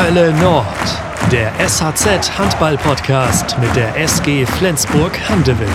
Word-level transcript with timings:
Hölle 0.00 0.32
Nord, 0.34 0.64
der 1.32 1.52
SHZ 1.58 2.38
Handball 2.38 2.78
Podcast 2.78 3.58
mit 3.58 3.74
der 3.74 3.96
SG 3.96 4.46
Flensburg 4.46 5.18
Handewitt. 5.28 5.68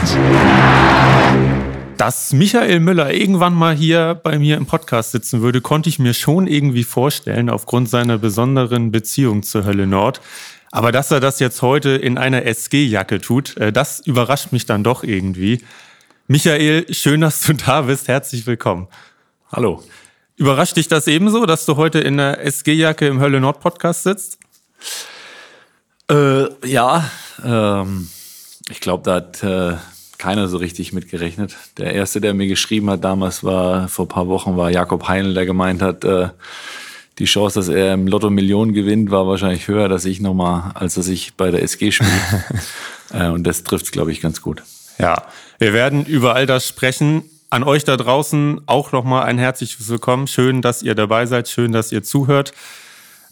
Dass 1.98 2.32
Michael 2.32 2.80
Müller 2.80 3.14
irgendwann 3.14 3.54
mal 3.54 3.76
hier 3.76 4.16
bei 4.16 4.40
mir 4.40 4.56
im 4.56 4.66
Podcast 4.66 5.12
sitzen 5.12 5.42
würde, 5.42 5.60
konnte 5.60 5.90
ich 5.90 6.00
mir 6.00 6.14
schon 6.14 6.48
irgendwie 6.48 6.86
vorstellen, 6.86 7.50
aufgrund 7.50 7.90
seiner 7.90 8.18
besonderen 8.18 8.94
Beziehung 8.94 9.44
zur 9.44 9.66
Hölle 9.66 9.88
Nord. 9.88 10.22
Aber 10.72 10.94
dass 10.94 11.12
er 11.12 11.20
das 11.20 11.42
jetzt 11.42 11.62
heute 11.62 11.90
in 11.90 12.18
einer 12.18 12.46
SG-Jacke 12.46 13.20
tut, 13.20 13.58
äh, 13.58 13.74
das 13.74 14.00
überrascht 14.00 14.54
mich 14.54 14.66
dann 14.66 14.86
doch 14.86 15.04
irgendwie. 15.04 15.62
Michael, 16.28 16.86
schön, 16.94 17.20
dass 17.20 17.42
du 17.42 17.54
da 17.54 17.82
bist. 17.82 18.08
Herzlich 18.08 18.48
willkommen. 18.48 18.88
Hallo. 19.52 19.84
Überrascht 20.36 20.78
dich 20.78 20.88
das 20.88 21.08
ebenso, 21.08 21.46
dass 21.46 21.66
du 21.66 21.78
heute 21.78 22.00
in 22.00 22.18
der 22.18 22.44
SG-Jacke 22.44 23.08
im 23.08 23.20
Hölle 23.20 23.40
Nord 23.40 23.60
Podcast 23.60 24.04
sitzt? 24.04 24.40
Äh, 26.10 26.46
ja, 26.68 27.10
ähm, 27.44 28.10
ich 28.70 28.80
glaube, 28.80 29.04
da 29.04 29.16
hat 29.16 29.44
äh, 29.44 29.78
keiner 30.18 30.48
so 30.48 30.58
richtig 30.58 30.92
mitgerechnet. 30.92 31.56
Der 31.78 31.94
erste, 31.94 32.20
der 32.20 32.34
mir 32.34 32.48
geschrieben 32.48 32.90
hat 32.90 33.04
damals, 33.04 33.44
war 33.44 33.88
vor 33.88 34.06
ein 34.06 34.10
paar 34.10 34.28
Wochen, 34.28 34.58
war 34.58 34.72
Jakob 34.72 35.08
Heinl, 35.08 35.34
der 35.36 35.46
gemeint 35.46 35.82
hat, 35.82 36.04
äh, 36.04 36.30
die 37.20 37.26
Chance, 37.26 37.60
dass 37.60 37.68
er 37.68 37.94
im 37.94 38.08
Lotto 38.08 38.32
Millionen 38.32 38.74
gewinnt, 38.74 39.12
war 39.12 39.28
wahrscheinlich 39.28 39.68
höher, 39.68 39.88
dass 39.88 40.06
ich 40.06 40.20
nochmal, 40.20 40.72
als 40.74 40.96
dass 40.96 41.08
ich 41.08 41.36
bei 41.36 41.52
der 41.52 41.62
SG 41.62 41.92
spiele. 41.92 42.12
äh, 43.14 43.28
und 43.28 43.44
das 43.44 43.64
trifft, 43.64 43.92
glaube 43.92 44.12
ich, 44.12 44.20
ganz 44.20 44.42
gut. 44.42 44.64
Ja, 44.98 45.28
wir 45.60 45.74
werden 45.74 46.06
über 46.06 46.34
all 46.34 46.48
das 46.48 46.68
sprechen. 46.68 47.24
An 47.54 47.64
euch 47.64 47.84
da 47.84 47.98
draußen 47.98 48.62
auch 48.66 48.94
nochmal 48.94 49.26
ein 49.26 49.38
herzliches 49.38 49.88
Willkommen. 49.88 50.26
Schön, 50.26 50.64
dass 50.64 50.82
ihr 50.82 50.96
dabei 50.96 51.28
seid. 51.28 51.48
Schön, 51.48 51.72
dass 51.72 51.92
ihr 51.92 52.02
zuhört. 52.02 52.52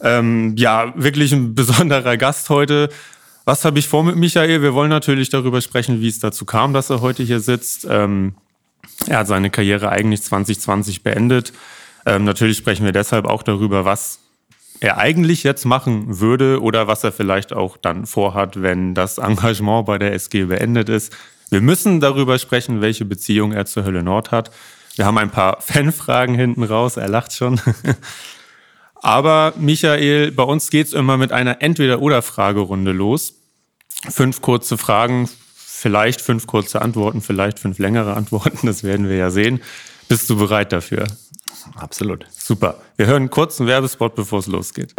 Ähm, 0.00 0.54
ja, 0.56 0.92
wirklich 0.94 1.32
ein 1.32 1.56
besonderer 1.56 2.16
Gast 2.16 2.48
heute. 2.48 2.88
Was 3.44 3.64
habe 3.64 3.80
ich 3.80 3.88
vor 3.88 4.04
mit 4.04 4.14
Michael? 4.14 4.62
Wir 4.62 4.74
wollen 4.74 4.90
natürlich 4.90 5.28
darüber 5.28 5.60
sprechen, 5.60 6.00
wie 6.00 6.06
es 6.06 6.20
dazu 6.20 6.44
kam, 6.44 6.72
dass 6.72 6.88
er 6.88 7.00
heute 7.00 7.24
hier 7.24 7.40
sitzt. 7.40 7.84
Ähm, 7.90 8.36
er 9.08 9.18
hat 9.18 9.26
seine 9.26 9.50
Karriere 9.50 9.88
eigentlich 9.88 10.22
2020 10.22 11.02
beendet. 11.02 11.52
Ähm, 12.06 12.22
natürlich 12.22 12.58
sprechen 12.58 12.84
wir 12.84 12.92
deshalb 12.92 13.24
auch 13.24 13.42
darüber, 13.42 13.84
was 13.84 14.20
er 14.78 14.98
eigentlich 14.98 15.42
jetzt 15.42 15.64
machen 15.64 16.20
würde 16.20 16.62
oder 16.62 16.86
was 16.86 17.02
er 17.02 17.10
vielleicht 17.10 17.52
auch 17.52 17.76
dann 17.76 18.06
vorhat, 18.06 18.62
wenn 18.62 18.94
das 18.94 19.18
Engagement 19.18 19.86
bei 19.86 19.98
der 19.98 20.12
SG 20.12 20.44
beendet 20.44 20.88
ist. 20.88 21.12
Wir 21.52 21.60
müssen 21.60 22.00
darüber 22.00 22.38
sprechen, 22.38 22.80
welche 22.80 23.04
Beziehung 23.04 23.52
er 23.52 23.66
zur 23.66 23.84
Hölle 23.84 24.02
Nord 24.02 24.30
hat. 24.30 24.50
Wir 24.96 25.04
haben 25.04 25.18
ein 25.18 25.28
paar 25.28 25.60
Fanfragen 25.60 26.34
hinten 26.34 26.62
raus, 26.62 26.96
er 26.96 27.10
lacht 27.10 27.34
schon. 27.34 27.60
Aber 28.94 29.52
Michael, 29.58 30.32
bei 30.32 30.44
uns 30.44 30.70
geht's 30.70 30.94
immer 30.94 31.18
mit 31.18 31.30
einer 31.30 31.60
Entweder-Oder-Fragerunde 31.60 32.92
los. 32.92 33.34
Fünf 34.08 34.40
kurze 34.40 34.78
Fragen, 34.78 35.28
vielleicht 35.54 36.22
fünf 36.22 36.46
kurze 36.46 36.80
Antworten, 36.80 37.20
vielleicht 37.20 37.58
fünf 37.58 37.78
längere 37.78 38.14
Antworten, 38.14 38.66
das 38.66 38.82
werden 38.82 39.10
wir 39.10 39.16
ja 39.16 39.30
sehen. 39.30 39.60
Bist 40.08 40.30
du 40.30 40.38
bereit 40.38 40.72
dafür? 40.72 41.04
Absolut. 41.74 42.24
Super. 42.30 42.80
Wir 42.96 43.08
hören 43.08 43.24
einen 43.24 43.30
kurzen 43.30 43.66
Werbespot, 43.66 44.14
bevor 44.14 44.38
es 44.38 44.46
losgeht. 44.46 44.94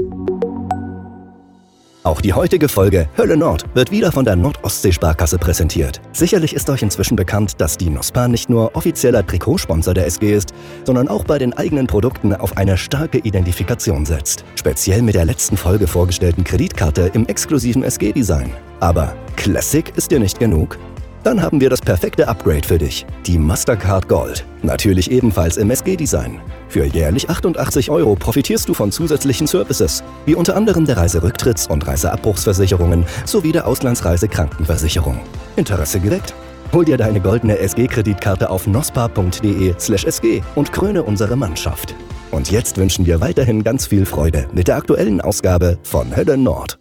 Auch 2.03 2.19
die 2.19 2.33
heutige 2.33 2.67
Folge 2.67 3.07
Hölle 3.17 3.37
Nord 3.37 3.63
wird 3.75 3.89
wieder 3.89 4.11
von 4.11 4.25
der 4.25 4.35
Nordostsee-Sparkasse 4.35 5.37
präsentiert. 5.37 6.01
Sicherlich 6.11 6.53
ist 6.53 6.69
euch 6.69 6.81
inzwischen 6.81 7.15
bekannt, 7.15 7.61
dass 7.61 7.77
die 7.77 7.89
NOSPA 7.89 8.27
nicht 8.27 8.49
nur 8.49 8.75
offizieller 8.75 9.25
Trikotsponsor 9.25 9.93
der 9.93 10.05
SG 10.07 10.33
ist, 10.33 10.53
sondern 10.83 11.07
auch 11.07 11.23
bei 11.23 11.37
den 11.37 11.53
eigenen 11.53 11.87
Produkten 11.87 12.35
auf 12.35 12.57
eine 12.57 12.75
starke 12.75 13.19
Identifikation 13.19 14.05
setzt. 14.05 14.43
Speziell 14.55 15.01
mit 15.01 15.15
der 15.15 15.23
letzten 15.23 15.55
Folge 15.55 15.87
vorgestellten 15.87 16.43
Kreditkarte 16.43 17.09
im 17.13 17.25
exklusiven 17.27 17.83
SG-Design. 17.83 18.51
Aber 18.81 19.15
Classic 19.37 19.93
ist 19.95 20.11
dir 20.11 20.19
nicht 20.19 20.39
genug? 20.39 20.77
Dann 21.23 21.41
haben 21.41 21.61
wir 21.61 21.69
das 21.69 21.79
perfekte 21.79 22.27
Upgrade 22.27 22.67
für 22.67 22.77
dich. 22.77 23.05
Die 23.25 23.37
Mastercard 23.37 24.09
Gold. 24.09 24.45
Natürlich 24.61 25.09
ebenfalls 25.09 25.55
im 25.55 25.71
SG-Design. 25.71 26.41
Für 26.67 26.83
jährlich 26.83 27.29
88 27.29 27.89
Euro 27.89 28.15
profitierst 28.15 28.67
du 28.67 28.73
von 28.73 28.91
zusätzlichen 28.91 29.47
Services, 29.47 30.03
wie 30.25 30.35
unter 30.35 30.57
anderem 30.57 30.85
der 30.85 30.97
Reiserücktritts- 30.97 31.69
und 31.69 31.87
Reiseabbruchsversicherungen 31.87 33.05
sowie 33.25 33.53
der 33.53 33.65
Auslandsreisekrankenversicherung. 33.67 35.21
Interesse 35.55 36.01
geweckt? 36.01 36.33
Hol 36.73 36.83
dir 36.83 36.97
deine 36.97 37.21
goldene 37.21 37.57
SG-Kreditkarte 37.57 38.49
auf 38.49 38.67
nospa.de/sg 38.67 40.41
und 40.55 40.73
kröne 40.73 41.03
unsere 41.03 41.37
Mannschaft. 41.37 41.95
Und 42.31 42.51
jetzt 42.51 42.77
wünschen 42.77 43.05
wir 43.05 43.21
weiterhin 43.21 43.63
ganz 43.63 43.85
viel 43.85 44.05
Freude 44.05 44.47
mit 44.53 44.67
der 44.67 44.75
aktuellen 44.75 45.21
Ausgabe 45.21 45.77
von 45.83 46.13
Hölle 46.15 46.35
Nord. 46.35 46.79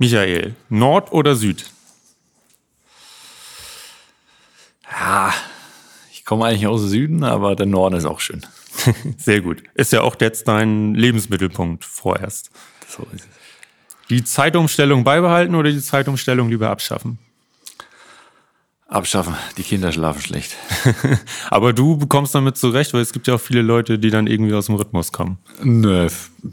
Michael, 0.00 0.54
Nord 0.70 1.12
oder 1.12 1.36
Süd? 1.36 1.66
Ja, 4.98 5.32
ich 6.12 6.24
komme 6.24 6.44
eigentlich 6.44 6.66
aus 6.66 6.80
dem 6.82 6.90
Süden, 6.90 7.24
aber 7.24 7.56
der 7.56 7.66
Norden 7.66 7.96
ist 7.96 8.04
auch 8.04 8.20
schön. 8.20 8.42
Sehr 9.18 9.40
gut. 9.40 9.62
Ist 9.74 9.92
ja 9.92 10.02
auch 10.02 10.16
jetzt 10.20 10.48
dein 10.48 10.94
Lebensmittelpunkt 10.94 11.84
vorerst. 11.84 12.50
So 12.88 13.02
ist 13.14 13.24
es. 13.24 14.08
Die 14.10 14.24
Zeitumstellung 14.24 15.04
beibehalten 15.04 15.54
oder 15.54 15.70
die 15.70 15.80
Zeitumstellung 15.80 16.50
lieber 16.50 16.68
abschaffen? 16.70 17.18
Abschaffen, 18.88 19.34
die 19.56 19.62
Kinder 19.62 19.90
schlafen 19.90 20.20
schlecht. 20.20 20.54
Aber 21.50 21.72
du 21.72 21.96
bekommst 21.96 22.34
damit 22.34 22.58
zurecht, 22.58 22.92
weil 22.92 23.00
es 23.00 23.14
gibt 23.14 23.26
ja 23.26 23.36
auch 23.36 23.40
viele 23.40 23.62
Leute, 23.62 23.98
die 23.98 24.10
dann 24.10 24.26
irgendwie 24.26 24.52
aus 24.52 24.66
dem 24.66 24.74
Rhythmus 24.74 25.12
kommen. 25.12 25.38
Nö, 25.62 26.08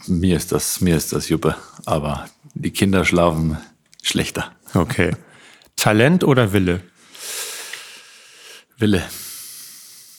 mir 0.07 0.37
ist 0.37 0.53
das, 0.53 0.79
mir 0.79 0.95
ist 0.95 1.11
das 1.11 1.27
Juppe. 1.27 1.57
Aber 1.85 2.29
die 2.53 2.71
Kinder 2.71 3.03
schlafen 3.03 3.57
schlechter. 4.01 4.53
Okay. 4.73 5.11
Talent 5.75 6.23
oder 6.23 6.53
Wille? 6.53 6.81
Wille. 8.79 9.03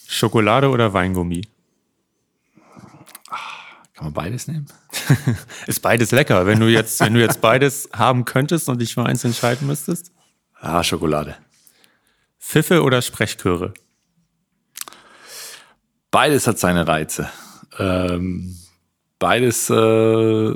Schokolade 0.07 0.69
oder 0.69 0.93
Weingummi? 0.93 1.41
Kann 3.93 4.05
man 4.05 4.13
beides 4.13 4.47
nehmen? 4.47 4.67
Ist 5.67 5.81
beides 5.81 6.11
lecker. 6.11 6.45
Wenn 6.45 6.59
du 6.59 6.67
jetzt, 6.67 6.99
wenn 6.99 7.13
du 7.13 7.19
jetzt 7.19 7.41
beides 7.41 7.89
haben 7.93 8.25
könntest 8.25 8.69
und 8.69 8.79
dich 8.79 8.93
für 8.93 9.05
eins 9.05 9.23
entscheiden 9.23 9.67
müsstest? 9.67 10.11
Ah, 10.59 10.83
Schokolade. 10.83 11.37
Pfiffe 12.39 12.83
oder 12.83 13.01
Sprechchöre? 13.01 13.73
Beides 16.11 16.45
hat 16.45 16.59
seine 16.59 16.87
Reize. 16.87 17.29
Ähm, 17.79 18.57
beides 19.17 19.69
äh, 19.69 20.53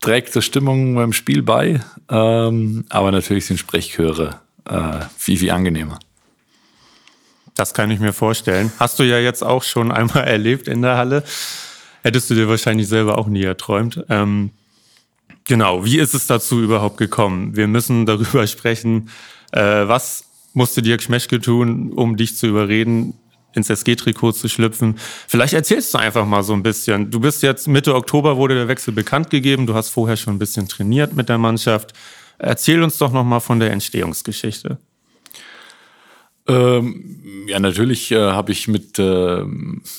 trägt 0.00 0.32
zur 0.32 0.42
Stimmung 0.42 0.94
beim 0.94 1.12
Spiel 1.12 1.42
bei, 1.42 1.80
ähm, 2.10 2.84
aber 2.88 3.12
natürlich 3.12 3.46
sind 3.46 3.58
Sprechchöre 3.58 4.40
äh, 4.64 5.00
viel, 5.16 5.38
viel 5.38 5.50
angenehmer. 5.50 5.98
Das 7.54 7.74
kann 7.74 7.90
ich 7.90 8.00
mir 8.00 8.12
vorstellen. 8.12 8.72
Hast 8.78 8.98
du 8.98 9.02
ja 9.02 9.18
jetzt 9.18 9.42
auch 9.42 9.62
schon 9.62 9.92
einmal 9.92 10.24
erlebt 10.26 10.68
in 10.68 10.82
der 10.82 10.96
Halle. 10.96 11.22
Hättest 12.02 12.30
du 12.30 12.34
dir 12.34 12.48
wahrscheinlich 12.48 12.88
selber 12.88 13.18
auch 13.18 13.28
nie 13.28 13.44
erträumt. 13.44 14.04
Ähm, 14.08 14.50
genau, 15.44 15.84
wie 15.84 15.98
ist 15.98 16.14
es 16.14 16.26
dazu 16.26 16.60
überhaupt 16.60 16.96
gekommen? 16.96 17.54
Wir 17.56 17.68
müssen 17.68 18.06
darüber 18.06 18.46
sprechen, 18.46 19.10
äh, 19.52 19.60
was 19.60 20.24
musste 20.54 20.82
Dirk 20.82 21.02
Schmeschke 21.02 21.40
tun, 21.40 21.92
um 21.92 22.16
dich 22.16 22.36
zu 22.36 22.46
überreden, 22.46 23.14
ins 23.54 23.70
SG-Trikot 23.70 24.32
zu 24.32 24.48
schlüpfen. 24.48 24.96
Vielleicht 25.28 25.54
erzählst 25.54 25.92
du 25.94 25.98
einfach 25.98 26.26
mal 26.26 26.42
so 26.42 26.54
ein 26.54 26.62
bisschen. 26.62 27.10
Du 27.10 27.20
bist 27.20 27.42
jetzt 27.42 27.68
Mitte 27.68 27.94
Oktober 27.94 28.36
wurde 28.36 28.54
der 28.54 28.68
Wechsel 28.68 28.92
bekannt 28.92 29.30
gegeben. 29.30 29.66
Du 29.66 29.74
hast 29.74 29.90
vorher 29.90 30.16
schon 30.16 30.34
ein 30.34 30.38
bisschen 30.38 30.68
trainiert 30.68 31.14
mit 31.14 31.28
der 31.28 31.38
Mannschaft. 31.38 31.92
Erzähl 32.38 32.82
uns 32.82 32.98
doch 32.98 33.12
noch 33.12 33.24
mal 33.24 33.40
von 33.40 33.60
der 33.60 33.70
Entstehungsgeschichte. 33.70 34.78
Ähm, 36.48 37.46
ja, 37.46 37.60
natürlich 37.60 38.10
äh, 38.10 38.32
habe 38.32 38.52
ich 38.52 38.68
mit, 38.68 38.98
äh, 38.98 39.44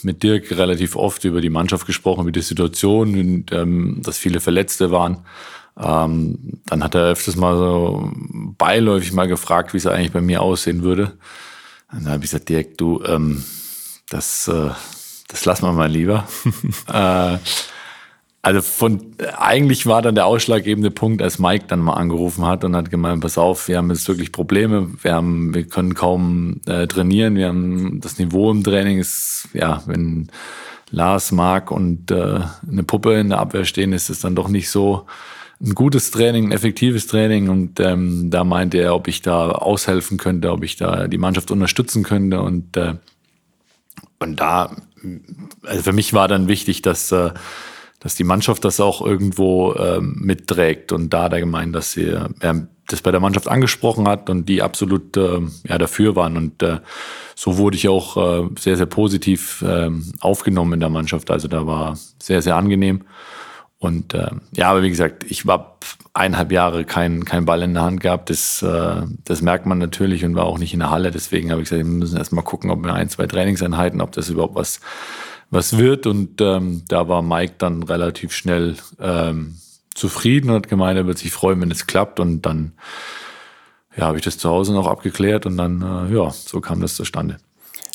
mit 0.03 0.23
Dirk 0.23 0.51
relativ 0.51 0.95
oft 0.95 1.23
über 1.23 1.41
die 1.41 1.49
Mannschaft 1.49 1.85
gesprochen, 1.85 2.21
über 2.21 2.31
die 2.31 2.41
Situation 2.41 3.15
und 3.17 3.51
ähm, 3.51 4.01
dass 4.03 4.17
viele 4.17 4.40
Verletzte 4.40 4.91
waren. 4.91 5.25
Ähm, 5.78 6.61
dann 6.66 6.84
hat 6.84 6.95
er 6.95 7.11
öfters 7.11 7.35
mal 7.35 7.57
so 7.57 8.11
beiläufig 8.57 9.13
mal 9.13 9.28
gefragt, 9.28 9.73
wie 9.73 9.78
es 9.78 9.87
eigentlich 9.87 10.11
bei 10.11 10.22
mir 10.22 10.41
aussehen 10.41 10.84
würde. 10.84 11.13
Und 11.91 12.05
dann 12.05 12.13
habe 12.13 12.23
ich 12.23 12.31
gesagt, 12.31 12.49
Dirk, 12.49 12.78
du, 12.78 13.01
ähm, 13.05 13.43
das, 14.09 14.47
äh, 14.47 14.69
das 15.28 15.46
lassen 15.46 15.66
wir 15.66 15.72
mal 15.73 15.89
lieber. 15.89 16.28
also 18.43 18.61
von 18.61 19.16
eigentlich 19.37 19.85
war 19.85 20.01
dann 20.01 20.16
der 20.16 20.25
ausschlaggebende 20.25 20.91
Punkt, 20.91 21.22
als 21.22 21.40
Mike 21.40 21.66
dann 21.69 21.79
mal 21.79 21.93
angerufen 21.93 22.45
hat 22.45 22.66
und 22.66 22.75
hat 22.75 22.91
gemeint, 22.91 23.22
pass 23.22 23.37
auf, 23.37 23.69
wir 23.69 23.78
haben 23.78 23.90
jetzt 23.90 24.05
wirklich 24.09 24.34
Probleme, 24.34 24.90
wir 25.01 25.13
haben, 25.13 25.53
wir 25.53 25.63
können 25.63 25.93
kaum 25.93 26.59
äh, 26.66 26.85
trainieren, 26.85 27.35
wir 27.35 27.47
haben 27.47 28.01
das 28.01 28.19
Niveau 28.19 28.51
im 28.51 28.61
Training 28.61 28.99
ist, 28.99 29.47
ja, 29.53 29.81
wenn 29.85 30.28
Lars, 30.91 31.31
Marc 31.31 31.72
und 31.72 32.11
äh, 32.11 32.41
eine 32.69 32.84
Puppe 32.84 33.13
in 33.13 33.29
der 33.29 33.40
Abwehr 33.40 33.63
stehen, 33.63 33.93
ist 33.93 34.09
es 34.09 34.19
dann 34.19 34.35
doch 34.35 34.49
nicht 34.49 34.69
so 34.69 35.05
ein 35.61 35.73
gutes 35.73 36.11
Training, 36.11 36.47
ein 36.47 36.51
effektives 36.51 37.07
Training 37.07 37.47
und 37.47 37.79
ähm, 37.79 38.29
da 38.29 38.43
meinte 38.43 38.78
er, 38.78 38.93
ob 38.93 39.07
ich 39.07 39.22
da 39.22 39.51
aushelfen 39.51 40.17
könnte, 40.17 40.51
ob 40.51 40.66
ich 40.66 40.75
da 40.75 41.07
die 41.07 41.17
Mannschaft 41.17 41.49
unterstützen 41.49 42.03
könnte 42.03 42.41
und 42.41 42.75
äh, 42.75 42.96
und 44.19 44.39
da, 44.39 44.75
also 45.63 45.81
für 45.81 45.93
mich 45.93 46.13
war 46.13 46.28
dann 46.28 46.47
wichtig, 46.47 46.81
dass 46.81 47.11
äh, 47.11 47.31
dass 48.03 48.16
die 48.16 48.26
Mannschaft 48.26 48.66
das 48.66 48.79
auch 48.79 49.02
irgendwo 49.02 49.73
ähm, 49.76 50.17
mitträgt. 50.20 50.91
Und 50.91 51.14
da 51.14 51.23
hat 51.23 51.34
er 51.34 51.40
gemeint, 51.40 51.73
dass 51.73 51.94
sie 51.94 52.09
er 52.40 52.67
das 52.88 53.02
bei 53.02 53.11
der 53.11 53.22
Mannschaft 53.22 53.47
angesprochen 53.47 54.08
hat 54.09 54.29
und 54.29 54.50
die 54.50 54.61
absolut 54.61 55.16
äh, 55.16 55.40
ja, 55.67 55.78
dafür 55.78 56.17
waren. 56.17 56.35
Und 56.35 56.61
äh, 56.61 56.79
so 57.34 57.58
wurde 57.58 57.78
ich 57.78 57.88
auch 57.88 58.17
äh, 58.17 58.50
sehr, 58.59 58.76
sehr 58.76 58.85
positiv 58.85 59.61
äh, 59.61 59.90
aufgenommen 60.20 60.73
in 60.73 60.79
der 60.82 60.90
Mannschaft. 60.90 61.32
Also 61.32 61.47
da 61.47 61.66
war 61.66 61.97
sehr, 62.22 62.41
sehr 62.41 62.58
angenehm. 62.58 63.03
Und 63.79 64.14
äh, 64.14 64.32
ja, 64.52 64.70
aber 64.70 64.84
wie 64.84 64.90
gesagt, 64.90 65.23
ich 65.29 65.46
war 65.46 65.78
eineinhalb 66.14 66.52
Jahre 66.52 66.84
kein, 66.85 67.26
kein 67.26 67.46
Ball 67.46 67.61
in 67.64 67.73
der 67.73 67.84
Hand 67.84 68.02
gehabt. 68.02 68.29
Das, 68.29 68.61
äh, 68.61 69.02
das 69.23 69.41
merkt 69.41 69.66
man 69.66 69.78
natürlich 69.78 70.26
und 70.26 70.35
war 70.35 70.46
auch 70.46 70.58
nicht 70.58 70.73
in 70.73 70.79
der 70.79 70.90
Halle. 70.90 71.11
Deswegen 71.11 71.52
habe 71.52 71.61
ich 71.61 71.70
gesagt, 71.70 71.85
wir 71.85 71.94
müssen 71.94 72.17
erst 72.17 72.34
mal 72.34 72.41
gucken, 72.41 72.70
ob 72.70 72.84
wir 72.84 72.94
ein, 72.94 73.09
zwei 73.09 73.28
Trainingseinheiten, 73.28 74.02
ob 74.02 74.11
das 74.11 74.29
überhaupt 74.29 74.56
was, 74.56 74.82
was 75.53 75.78
wird. 75.78 76.08
Und 76.08 76.41
ähm, 76.41 76.84
da 76.88 77.08
war 77.08 77.22
Mike 77.22 77.55
dann 77.58 77.84
relativ 77.84 78.34
schnell 78.34 78.76
ähm, 79.00 79.58
zufrieden 79.94 80.50
und 80.50 80.55
hat 80.55 80.70
gemeint, 80.70 80.97
er 80.97 81.08
wird 81.08 81.17
sich 81.17 81.32
freuen, 81.32 81.61
wenn 81.61 81.72
es 81.72 81.88
klappt. 81.88 82.20
Und 82.20 82.41
dann 82.41 82.73
ja, 83.96 84.08
habe 84.08 84.17
ich 84.17 84.23
das 84.23 84.38
zu 84.38 84.50
Hause 84.50 84.73
noch 84.73 84.88
abgeklärt 84.88 85.46
und 85.46 85.58
dann, 85.58 85.82
äh, 85.82 86.16
ja, 86.16 86.29
so 86.32 86.61
kam 86.61 86.82
das 86.82 86.96
zustande. 86.96 87.38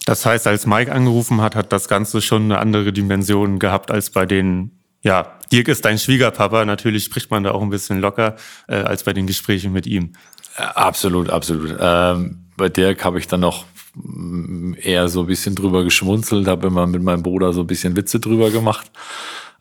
Das 0.06 0.24
heißt, 0.24 0.46
als 0.46 0.64
Mike 0.64 0.90
angerufen 0.92 1.42
hat, 1.42 1.54
hat 1.54 1.72
das 1.72 1.88
Ganze 1.88 2.22
schon 2.22 2.44
eine 2.44 2.58
andere 2.58 2.92
Dimension 2.92 3.58
gehabt 3.58 3.90
als 3.90 4.10
bei 4.10 4.24
den, 4.24 4.70
ja, 5.02 5.38
Dirk 5.52 5.68
ist 5.68 5.84
dein 5.84 5.98
Schwiegerpapa, 5.98 6.64
natürlich 6.64 7.04
spricht 7.04 7.30
man 7.30 7.42
da 7.44 7.50
auch 7.50 7.62
ein 7.62 7.70
bisschen 7.70 8.00
locker 8.00 8.36
äh, 8.68 8.76
als 8.76 9.02
bei 9.02 9.12
den 9.12 9.26
Gesprächen 9.26 9.72
mit 9.72 9.86
ihm. 9.86 10.12
Absolut, 10.56 11.30
absolut. 11.30 11.76
Ähm, 11.78 12.44
bei 12.56 12.68
Dirk 12.68 13.04
habe 13.04 13.18
ich 13.18 13.28
dann 13.28 13.40
noch 13.40 13.64
eher 14.80 15.08
so 15.08 15.20
ein 15.20 15.26
bisschen 15.26 15.54
drüber 15.54 15.84
geschmunzelt, 15.84 16.46
habe 16.46 16.66
immer 16.66 16.86
mit 16.86 17.02
meinem 17.02 17.22
Bruder 17.22 17.52
so 17.52 17.62
ein 17.62 17.66
bisschen 17.66 17.96
Witze 17.96 18.20
drüber 18.20 18.50
gemacht. 18.50 18.90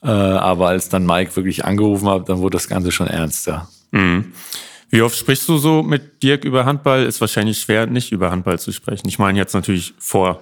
Äh, 0.04 0.08
aber 0.08 0.70
als 0.70 0.90
dann 0.90 1.06
Mike 1.06 1.36
wirklich 1.36 1.66
angerufen 1.66 2.08
hat, 2.10 2.30
dann 2.30 2.40
wurde 2.40 2.58
das 2.58 2.68
Ganze 2.68 2.92
schon 2.92 3.08
ernster. 3.08 3.68
Mhm. 3.92 4.34
Wie 4.90 5.02
oft 5.02 5.18
sprichst 5.18 5.50
du 5.50 5.58
so 5.58 5.84
mit 5.84 6.24
Dirk 6.24 6.46
über 6.46 6.66
Handball? 6.66 7.06
Ist 7.06 7.20
wahrscheinlich 7.20 7.60
schwer, 7.60 7.88
nicht 7.88 8.12
über 8.12 8.32
Handball 8.32 8.60
zu 8.60 8.72
sprechen. 8.72 9.08
Ich 9.08 9.20
meine 9.20 9.38
jetzt 9.38 9.54
natürlich 9.54 9.94
vor 9.98 10.42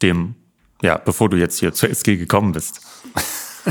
dem, 0.00 0.34
ja, 0.82 0.96
bevor 0.96 1.28
du 1.28 1.36
jetzt 1.36 1.58
hier 1.60 1.72
zur 1.74 1.90
SG 1.90 2.16
gekommen 2.16 2.52
bist. 2.52 2.80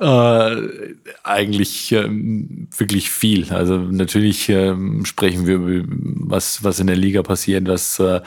Äh, 0.00 0.94
eigentlich 1.24 1.92
ähm, 1.92 2.68
wirklich 2.74 3.10
viel. 3.10 3.52
Also 3.52 3.76
natürlich 3.76 4.48
ähm, 4.48 5.04
sprechen 5.04 5.46
wir 5.46 5.56
über 5.56 5.84
was, 6.30 6.64
was 6.64 6.80
in 6.80 6.86
der 6.86 6.96
Liga 6.96 7.22
passiert, 7.22 7.68
was, 7.68 7.98
äh, 7.98 8.22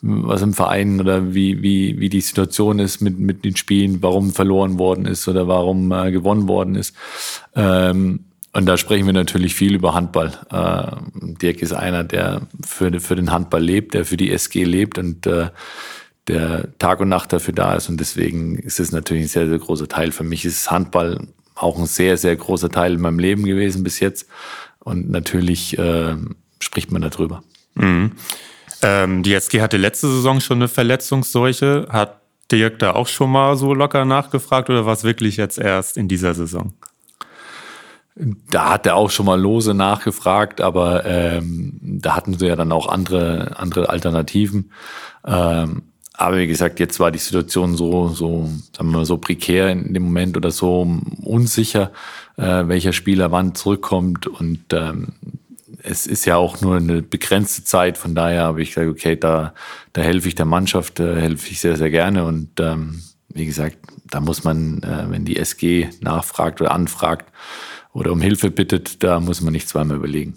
was 0.00 0.42
im 0.42 0.52
Verein 0.52 1.00
oder 1.00 1.32
wie, 1.32 1.62
wie, 1.62 2.00
wie 2.00 2.08
die 2.08 2.20
Situation 2.20 2.80
ist 2.80 3.00
mit, 3.02 3.20
mit 3.20 3.44
den 3.44 3.54
Spielen, 3.54 4.02
warum 4.02 4.32
verloren 4.32 4.80
worden 4.80 5.06
ist 5.06 5.28
oder 5.28 5.46
warum 5.46 5.92
äh, 5.92 6.10
gewonnen 6.10 6.48
worden 6.48 6.74
ist. 6.74 6.96
Ähm, 7.54 8.24
und 8.52 8.66
da 8.66 8.76
sprechen 8.76 9.06
wir 9.06 9.12
natürlich 9.12 9.54
viel 9.54 9.76
über 9.76 9.94
Handball. 9.94 10.32
Äh, 10.50 10.96
Dirk 11.40 11.62
ist 11.62 11.72
einer, 11.72 12.02
der 12.02 12.48
für, 12.66 12.98
für 12.98 13.14
den 13.14 13.30
Handball 13.30 13.62
lebt, 13.62 13.94
der 13.94 14.04
für 14.04 14.16
die 14.16 14.32
SG 14.32 14.64
lebt 14.64 14.98
und 14.98 15.24
äh, 15.28 15.50
der 16.28 16.68
Tag 16.78 17.00
und 17.00 17.08
Nacht 17.08 17.32
dafür 17.32 17.54
da 17.54 17.74
ist. 17.74 17.88
Und 17.88 17.98
deswegen 17.98 18.58
ist 18.58 18.80
es 18.80 18.92
natürlich 18.92 19.24
ein 19.24 19.28
sehr, 19.28 19.48
sehr 19.48 19.58
großer 19.58 19.88
Teil. 19.88 20.12
Für 20.12 20.24
mich 20.24 20.44
ist 20.44 20.70
Handball 20.70 21.28
auch 21.54 21.78
ein 21.78 21.86
sehr, 21.86 22.16
sehr 22.16 22.36
großer 22.36 22.70
Teil 22.70 22.94
in 22.94 23.00
meinem 23.00 23.18
Leben 23.18 23.44
gewesen 23.44 23.82
bis 23.82 24.00
jetzt. 24.00 24.28
Und 24.78 25.10
natürlich 25.10 25.78
äh, 25.78 26.14
spricht 26.58 26.90
man 26.90 27.02
darüber. 27.02 27.42
Mhm. 27.74 28.12
Ähm, 28.82 29.22
die 29.22 29.34
SG 29.34 29.60
hatte 29.60 29.76
letzte 29.76 30.08
Saison 30.08 30.40
schon 30.40 30.58
eine 30.58 30.68
Verletzungsseuche. 30.68 31.86
Hat 31.90 32.20
Dirk 32.50 32.78
da 32.80 32.92
auch 32.92 33.08
schon 33.08 33.30
mal 33.30 33.56
so 33.56 33.74
locker 33.74 34.04
nachgefragt 34.04 34.70
oder 34.70 34.84
war 34.86 34.92
es 34.92 35.04
wirklich 35.04 35.36
jetzt 35.36 35.58
erst 35.58 35.96
in 35.96 36.08
dieser 36.08 36.34
Saison? 36.34 36.74
Da 38.14 38.70
hat 38.70 38.86
er 38.86 38.96
auch 38.96 39.10
schon 39.10 39.24
mal 39.24 39.40
lose 39.40 39.72
nachgefragt, 39.72 40.60
aber 40.60 41.06
ähm, 41.06 41.78
da 41.80 42.14
hatten 42.14 42.38
sie 42.38 42.46
ja 42.46 42.56
dann 42.56 42.70
auch 42.70 42.86
andere, 42.88 43.56
andere 43.56 43.88
Alternativen. 43.88 44.70
Ähm, 45.24 45.82
aber 46.14 46.38
wie 46.38 46.46
gesagt, 46.46 46.78
jetzt 46.78 47.00
war 47.00 47.10
die 47.10 47.18
Situation 47.18 47.76
so, 47.76 48.08
so, 48.08 48.48
sagen 48.76 48.90
wir 48.90 48.98
mal, 48.98 49.06
so 49.06 49.16
prekär 49.16 49.70
in 49.70 49.94
dem 49.94 50.04
Moment 50.04 50.36
oder 50.36 50.50
so 50.50 50.86
unsicher, 51.22 51.90
äh, 52.36 52.68
welcher 52.68 52.92
Spieler 52.92 53.32
wann 53.32 53.54
zurückkommt. 53.54 54.26
Und 54.26 54.60
ähm, 54.72 55.14
es 55.82 56.06
ist 56.06 56.26
ja 56.26 56.36
auch 56.36 56.60
nur 56.60 56.76
eine 56.76 57.02
begrenzte 57.02 57.64
Zeit. 57.64 57.96
Von 57.96 58.14
daher 58.14 58.42
habe 58.42 58.62
ich 58.62 58.74
gesagt, 58.74 58.88
okay, 58.88 59.16
da, 59.16 59.54
da 59.94 60.02
helfe 60.02 60.28
ich 60.28 60.34
der 60.34 60.46
Mannschaft, 60.46 60.98
da 60.98 61.14
helfe 61.14 61.50
ich 61.50 61.60
sehr, 61.60 61.76
sehr 61.76 61.90
gerne. 61.90 62.24
Und 62.24 62.60
ähm, 62.60 63.02
wie 63.30 63.46
gesagt, 63.46 63.78
da 64.04 64.20
muss 64.20 64.44
man, 64.44 64.82
äh, 64.82 65.10
wenn 65.10 65.24
die 65.24 65.38
SG 65.38 65.88
nachfragt 66.00 66.60
oder 66.60 66.72
anfragt 66.72 67.32
oder 67.94 68.12
um 68.12 68.20
Hilfe 68.20 68.50
bittet, 68.50 69.02
da 69.02 69.18
muss 69.18 69.40
man 69.40 69.52
nicht 69.52 69.68
zweimal 69.68 69.96
überlegen. 69.96 70.34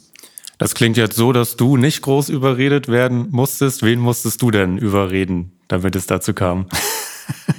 Das 0.57 0.73
klingt 0.73 0.97
jetzt 0.97 1.15
so, 1.15 1.33
dass 1.33 1.57
du 1.57 1.77
nicht 1.77 2.01
groß 2.01 2.29
überredet 2.29 2.87
werden 2.87 3.27
musstest. 3.31 3.83
Wen 3.83 3.99
musstest 3.99 4.41
du 4.41 4.51
denn 4.51 4.77
überreden, 4.77 5.51
damit 5.67 5.95
es 5.95 6.07
dazu 6.07 6.33
kam? 6.33 6.67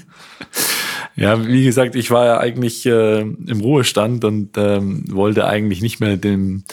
ja, 1.16 1.46
wie 1.46 1.64
gesagt, 1.64 1.94
ich 1.94 2.10
war 2.10 2.25
ja 2.25 2.38
eigentlich 2.38 2.87
äh, 2.87 3.20
im 3.20 3.60
Ruhestand 3.60 4.25
und 4.25 4.56
ähm, 4.56 5.04
wollte 5.10 5.46
eigentlich 5.46 5.82
nicht 5.82 6.00
mehr 6.00 6.16
dem, 6.16 6.64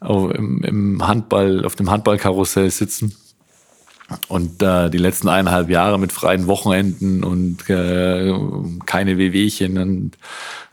auf, 0.00 0.30
im, 0.32 0.62
im 0.62 1.06
Handball, 1.06 1.64
auf 1.64 1.74
dem 1.74 1.90
Handballkarussell 1.90 2.70
sitzen. 2.70 3.16
Und 4.28 4.62
äh, 4.62 4.88
die 4.88 4.98
letzten 4.98 5.28
eineinhalb 5.28 5.68
Jahre 5.68 5.98
mit 5.98 6.12
freien 6.12 6.46
Wochenenden 6.46 7.24
und 7.24 7.68
äh, 7.68 8.32
keine 8.86 9.18
Wehwehchen 9.18 9.78
und 9.78 10.12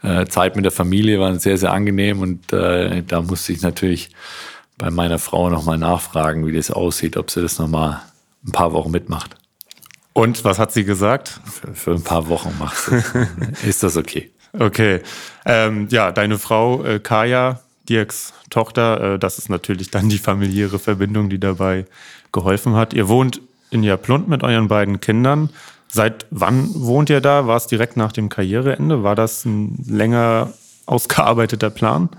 äh, 0.03 0.27
Zeit 0.27 0.55
mit 0.55 0.65
der 0.65 0.71
Familie 0.71 1.19
waren 1.19 1.39
sehr, 1.39 1.57
sehr 1.57 1.73
angenehm. 1.73 2.21
Und 2.21 2.53
äh, 2.53 3.01
da 3.01 3.23
musste 3.23 3.53
ich 3.53 3.63
natürlich 3.63 4.11
bei 4.83 4.91
meiner 4.91 5.17
Frau 5.17 5.49
nochmal 5.49 5.77
nachfragen, 5.77 6.45
wie 6.45 6.51
das 6.51 6.69
aussieht, 6.69 7.15
ob 7.15 7.31
sie 7.31 7.41
das 7.41 7.57
nochmal 7.57 8.01
ein 8.45 8.51
paar 8.51 8.73
Wochen 8.73 8.91
mitmacht. 8.91 9.37
Und 10.11 10.43
was 10.43 10.59
hat 10.59 10.73
sie 10.73 10.83
gesagt? 10.83 11.39
Für, 11.45 11.73
für 11.73 11.91
ein 11.91 12.03
paar 12.03 12.27
Wochen 12.27 12.53
macht 12.59 12.75
sie. 12.77 13.01
Ist 13.65 13.81
das 13.81 13.95
okay? 13.95 14.29
Okay. 14.51 14.99
Ähm, 15.45 15.87
ja, 15.89 16.11
deine 16.11 16.37
Frau 16.37 16.83
äh, 16.83 16.99
Kaya, 16.99 17.61
Dirks 17.87 18.33
Tochter, 18.49 19.13
äh, 19.13 19.19
das 19.19 19.37
ist 19.37 19.47
natürlich 19.47 19.89
dann 19.89 20.09
die 20.09 20.17
familiäre 20.17 20.79
Verbindung, 20.79 21.29
die 21.29 21.39
dabei 21.39 21.85
geholfen 22.33 22.75
hat. 22.75 22.93
Ihr 22.93 23.07
wohnt 23.07 23.39
in 23.71 23.83
Japlund 23.83 24.27
mit 24.27 24.43
euren 24.43 24.67
beiden 24.67 24.99
Kindern. 24.99 25.49
Seit 25.87 26.25
wann 26.29 26.71
wohnt 26.75 27.09
ihr 27.09 27.21
da? 27.21 27.47
War 27.47 27.55
es 27.55 27.67
direkt 27.67 27.95
nach 27.95 28.11
dem 28.11 28.27
Karriereende? 28.27 29.01
War 29.01 29.15
das 29.15 29.45
ein 29.45 29.81
länger 29.87 30.51
ausgearbeiteter 30.87 31.69
Plan? 31.69 32.09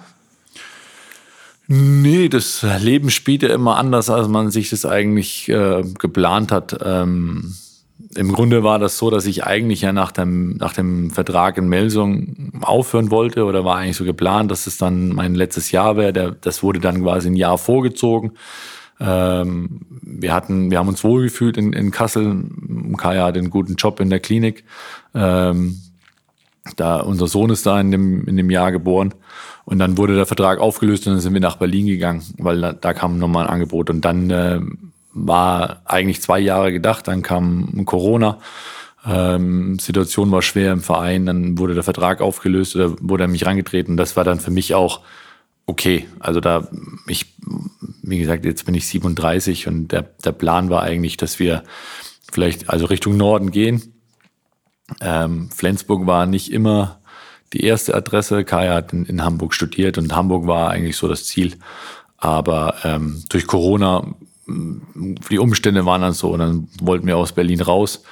Nee, 1.67 2.29
das 2.29 2.65
Leben 2.81 3.11
spielt 3.11 3.43
ja 3.43 3.49
immer 3.49 3.77
anders, 3.77 4.11
als 4.11 4.29
man 4.29 4.51
sich 4.51 4.71
das 4.71 4.85
eigentlich 4.85 5.49
äh, 5.49 5.83
geplant 5.99 6.53
hat. 6.53 6.79
Ähm, 6.85 7.55
Im 8.15 8.33
Grunde 8.33 8.63
war 8.63 8.79
das 8.79 8.99
so, 8.99 9.11
dass 9.11 9.25
ich 9.25 9.45
eigentlich 9.45 9.81
ja 9.81 9.93
nach 9.93 10.13
dem, 10.13 10.57
nach 10.59 10.75
dem 10.75 11.11
Vertrag 11.11 11.57
in 11.57 11.69
Melsung 11.69 12.53
aufhören 12.61 13.11
wollte 13.11 13.45
oder 13.45 13.65
war 13.65 13.77
eigentlich 13.77 13.97
so 13.97 14.05
geplant, 14.05 14.51
dass 14.51 14.67
es 14.67 14.77
dann 14.77 15.09
mein 15.15 15.35
letztes 15.35 15.71
Jahr 15.71 15.97
wäre. 15.97 16.37
Das 16.39 16.63
wurde 16.63 16.81
dann 16.81 17.03
quasi 17.03 17.31
ein 17.31 17.37
Jahr 17.37 17.57
vorgezogen. 17.57 18.33
Ähm, 19.01 19.81
wir 20.03 20.35
hatten, 20.35 20.71
wir 20.71 20.79
haben 20.79 20.89
uns 20.89 21.03
wohlgefühlt 21.03 21.57
in, 21.57 21.73
in 21.73 21.91
Kassel. 21.91 22.45
Kaya 22.99 23.25
hat 23.25 23.39
einen 23.39 23.51
guten 23.51 23.77
Job 23.77 24.01
in 24.01 24.11
der 24.11 24.21
Klinik. 24.21 24.65
Ähm, 25.15 25.81
da 26.77 27.01
unser 27.01 27.27
Sohn 27.27 27.51
ist 27.51 27.67
da 27.67 27.81
in 27.81 27.91
dem, 27.91 28.27
in 28.27 28.37
dem 28.37 28.51
Jahr 28.51 28.71
geboren. 28.71 29.15
Und 29.65 29.79
dann 29.79 29.97
wurde 29.97 30.15
der 30.15 30.27
Vertrag 30.27 30.59
aufgelöst 30.59 31.07
und 31.07 31.15
dann 31.15 31.21
sind 31.21 31.33
wir 31.33 31.41
nach 31.41 31.57
Berlin 31.57 31.87
gegangen, 31.87 32.23
weil 32.39 32.61
da, 32.61 32.73
da 32.73 32.93
kam 32.93 33.19
nochmal 33.19 33.47
ein 33.47 33.53
Angebot. 33.53 33.91
Und 33.91 34.05
dann 34.05 34.31
äh, 34.31 34.61
war 35.13 35.83
eigentlich 35.85 36.21
zwei 36.21 36.41
Jahre 36.41 36.73
gedacht, 36.73 37.09
dann 37.09 37.23
kam 37.23 37.85
Corona. 37.87 38.39
Ähm, 39.07 39.79
Situation 39.79 40.31
war 40.31 40.43
schwer 40.43 40.73
im 40.73 40.81
Verein, 40.81 41.27
dann 41.27 41.59
wurde 41.59 41.75
der 41.75 41.83
Vertrag 41.83 42.21
aufgelöst 42.21 42.75
oder 42.75 42.97
wurde 43.01 43.25
er 43.25 43.29
mich 43.29 43.47
rangetreten. 43.47 43.97
Das 43.97 44.17
war 44.17 44.25
dann 44.25 44.41
für 44.41 44.51
mich 44.51 44.75
auch 44.75 45.01
okay. 45.67 46.07
Also 46.21 46.41
da, 46.41 46.69
ich, 47.07 47.35
wie 48.03 48.19
gesagt, 48.19 48.45
jetzt 48.45 48.67
bin 48.67 48.75
ich 48.75 48.87
37 48.87 49.67
und 49.67 49.89
der, 49.89 50.03
der 50.03 50.33
Plan 50.33 50.71
war 50.71 50.83
eigentlich, 50.83 51.17
dass 51.17 51.39
wir 51.39 51.65
vielleicht 52.33 52.71
also 52.71 52.87
Richtung 52.87 53.17
Norden 53.17 53.51
gehen. 53.51 53.95
Ähm, 55.01 55.51
Flensburg 55.51 56.07
war 56.07 56.27
nicht 56.27 56.53
immer 56.53 57.01
die 57.55 57.65
erste 57.65 57.95
Adresse. 57.95 58.45
Kaya 58.45 58.75
hat 58.75 58.93
in, 58.93 59.07
in, 59.07 59.25
Hamburg 59.25 59.55
studiert 59.55 59.97
und 59.97 60.15
Hamburg 60.15 60.47
war 60.47 60.71
eigentlich 60.71 60.97
so 60.97 61.09
das 61.09 61.25
Ziel. 61.25 61.57
Aber 62.19 62.75
ähm, 62.85 63.23
durch 63.29 63.47
Corona, 63.47 64.15
die 64.47 65.39
Umstände 65.39 65.87
waren 65.87 66.03
dann 66.03 66.13
so 66.13 66.31
und 66.31 66.41
dann 66.41 66.69
wollten 66.81 67.07
wir 67.07 67.17
aus 67.17 67.33
Berlin 67.33 67.61
raus 67.61 68.03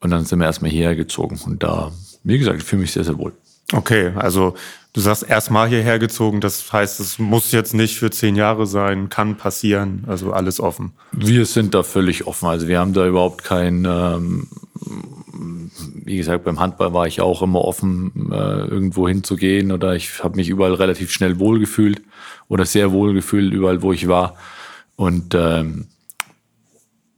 und 0.00 0.10
dann 0.10 0.24
sind 0.24 0.38
wir 0.38 0.46
erstmal 0.46 0.70
hierher 0.70 0.94
gezogen. 0.94 1.40
Und 1.44 1.62
da, 1.62 1.90
wie 2.22 2.38
gesagt, 2.38 2.58
ich 2.58 2.64
fühle 2.64 2.82
mich 2.82 2.92
sehr, 2.92 3.04
sehr 3.04 3.18
wohl. 3.18 3.32
Okay, 3.72 4.12
also 4.16 4.54
du 4.92 5.00
sagst 5.00 5.22
erstmal 5.28 5.68
hierher 5.68 5.98
gezogen, 5.98 6.40
das 6.40 6.70
heißt, 6.72 7.00
es 7.00 7.18
muss 7.18 7.52
jetzt 7.52 7.72
nicht 7.72 7.96
für 7.96 8.10
zehn 8.10 8.36
Jahre 8.36 8.66
sein, 8.66 9.08
kann 9.08 9.36
passieren, 9.36 10.04
also 10.06 10.32
alles 10.32 10.60
offen. 10.60 10.92
Wir 11.12 11.46
sind 11.46 11.74
da 11.74 11.82
völlig 11.82 12.26
offen. 12.26 12.48
Also 12.48 12.68
wir 12.68 12.78
haben 12.78 12.92
da 12.92 13.06
überhaupt 13.06 13.44
kein, 13.44 13.86
ähm, 13.86 14.48
wie 15.32 16.16
gesagt, 16.16 16.44
beim 16.44 16.60
Handball 16.60 16.92
war 16.92 17.06
ich 17.06 17.20
auch 17.20 17.42
immer 17.42 17.62
offen, 17.62 18.30
äh, 18.30 18.66
irgendwo 18.66 19.08
hinzugehen 19.08 19.72
oder 19.72 19.94
ich 19.94 20.22
habe 20.22 20.36
mich 20.36 20.48
überall 20.48 20.74
relativ 20.74 21.10
schnell 21.10 21.38
wohlgefühlt 21.38 22.02
oder 22.48 22.66
sehr 22.66 22.92
wohlgefühlt, 22.92 23.52
überall, 23.52 23.82
wo 23.82 23.92
ich 23.92 24.08
war. 24.08 24.36
Und 24.96 25.34
ähm, 25.34 25.86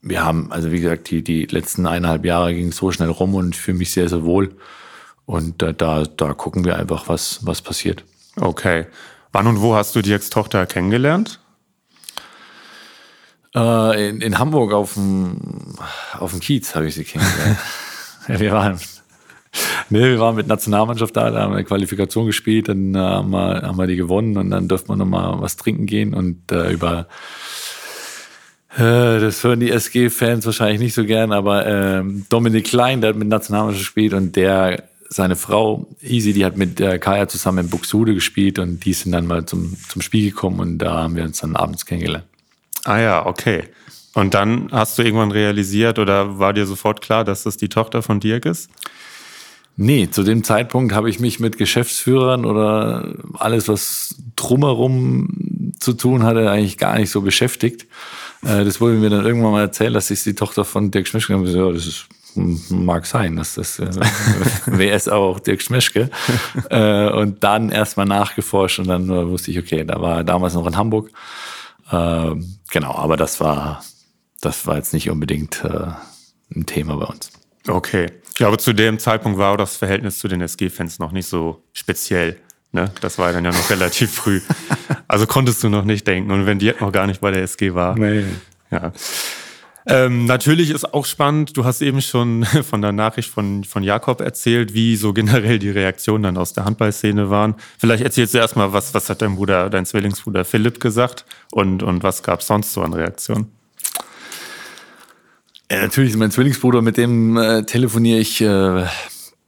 wir 0.00 0.24
haben, 0.24 0.52
also 0.52 0.70
wie 0.70 0.80
gesagt, 0.80 1.10
die, 1.10 1.24
die 1.24 1.46
letzten 1.46 1.86
eineinhalb 1.86 2.24
Jahre 2.24 2.54
ging 2.54 2.72
so 2.72 2.92
schnell 2.92 3.10
rum 3.10 3.34
und 3.34 3.54
ich 3.54 3.60
fühle 3.60 3.78
mich 3.78 3.90
sehr, 3.90 4.08
sehr 4.08 4.24
wohl. 4.24 4.54
Und 5.26 5.62
äh, 5.62 5.72
da, 5.72 6.04
da 6.04 6.34
gucken 6.34 6.64
wir 6.64 6.76
einfach, 6.76 7.08
was, 7.08 7.40
was 7.46 7.62
passiert. 7.62 8.04
Okay. 8.36 8.86
Wann 9.32 9.46
und 9.46 9.60
wo 9.60 9.74
hast 9.74 9.96
du 9.96 10.02
die 10.02 10.12
Ex-Tochter 10.12 10.66
kennengelernt? 10.66 11.40
Äh, 13.54 14.08
in, 14.08 14.20
in 14.20 14.38
Hamburg 14.38 14.72
auf 14.72 14.94
dem, 14.94 15.76
auf 16.18 16.32
dem 16.32 16.40
Kiez 16.40 16.74
habe 16.74 16.86
ich 16.86 16.94
sie 16.94 17.04
kennengelernt. 17.04 17.58
ja, 18.28 18.40
wir 18.40 18.52
waren, 18.52 18.78
nee, 19.90 20.00
wir 20.00 20.18
waren 20.18 20.36
mit 20.36 20.46
Nationalmannschaft 20.46 21.16
da, 21.16 21.30
da 21.30 21.42
haben 21.42 21.52
wir 21.52 21.56
eine 21.56 21.64
Qualifikation 21.64 22.26
gespielt, 22.26 22.68
dann 22.68 22.94
äh, 22.94 22.98
haben, 22.98 23.30
wir, 23.30 23.62
haben 23.62 23.78
wir 23.78 23.86
die 23.86 23.96
gewonnen 23.96 24.36
und 24.36 24.50
dann 24.50 24.68
durften 24.68 24.90
wir 24.90 24.96
nochmal 24.96 25.40
was 25.40 25.56
trinken 25.56 25.86
gehen 25.86 26.14
und 26.14 26.50
äh, 26.52 26.72
über 26.72 27.06
äh, 28.76 29.20
das 29.20 29.44
hören 29.44 29.60
die 29.60 29.70
SG-Fans 29.70 30.46
wahrscheinlich 30.46 30.80
nicht 30.80 30.94
so 30.94 31.04
gern, 31.04 31.32
aber 31.32 31.66
ähm, 31.66 32.26
Dominik 32.28 32.66
Klein, 32.66 33.00
der 33.00 33.10
hat 33.10 33.16
mit 33.16 33.28
Nationalmannschaft 33.28 33.84
gespielt 33.84 34.14
und 34.14 34.34
der, 34.34 34.84
seine 35.08 35.36
Frau 35.36 35.86
Easy, 36.02 36.32
die 36.32 36.44
hat 36.44 36.56
mit 36.56 36.80
der 36.80 36.98
Kaya 36.98 37.28
zusammen 37.28 37.66
in 37.66 37.70
Buxude 37.70 38.14
gespielt 38.14 38.58
und 38.58 38.84
die 38.84 38.92
sind 38.92 39.12
dann 39.12 39.26
mal 39.26 39.46
zum, 39.46 39.76
zum 39.88 40.02
Spiel 40.02 40.30
gekommen 40.30 40.58
und 40.58 40.78
da 40.78 41.02
haben 41.02 41.14
wir 41.14 41.22
uns 41.22 41.40
dann 41.40 41.54
abends 41.54 41.86
kennengelernt. 41.86 42.26
Ah 42.84 42.98
ja, 42.98 43.26
okay. 43.26 43.64
Und 44.14 44.34
dann 44.34 44.68
hast 44.70 44.96
du 44.96 45.02
irgendwann 45.02 45.32
realisiert 45.32 45.98
oder 45.98 46.38
war 46.38 46.52
dir 46.52 46.66
sofort 46.66 47.00
klar, 47.00 47.24
dass 47.24 47.42
das 47.42 47.56
die 47.56 47.68
Tochter 47.68 48.02
von 48.02 48.20
Dirk 48.20 48.46
ist? 48.46 48.70
Nee, 49.76 50.08
zu 50.08 50.22
dem 50.22 50.44
Zeitpunkt 50.44 50.94
habe 50.94 51.10
ich 51.10 51.18
mich 51.18 51.40
mit 51.40 51.58
Geschäftsführern 51.58 52.44
oder 52.44 53.14
alles, 53.34 53.66
was 53.66 54.14
drumherum 54.36 55.72
zu 55.80 55.94
tun 55.94 56.22
hatte, 56.22 56.48
eigentlich 56.48 56.78
gar 56.78 56.96
nicht 56.96 57.10
so 57.10 57.22
beschäftigt. 57.22 57.86
Äh, 58.42 58.64
das 58.64 58.80
wurde 58.80 58.94
mir 58.94 59.10
dann 59.10 59.26
irgendwann 59.26 59.50
mal 59.50 59.62
erzählt, 59.62 59.96
dass 59.96 60.10
ich 60.12 60.22
die 60.22 60.36
Tochter 60.36 60.64
von 60.64 60.92
Dirk 60.92 61.08
Schmeschke 61.08 61.34
habe. 61.34 61.48
Ja, 61.48 61.72
das 61.72 61.86
ist, 61.86 62.06
mag 62.70 63.04
sein, 63.04 63.34
dass 63.34 63.56
das 63.56 63.80
äh, 63.80 63.90
wer 64.66 64.94
ist 64.94 65.10
auch 65.10 65.40
Dirk 65.40 65.60
Schmeschke. 65.60 66.08
äh, 66.70 67.10
und 67.10 67.42
dann 67.42 67.70
erstmal 67.70 68.06
nachgeforscht 68.06 68.78
und 68.78 68.86
dann 68.86 69.08
wusste 69.08 69.50
ich, 69.50 69.58
okay, 69.58 69.84
da 69.84 70.00
war 70.00 70.22
damals 70.22 70.54
noch 70.54 70.68
in 70.68 70.76
Hamburg. 70.76 71.10
Äh, 71.90 72.30
genau, 72.70 72.94
aber 72.94 73.16
das 73.16 73.40
war, 73.40 73.82
das 74.44 74.66
war 74.66 74.76
jetzt 74.76 74.92
nicht 74.92 75.10
unbedingt 75.10 75.64
äh, 75.64 75.88
ein 76.54 76.66
Thema 76.66 76.96
bei 76.96 77.06
uns. 77.06 77.30
Okay. 77.66 78.06
Ich 78.28 78.34
glaube, 78.34 78.58
zu 78.58 78.72
dem 78.72 78.98
Zeitpunkt 78.98 79.38
war 79.38 79.56
das 79.56 79.76
Verhältnis 79.76 80.18
zu 80.18 80.28
den 80.28 80.40
SG-Fans 80.40 80.98
noch 80.98 81.12
nicht 81.12 81.26
so 81.26 81.62
speziell. 81.72 82.36
Ne? 82.72 82.90
Das 83.00 83.18
war 83.18 83.32
dann 83.32 83.44
ja 83.44 83.52
noch 83.52 83.70
relativ 83.70 84.12
früh. 84.12 84.40
Also 85.06 85.26
konntest 85.26 85.62
du 85.62 85.68
noch 85.68 85.84
nicht 85.84 86.06
denken. 86.06 86.30
Und 86.30 86.46
wenn 86.46 86.58
die 86.58 86.72
noch 86.80 86.92
gar 86.92 87.06
nicht 87.06 87.20
bei 87.20 87.30
der 87.30 87.42
SG 87.42 87.74
war. 87.74 87.96
Nee. 87.96 88.24
Ja. 88.70 88.92
Ähm, 89.86 90.24
natürlich 90.24 90.70
ist 90.70 90.94
auch 90.94 91.04
spannend, 91.04 91.56
du 91.56 91.64
hast 91.64 91.82
eben 91.82 92.00
schon 92.00 92.44
von 92.68 92.80
der 92.80 92.92
Nachricht 92.92 93.30
von, 93.30 93.64
von 93.64 93.82
Jakob 93.82 94.20
erzählt, 94.20 94.74
wie 94.74 94.96
so 94.96 95.12
generell 95.12 95.58
die 95.58 95.70
Reaktionen 95.70 96.24
dann 96.24 96.38
aus 96.38 96.54
der 96.54 96.64
Handballszene 96.64 97.30
waren. 97.30 97.54
Vielleicht 97.78 98.02
erzählst 98.02 98.34
du 98.34 98.38
erstmal, 98.38 98.72
was, 98.72 98.94
was 98.94 99.10
hat 99.10 99.22
dein 99.22 99.36
Bruder, 99.36 99.68
dein 99.70 99.84
Zwillingsbruder 99.84 100.44
Philipp 100.44 100.80
gesagt 100.80 101.26
und, 101.52 101.82
und 101.82 102.02
was 102.02 102.22
gab 102.22 102.40
es 102.40 102.46
sonst 102.46 102.72
so 102.72 102.82
an 102.82 102.94
Reaktionen? 102.94 103.50
Ja, 105.74 105.80
natürlich 105.80 106.10
ist 106.10 106.18
mein 106.18 106.30
Zwillingsbruder, 106.30 106.82
mit 106.82 106.96
dem 106.96 107.36
äh, 107.36 107.64
telefoniere 107.64 108.20
ich 108.20 108.40
äh, 108.40 108.84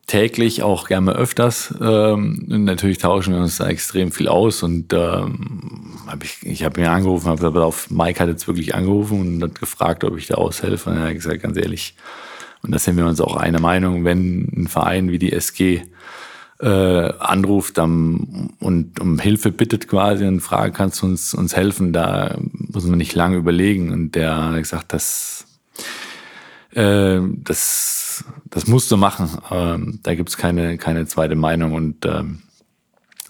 täglich, 0.09 0.61
auch 0.61 0.89
gerne 0.89 1.13
öfters. 1.13 1.73
Ähm, 1.81 2.43
natürlich 2.49 2.99
tauschen 2.99 3.33
wir 3.33 3.41
uns 3.41 3.59
da 3.59 3.69
extrem 3.69 4.11
viel 4.11 4.27
aus 4.27 4.65
und 4.65 4.93
ähm, 4.93 5.95
hab 6.09 6.25
ich, 6.25 6.39
ich 6.43 6.65
habe 6.65 6.81
ihn 6.81 6.89
angerufen, 6.89 7.29
habe 7.29 7.37
gesagt, 7.37 7.57
auf 7.57 7.93
Mike 7.93 8.19
hat 8.19 8.29
jetzt 8.29 8.49
wirklich 8.49 8.75
angerufen 8.75 9.21
und 9.21 9.43
hat 9.45 9.61
gefragt, 9.61 10.03
ob 10.03 10.19
ich 10.19 10.27
da 10.27 10.35
aushelfe. 10.35 10.91
Und 10.91 10.97
er 10.97 11.05
hat 11.05 11.15
gesagt, 11.15 11.43
ganz 11.43 11.57
ehrlich, 11.59 11.95
und 12.61 12.73
da 12.73 12.81
sind 12.81 12.97
wir 12.97 13.07
uns 13.07 13.21
auch 13.21 13.37
einer 13.37 13.61
Meinung, 13.61 14.05
wenn 14.05 14.49
ein 14.53 14.67
Verein 14.67 15.13
wie 15.13 15.21
die 15.21 15.33
SG 15.33 15.83
äh, 16.59 16.69
anruft 16.69 17.79
dann, 17.79 18.51
und 18.59 18.99
um 18.99 19.21
Hilfe 19.21 19.53
bittet 19.53 19.87
quasi 19.87 20.27
und 20.27 20.41
fragt, 20.41 20.77
kannst 20.77 21.03
du 21.03 21.07
uns, 21.07 21.35
uns 21.35 21.55
helfen, 21.55 21.93
da 21.93 22.37
muss 22.51 22.85
man 22.85 22.99
nicht 22.99 23.15
lange 23.15 23.37
überlegen. 23.37 23.93
Und 23.93 24.17
der 24.17 24.37
hat 24.37 24.57
gesagt, 24.57 24.93
das, 24.93 25.47
äh, 26.77 27.21
das, 27.43 28.25
das 28.45 28.67
musst 28.67 28.91
du 28.91 28.97
machen. 28.97 29.31
Ähm, 29.51 30.01
da 30.03 30.15
gibt's 30.15 30.37
keine, 30.37 30.79
keine 30.79 31.07
zweite 31.07 31.35
Meinung 31.35 31.73
und 31.73 32.05
ähm, 32.05 32.43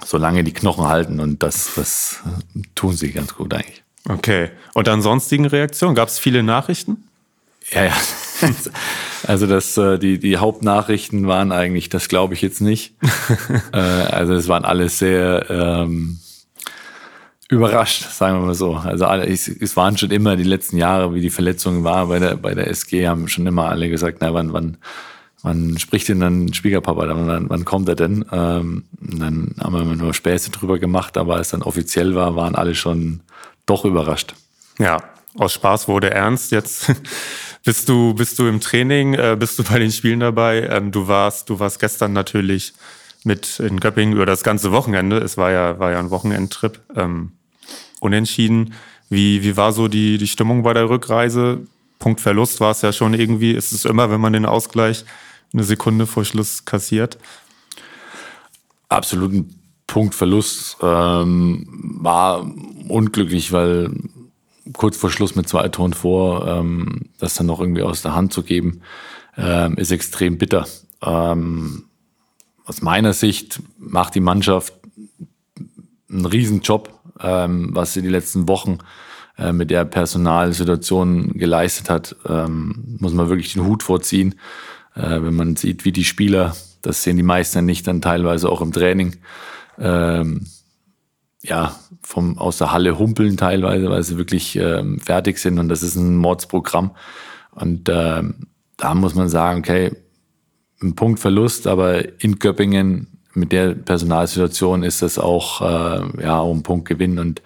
solange 0.05 0.45
die 0.45 0.53
Knochen 0.53 0.87
halten 0.87 1.21
und 1.21 1.43
das, 1.43 1.75
das 1.75 2.21
tun 2.75 2.97
sie 2.97 3.13
ganz 3.13 3.35
gut 3.35 3.55
eigentlich. 3.55 3.83
Okay. 4.09 4.51
Und 4.75 4.89
an 4.89 5.03
sonstigen 5.03 5.47
Reaktionen? 5.47 5.95
Gab 5.95 6.09
es 6.09 6.19
viele 6.19 6.43
Nachrichten? 6.43 7.05
Ja, 7.71 7.85
ja. 7.85 7.97
Also 9.27 9.49
das, 9.49 9.77
äh, 9.77 9.99
die, 9.99 10.21
die 10.21 10.37
Hauptnachrichten 10.37 11.27
waren 11.27 11.51
eigentlich, 11.51 11.89
das 11.89 12.09
glaube 12.09 12.35
ich 12.35 12.43
jetzt 12.43 12.61
nicht. 12.61 12.95
Äh, 13.73 13.79
also 13.79 14.35
es 14.35 14.47
waren 14.47 14.65
alles 14.65 14.99
sehr 14.99 15.47
ähm, 15.49 16.21
überrascht, 17.49 18.11
sagen 18.11 18.41
wir 18.41 18.47
mal 18.47 18.55
so. 18.55 18.75
Also 18.75 19.07
alle, 19.07 19.27
es 19.27 19.77
waren 19.77 19.97
schon 19.97 20.11
immer 20.11 20.37
die 20.37 20.43
letzten 20.45 20.77
Jahre, 20.77 21.15
wie 21.15 21.21
die 21.21 21.31
Verletzungen 21.31 21.85
waren 21.85 22.09
bei 22.09 22.19
der, 22.19 22.37
bei 22.37 22.55
der 22.55 22.69
SG, 22.69 23.07
haben 23.07 23.29
schon 23.29 23.47
immer 23.47 23.69
alle 23.69 23.89
gesagt, 23.89 24.19
na 24.21 24.35
wann, 24.35 24.53
wann, 24.53 24.79
wann 25.43 25.79
spricht 25.79 26.09
denn 26.09 26.21
dann 26.21 26.53
Schwiegerpapa, 26.53 27.09
wann, 27.09 27.49
wann 27.49 27.65
kommt 27.65 27.89
er 27.89 27.95
denn? 27.95 28.25
Ähm, 28.33 28.85
dann 29.01 29.55
haben 29.61 29.75
wir 29.75 29.83
immer 29.83 29.97
nur 29.97 30.15
Späße 30.15 30.51
drüber 30.51 30.79
gemacht, 30.79 31.17
aber 31.17 31.37
als 31.37 31.51
dann 31.51 31.63
offiziell 31.63 32.15
war, 32.15 32.35
waren 32.35 32.57
alle 32.57 32.75
schon 32.75 33.21
doch 33.65 33.85
überrascht. 33.85 34.35
Ja, 34.79 34.99
aus 35.39 35.53
Spaß 35.53 35.87
wurde 35.87 36.11
ernst. 36.11 36.51
Jetzt 36.51 36.93
bist 37.65 37.89
du, 37.89 38.15
bist 38.15 38.39
du 38.39 38.49
im 38.49 38.61
Training, 38.61 39.15
äh, 39.15 39.37
bist 39.39 39.59
du 39.59 39.65
bei 39.65 39.79
den 39.79 39.93
Spielen 39.93 40.21
dabei. 40.21 40.69
Ähm, 40.69 40.91
du 40.91 41.07
warst, 41.07 41.49
du 41.49 41.61
warst 41.61 41.79
gestern 41.79 42.13
natürlich 42.13 42.75
mit 43.25 43.61
in 43.61 43.81
Göppingen 43.81 44.15
über 44.15 44.27
das 44.27 44.43
ganze 44.43 44.73
Wochenende. 44.73 45.19
Es 45.19 45.37
war 45.37 45.51
ja, 45.51 45.79
war 45.79 45.93
ja 45.93 45.99
ein 45.99 46.11
Wochenendtrip. 46.11 46.81
Ähm, 46.95 47.33
unentschieden. 48.01 48.75
Wie, 49.09 49.43
wie 49.43 49.57
war 49.57 49.73
so 49.73 49.89
die, 49.89 50.19
die 50.19 50.27
Stimmung 50.27 50.63
bei 50.63 50.73
der 50.73 50.89
Rückreise? 50.89 51.67
Punkt 51.99 52.21
Verlust 52.21 52.61
war 52.61 52.73
es 52.73 52.83
ja 52.83 52.93
schon 52.93 53.15
irgendwie. 53.15 53.53
Ist 53.53 53.73
es 53.73 53.85
immer, 53.85 54.11
wenn 54.11 54.21
man 54.21 54.33
den 54.33 54.47
Ausgleich 54.47 55.05
eine 55.53 55.65
Sekunde 55.65 56.07
vor 56.07 56.25
Schluss 56.25 56.65
kassiert? 56.65 57.19
Absoluten 58.89 59.55
Punktverlust 59.87 60.79
ähm, 60.83 61.67
war 62.01 62.47
unglücklich, 62.89 63.53
weil 63.53 63.91
kurz 64.73 64.97
vor 64.97 65.11
Schluss 65.11 65.37
mit 65.37 65.49
zwei 65.49 65.69
Toren 65.69 65.93
vor, 65.93 66.47
ähm, 66.47 67.03
das 67.19 67.35
dann 67.35 67.47
noch 67.47 67.61
irgendwie 67.61 67.83
aus 67.83 68.03
der 68.03 68.15
Hand 68.15 68.33
zu 68.33 68.43
geben, 68.43 68.83
ähm, 69.37 69.77
ist 69.77 69.93
extrem 69.93 70.39
bitter. 70.39 70.67
Ähm, 71.03 71.85
aus 72.65 72.83
meiner 72.83 73.13
Sicht 73.13 73.63
macht 73.79 74.15
die 74.15 74.21
Mannschaft 74.21 74.75
einen 76.11 76.27
Riesenjob, 76.27 76.93
ähm, 77.21 77.71
was 77.73 77.93
sie 77.93 78.03
die 78.03 78.09
letzten 78.09 78.49
Wochen 78.49 78.79
äh, 79.39 79.53
mit 79.53 79.71
der 79.71 79.85
Personalsituation 79.85 81.35
geleistet 81.35 81.91
hat, 81.91 82.17
ähm, 82.29 82.97
muss 82.99 83.13
man 83.13 83.29
wirklich 83.29 83.53
den 83.53 83.67
Hut 83.67 83.83
vorziehen. 83.83 84.35
Äh, 84.95 85.23
wenn 85.23 85.35
man 85.35 85.57
sieht, 85.57 85.85
wie 85.85 85.93
die 85.93 86.05
Spieler, 86.05 86.57
das 86.83 87.03
sehen 87.03 87.17
die 87.17 87.23
meisten 87.23 87.65
nicht, 87.65 87.87
dann 87.87 88.01
teilweise 88.01 88.49
auch 88.49 88.61
im 88.61 88.73
Training, 88.73 89.17
ähm, 89.79 90.47
ja, 91.43 91.77
vom, 92.03 92.39
aus 92.39 92.59
der 92.59 92.73
Halle 92.73 92.99
humpeln 92.99 93.37
teilweise, 93.37 93.91
weil 93.91 94.03
sie 94.03 94.17
wirklich 94.17 94.57
ähm, 94.57 95.01
fertig 95.01 95.39
sind 95.39 95.59
und 95.59 95.69
das 95.69 95.83
ist 95.83 95.97
ein 95.97 96.17
Mordsprogramm. 96.17 96.93
Und 97.53 97.89
ähm, 97.89 98.49
da 98.77 98.95
muss 98.95 99.15
man 99.15 99.29
sagen, 99.29 99.61
okay, 99.61 99.93
ein 100.83 100.95
Punktverlust, 100.95 101.67
aber 101.67 102.21
in 102.23 102.39
Göppingen 102.39 103.16
mit 103.37 103.53
der 103.53 103.75
Personalsituation 103.75 104.83
ist 104.83 105.03
das 105.03 105.19
auch, 105.19 105.61
äh, 105.61 106.23
ja, 106.23 106.43
ein 106.43 106.63
Punkt 106.63 106.89
gewinnen. 106.89 107.19
Und 107.19 107.43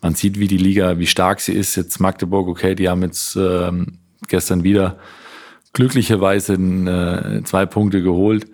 man 0.00 0.14
sieht, 0.14 0.38
wie 0.38 0.48
die 0.48 0.58
Liga, 0.58 0.98
wie 0.98 1.06
stark 1.06 1.40
sie 1.40 1.52
ist. 1.52 1.76
Jetzt 1.76 2.00
Magdeburg, 2.00 2.48
okay, 2.48 2.74
die 2.74 2.88
haben 2.88 3.02
jetzt 3.02 3.36
ähm, 3.36 3.98
gestern 4.28 4.64
wieder 4.64 4.98
glücklicherweise 5.72 6.54
äh, 6.54 7.42
zwei 7.44 7.66
Punkte 7.66 8.02
geholt. 8.02 8.46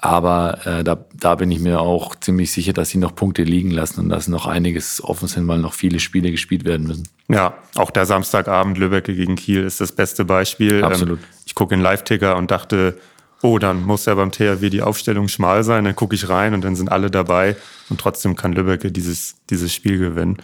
Aber 0.00 0.64
äh, 0.64 0.84
da, 0.84 1.04
da 1.12 1.34
bin 1.34 1.50
ich 1.50 1.58
mir 1.58 1.80
auch 1.80 2.14
ziemlich 2.14 2.52
sicher, 2.52 2.72
dass 2.72 2.90
sie 2.90 2.98
noch 2.98 3.16
Punkte 3.16 3.42
liegen 3.42 3.72
lassen 3.72 3.98
und 3.98 4.10
dass 4.10 4.28
noch 4.28 4.46
einiges 4.46 5.02
offen 5.02 5.26
sind, 5.26 5.48
weil 5.48 5.58
noch 5.58 5.74
viele 5.74 5.98
Spiele 5.98 6.30
gespielt 6.30 6.64
werden 6.64 6.86
müssen. 6.86 7.08
Ja, 7.28 7.58
auch 7.74 7.90
der 7.90 8.06
Samstagabend 8.06 8.78
Lübeck 8.78 9.06
gegen 9.06 9.34
Kiel 9.34 9.64
ist 9.64 9.80
das 9.80 9.90
beste 9.90 10.24
Beispiel. 10.24 10.84
Absolut. 10.84 11.18
Ähm, 11.18 11.24
ich 11.46 11.56
gucke 11.56 11.74
in 11.74 11.80
Live-Ticker 11.80 12.36
und 12.36 12.52
dachte, 12.52 12.96
oh, 13.42 13.58
dann 13.58 13.82
muss 13.82 14.06
ja 14.06 14.14
beim 14.14 14.32
THW 14.32 14.70
die 14.70 14.82
Aufstellung 14.82 15.28
schmal 15.28 15.64
sein. 15.64 15.84
Dann 15.84 15.96
gucke 15.96 16.14
ich 16.14 16.28
rein 16.28 16.54
und 16.54 16.62
dann 16.62 16.76
sind 16.76 16.90
alle 16.90 17.10
dabei 17.10 17.56
und 17.88 18.00
trotzdem 18.00 18.36
kann 18.36 18.52
Lübeck 18.52 18.92
dieses, 18.92 19.36
dieses 19.50 19.72
Spiel 19.72 19.98
gewinnen. 19.98 20.38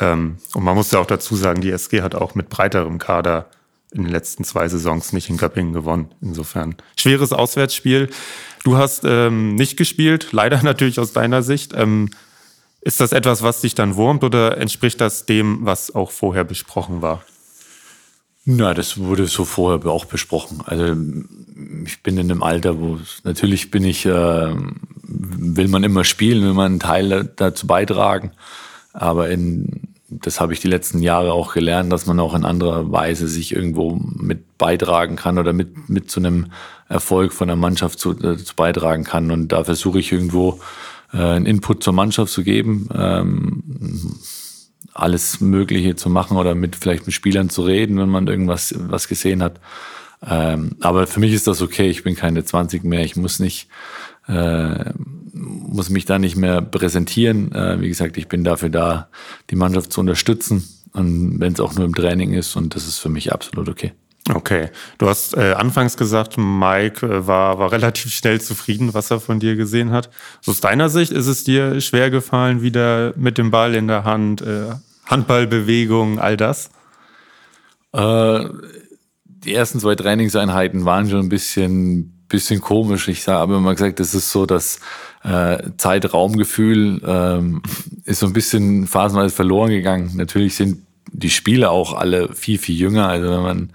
Ähm, 0.00 0.36
und 0.54 0.64
man 0.64 0.74
muss 0.74 0.90
ja 0.90 1.00
auch 1.00 1.06
dazu 1.06 1.36
sagen, 1.36 1.60
die 1.60 1.70
SG 1.70 2.02
hat 2.02 2.14
auch 2.14 2.34
mit 2.34 2.48
breiterem 2.48 2.98
Kader 2.98 3.46
in 3.92 4.04
den 4.04 4.12
letzten 4.12 4.44
zwei 4.44 4.68
Saisons 4.68 5.12
nicht 5.12 5.30
in 5.30 5.38
Göppingen 5.38 5.72
gewonnen. 5.72 6.10
Insofern 6.20 6.76
schweres 6.96 7.32
Auswärtsspiel. 7.32 8.10
Du 8.64 8.76
hast 8.76 9.04
ähm, 9.04 9.54
nicht 9.54 9.76
gespielt, 9.76 10.28
leider 10.32 10.62
natürlich 10.62 11.00
aus 11.00 11.12
deiner 11.12 11.42
Sicht. 11.42 11.72
Ähm, 11.74 12.10
ist 12.80 13.00
das 13.00 13.12
etwas, 13.12 13.42
was 13.42 13.62
dich 13.62 13.74
dann 13.74 13.96
wurmt 13.96 14.22
oder 14.24 14.58
entspricht 14.58 15.00
das 15.00 15.26
dem, 15.26 15.60
was 15.62 15.94
auch 15.94 16.10
vorher 16.10 16.44
besprochen 16.44 17.02
war? 17.02 17.24
Na, 18.50 18.72
das 18.72 18.96
wurde 18.96 19.26
so 19.26 19.44
vorher 19.44 19.84
auch 19.90 20.06
besprochen. 20.06 20.62
Also 20.64 20.96
ich 21.84 22.02
bin 22.02 22.16
in 22.16 22.30
einem 22.30 22.42
Alter, 22.42 22.80
wo 22.80 22.98
natürlich 23.22 23.70
bin 23.70 23.84
ich, 23.84 24.06
äh, 24.06 24.54
will 25.02 25.68
man 25.68 25.84
immer 25.84 26.02
spielen, 26.02 26.42
will 26.42 26.54
man 26.54 26.72
einen 26.72 26.80
Teil 26.80 27.30
dazu 27.36 27.66
beitragen. 27.66 28.30
Aber 28.94 29.28
in, 29.28 29.82
das 30.08 30.40
habe 30.40 30.54
ich 30.54 30.60
die 30.60 30.66
letzten 30.66 31.02
Jahre 31.02 31.34
auch 31.34 31.52
gelernt, 31.52 31.92
dass 31.92 32.06
man 32.06 32.18
auch 32.20 32.32
in 32.32 32.46
anderer 32.46 32.90
Weise 32.90 33.28
sich 33.28 33.54
irgendwo 33.54 34.00
mit 34.16 34.56
beitragen 34.56 35.16
kann 35.16 35.36
oder 35.36 35.52
mit, 35.52 35.90
mit 35.90 36.10
zu 36.10 36.20
einem 36.20 36.46
Erfolg 36.88 37.34
von 37.34 37.48
der 37.48 37.56
Mannschaft 37.58 37.98
zu, 37.98 38.12
äh, 38.12 38.38
zu 38.38 38.56
beitragen 38.56 39.04
kann. 39.04 39.30
Und 39.30 39.48
da 39.48 39.64
versuche 39.64 39.98
ich 39.98 40.10
irgendwo 40.10 40.58
äh, 41.12 41.18
einen 41.18 41.44
Input 41.44 41.82
zur 41.82 41.92
Mannschaft 41.92 42.32
zu 42.32 42.42
geben. 42.42 42.88
Ähm, 42.94 43.62
alles 44.94 45.40
Mögliche 45.40 45.96
zu 45.96 46.10
machen 46.10 46.36
oder 46.36 46.54
mit 46.54 46.76
vielleicht 46.76 47.06
mit 47.06 47.14
Spielern 47.14 47.50
zu 47.50 47.62
reden, 47.62 47.98
wenn 47.98 48.08
man 48.08 48.26
irgendwas 48.26 48.74
was 48.76 49.08
gesehen 49.08 49.42
hat. 49.42 49.60
Ähm, 50.26 50.72
aber 50.80 51.06
für 51.06 51.20
mich 51.20 51.32
ist 51.32 51.46
das 51.46 51.62
okay. 51.62 51.88
Ich 51.88 52.02
bin 52.02 52.16
keine 52.16 52.44
20 52.44 52.84
mehr. 52.84 53.04
Ich 53.04 53.16
muss 53.16 53.38
nicht, 53.38 53.68
äh, 54.26 54.92
muss 55.32 55.90
mich 55.90 56.04
da 56.04 56.18
nicht 56.18 56.36
mehr 56.36 56.60
präsentieren. 56.60 57.52
Äh, 57.52 57.80
wie 57.80 57.88
gesagt, 57.88 58.16
ich 58.16 58.28
bin 58.28 58.44
dafür 58.44 58.70
da, 58.70 59.08
die 59.50 59.56
Mannschaft 59.56 59.92
zu 59.92 60.00
unterstützen. 60.00 60.64
Und 60.92 61.38
wenn 61.40 61.52
es 61.52 61.60
auch 61.60 61.74
nur 61.74 61.84
im 61.84 61.94
Training 61.94 62.32
ist, 62.32 62.56
und 62.56 62.74
das 62.74 62.88
ist 62.88 62.98
für 62.98 63.08
mich 63.08 63.32
absolut 63.32 63.68
okay. 63.68 63.92
Okay. 64.34 64.68
Du 64.98 65.08
hast 65.08 65.36
äh, 65.36 65.52
anfangs 65.52 65.96
gesagt, 65.96 66.36
Mike 66.36 67.06
äh, 67.06 67.26
war, 67.26 67.58
war 67.58 67.72
relativ 67.72 68.12
schnell 68.12 68.40
zufrieden, 68.40 68.92
was 68.92 69.10
er 69.10 69.20
von 69.20 69.40
dir 69.40 69.56
gesehen 69.56 69.90
hat. 69.90 70.10
aus 70.46 70.60
deiner 70.60 70.88
Sicht 70.88 71.12
ist 71.12 71.26
es 71.26 71.44
dir 71.44 71.80
schwer 71.80 72.10
gefallen, 72.10 72.62
wieder 72.62 73.14
mit 73.16 73.38
dem 73.38 73.50
Ball 73.50 73.74
in 73.74 73.88
der 73.88 74.04
Hand, 74.04 74.42
äh, 74.42 74.74
Handballbewegung, 75.06 76.18
all 76.18 76.36
das? 76.36 76.70
Äh, 77.92 78.44
die 79.24 79.54
ersten 79.54 79.80
zwei 79.80 79.94
Trainingseinheiten 79.94 80.84
waren 80.84 81.08
schon 81.08 81.20
ein 81.20 81.28
bisschen, 81.28 82.24
bisschen 82.28 82.60
komisch. 82.60 83.08
Ich 83.08 83.26
habe 83.28 83.56
immer 83.56 83.72
gesagt, 83.72 84.00
das 84.00 84.14
ist 84.14 84.30
so 84.30 84.44
das 84.44 84.80
äh, 85.24 85.58
Zeitraumgefühl 85.78 87.00
ähm, 87.06 87.62
ist 88.04 88.20
so 88.20 88.26
ein 88.26 88.32
bisschen 88.32 88.86
phasenweise 88.86 89.34
verloren 89.34 89.70
gegangen. 89.70 90.10
Natürlich 90.16 90.54
sind 90.56 90.82
die 91.10 91.30
Spiele 91.30 91.70
auch 91.70 91.94
alle 91.94 92.34
viel, 92.34 92.58
viel 92.58 92.76
jünger. 92.76 93.08
Also 93.08 93.30
wenn 93.30 93.42
man 93.42 93.72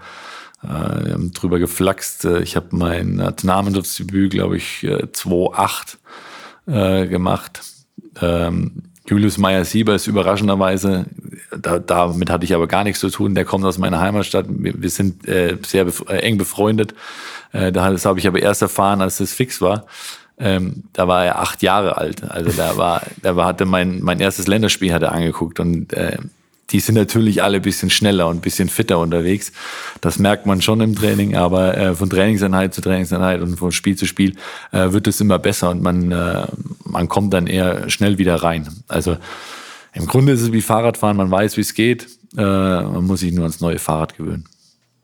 äh, 0.64 1.06
wir 1.06 1.12
haben 1.14 1.32
drüber 1.32 1.58
geflaxt. 1.58 2.24
Äh, 2.24 2.40
ich 2.40 2.56
habe 2.56 2.68
mein 2.70 3.16
Nationalmannschaftsdebüt, 3.16 4.32
glaube 4.32 4.56
ich, 4.56 4.80
2.8 4.82 5.96
äh, 6.66 7.02
äh, 7.02 7.06
gemacht. 7.06 7.60
Ähm, 8.20 8.82
Julius 9.06 9.36
Meyer-Sieber 9.36 9.94
ist 9.94 10.06
überraschenderweise, 10.06 11.04
da, 11.56 11.78
damit 11.78 12.30
hatte 12.30 12.44
ich 12.44 12.54
aber 12.54 12.66
gar 12.66 12.84
nichts 12.84 13.00
zu 13.00 13.10
tun, 13.10 13.34
der 13.34 13.44
kommt 13.44 13.64
aus 13.64 13.76
meiner 13.76 14.00
Heimatstadt. 14.00 14.46
Wir, 14.48 14.80
wir 14.80 14.88
sind 14.88 15.28
äh, 15.28 15.58
sehr 15.64 15.84
bef 15.84 16.04
äh, 16.08 16.16
eng 16.20 16.38
befreundet. 16.38 16.94
Äh, 17.52 17.70
das 17.70 18.06
habe 18.06 18.18
ich 18.18 18.26
aber 18.26 18.40
erst 18.40 18.62
erfahren, 18.62 19.02
als 19.02 19.20
es 19.20 19.34
fix 19.34 19.60
war. 19.60 19.86
Ähm, 20.38 20.84
da 20.94 21.06
war 21.06 21.24
er 21.24 21.38
acht 21.38 21.62
Jahre 21.62 21.98
alt. 21.98 22.28
Also 22.28 22.50
da 22.56 22.76
war, 22.76 23.02
da 23.22 23.36
war, 23.36 23.46
hatte 23.46 23.66
mein, 23.66 24.00
mein 24.02 24.20
erstes 24.20 24.46
Länderspiel 24.46 24.92
hat 24.92 25.02
er 25.02 25.12
angeguckt 25.12 25.60
und 25.60 25.92
äh, 25.92 26.18
die 26.70 26.80
sind 26.80 26.94
natürlich 26.94 27.42
alle 27.42 27.56
ein 27.56 27.62
bisschen 27.62 27.90
schneller 27.90 28.28
und 28.28 28.38
ein 28.38 28.40
bisschen 28.40 28.68
fitter 28.68 28.98
unterwegs. 28.98 29.52
Das 30.00 30.18
merkt 30.18 30.46
man 30.46 30.62
schon 30.62 30.80
im 30.80 30.94
Training, 30.94 31.36
aber 31.36 31.76
äh, 31.76 31.94
von 31.94 32.08
Trainingseinheit 32.08 32.74
zu 32.74 32.80
Trainingseinheit 32.80 33.40
und 33.40 33.56
von 33.56 33.72
Spiel 33.72 33.96
zu 33.96 34.06
Spiel 34.06 34.34
äh, 34.72 34.92
wird 34.92 35.06
es 35.06 35.20
immer 35.20 35.38
besser 35.38 35.70
und 35.70 35.82
man, 35.82 36.10
äh, 36.10 36.46
man 36.84 37.08
kommt 37.08 37.34
dann 37.34 37.46
eher 37.46 37.90
schnell 37.90 38.18
wieder 38.18 38.36
rein. 38.36 38.68
Also 38.88 39.16
im 39.92 40.06
Grunde 40.06 40.32
ist 40.32 40.40
es 40.40 40.52
wie 40.52 40.62
Fahrradfahren, 40.62 41.16
man 41.16 41.30
weiß, 41.30 41.56
wie 41.56 41.60
es 41.62 41.74
geht, 41.74 42.08
äh, 42.36 42.42
man 42.42 43.04
muss 43.04 43.20
sich 43.20 43.32
nur 43.32 43.44
ans 43.44 43.60
neue 43.60 43.78
Fahrrad 43.78 44.16
gewöhnen. 44.16 44.44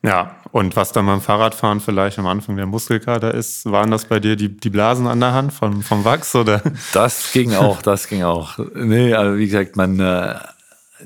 Ja, 0.02 0.36
und 0.50 0.76
was 0.76 0.92
dann 0.92 1.04
beim 1.04 1.20
Fahrradfahren 1.20 1.80
vielleicht 1.80 2.18
am 2.18 2.26
Anfang 2.26 2.56
der 2.56 2.64
Muskelkater 2.64 3.34
ist, 3.34 3.70
waren 3.70 3.90
das 3.90 4.06
bei 4.06 4.18
dir 4.18 4.34
die, 4.34 4.48
die 4.48 4.70
Blasen 4.70 5.06
an 5.06 5.20
der 5.20 5.34
Hand 5.34 5.52
vom, 5.52 5.82
vom 5.82 6.04
Wachs 6.04 6.34
oder? 6.34 6.62
Das 6.94 7.32
ging 7.32 7.54
auch, 7.54 7.82
das 7.82 8.08
ging 8.08 8.22
auch. 8.22 8.58
Nee, 8.74 9.12
aber 9.12 9.36
wie 9.36 9.46
gesagt, 9.46 9.76
man, 9.76 10.00
äh, 10.00 10.36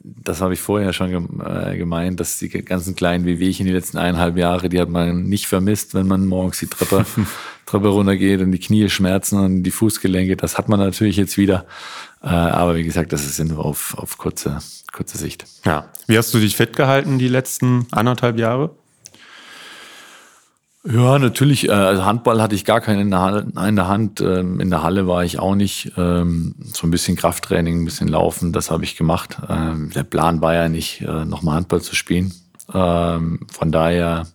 das 0.02 0.40
habe 0.40 0.54
ich 0.54 0.60
vorher 0.60 0.92
schon 0.92 1.40
äh, 1.40 1.76
gemeint, 1.76 2.20
dass 2.20 2.38
die 2.38 2.48
ganzen 2.48 2.96
kleinen 2.96 3.24
Wehwehchen 3.24 3.66
die 3.66 3.72
letzten 3.72 3.98
eineinhalb 3.98 4.36
Jahre, 4.36 4.68
die 4.68 4.80
hat 4.80 4.88
man 4.88 5.24
nicht 5.24 5.46
vermisst, 5.46 5.94
wenn 5.94 6.06
man 6.06 6.26
morgens 6.26 6.58
die 6.58 6.66
Treppe, 6.66 7.04
Treppe 7.66 7.88
runtergeht 7.88 8.40
und 8.40 8.52
die 8.52 8.58
Knie 8.58 8.88
schmerzen 8.88 9.38
und 9.38 9.62
die 9.62 9.70
Fußgelenke. 9.70 10.36
Das 10.36 10.58
hat 10.58 10.68
man 10.68 10.80
natürlich 10.80 11.16
jetzt 11.16 11.36
wieder. 11.38 11.66
Äh, 12.22 12.28
aber 12.28 12.76
wie 12.76 12.84
gesagt, 12.84 13.12
das 13.12 13.24
ist 13.24 13.42
nur 13.44 13.64
auf, 13.64 13.96
auf 13.98 14.18
kurze, 14.18 14.58
kurze 14.92 15.18
Sicht. 15.18 15.44
Ja. 15.64 15.90
Wie 16.06 16.18
hast 16.18 16.32
du 16.34 16.38
dich 16.38 16.56
fit 16.56 16.74
gehalten 16.74 17.18
die 17.18 17.28
letzten 17.28 17.86
anderthalb 17.90 18.38
Jahre? 18.38 18.70
Ja, 20.86 21.18
natürlich. 21.18 21.68
Äh, 21.68 21.72
also 21.72 22.04
Handball 22.04 22.42
hatte 22.42 22.54
ich 22.54 22.64
gar 22.64 22.80
keinen 22.80 23.00
in 23.00 23.10
der, 23.10 23.20
Hand, 23.20 23.58
in 23.58 23.76
der 23.76 23.88
Hand. 23.88 24.20
Ähm, 24.20 24.60
in 24.60 24.70
der 24.70 24.82
Halle 24.82 25.06
war 25.06 25.24
ich 25.24 25.38
auch 25.38 25.54
nicht. 25.54 25.92
Ähm, 25.96 26.54
so 26.72 26.86
ein 26.86 26.90
bisschen 26.90 27.16
Krafttraining, 27.16 27.82
ein 27.82 27.84
bisschen 27.84 28.08
Laufen, 28.08 28.52
das 28.52 28.70
habe 28.70 28.84
ich 28.84 28.96
gemacht. 28.96 29.38
Ähm, 29.48 29.90
der 29.94 30.04
Plan 30.04 30.42
war 30.42 30.54
ja 30.54 30.68
nicht, 30.68 31.00
äh, 31.00 31.24
nochmal 31.24 31.56
Handball 31.56 31.80
zu 31.80 31.94
spielen. 31.94 32.32
Von 32.66 33.72
daher 33.72 34.26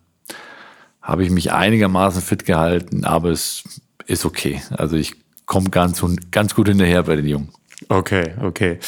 habe 1.02 1.24
ich 1.24 1.30
mich 1.30 1.52
einigermaßen 1.52 2.22
fit 2.22 2.46
gehalten, 2.46 3.04
aber 3.04 3.30
es 3.30 3.64
ist 4.06 4.24
okay. 4.24 4.62
Also 4.70 4.94
ich 4.94 5.14
komme 5.46 5.70
ganz, 5.70 6.00
ganz 6.30 6.54
gut 6.54 6.68
hinterher 6.68 7.02
bei 7.02 7.16
den 7.16 7.26
Jungen. 7.26 7.48
Okay, 7.88 8.34
okay. 8.40 8.78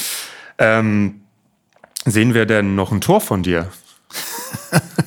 Ähm, 0.58 1.22
sehen 2.04 2.34
wir 2.34 2.46
denn 2.46 2.76
noch 2.76 2.92
ein 2.92 3.00
Tor 3.00 3.20
von 3.20 3.42
dir? 3.42 3.66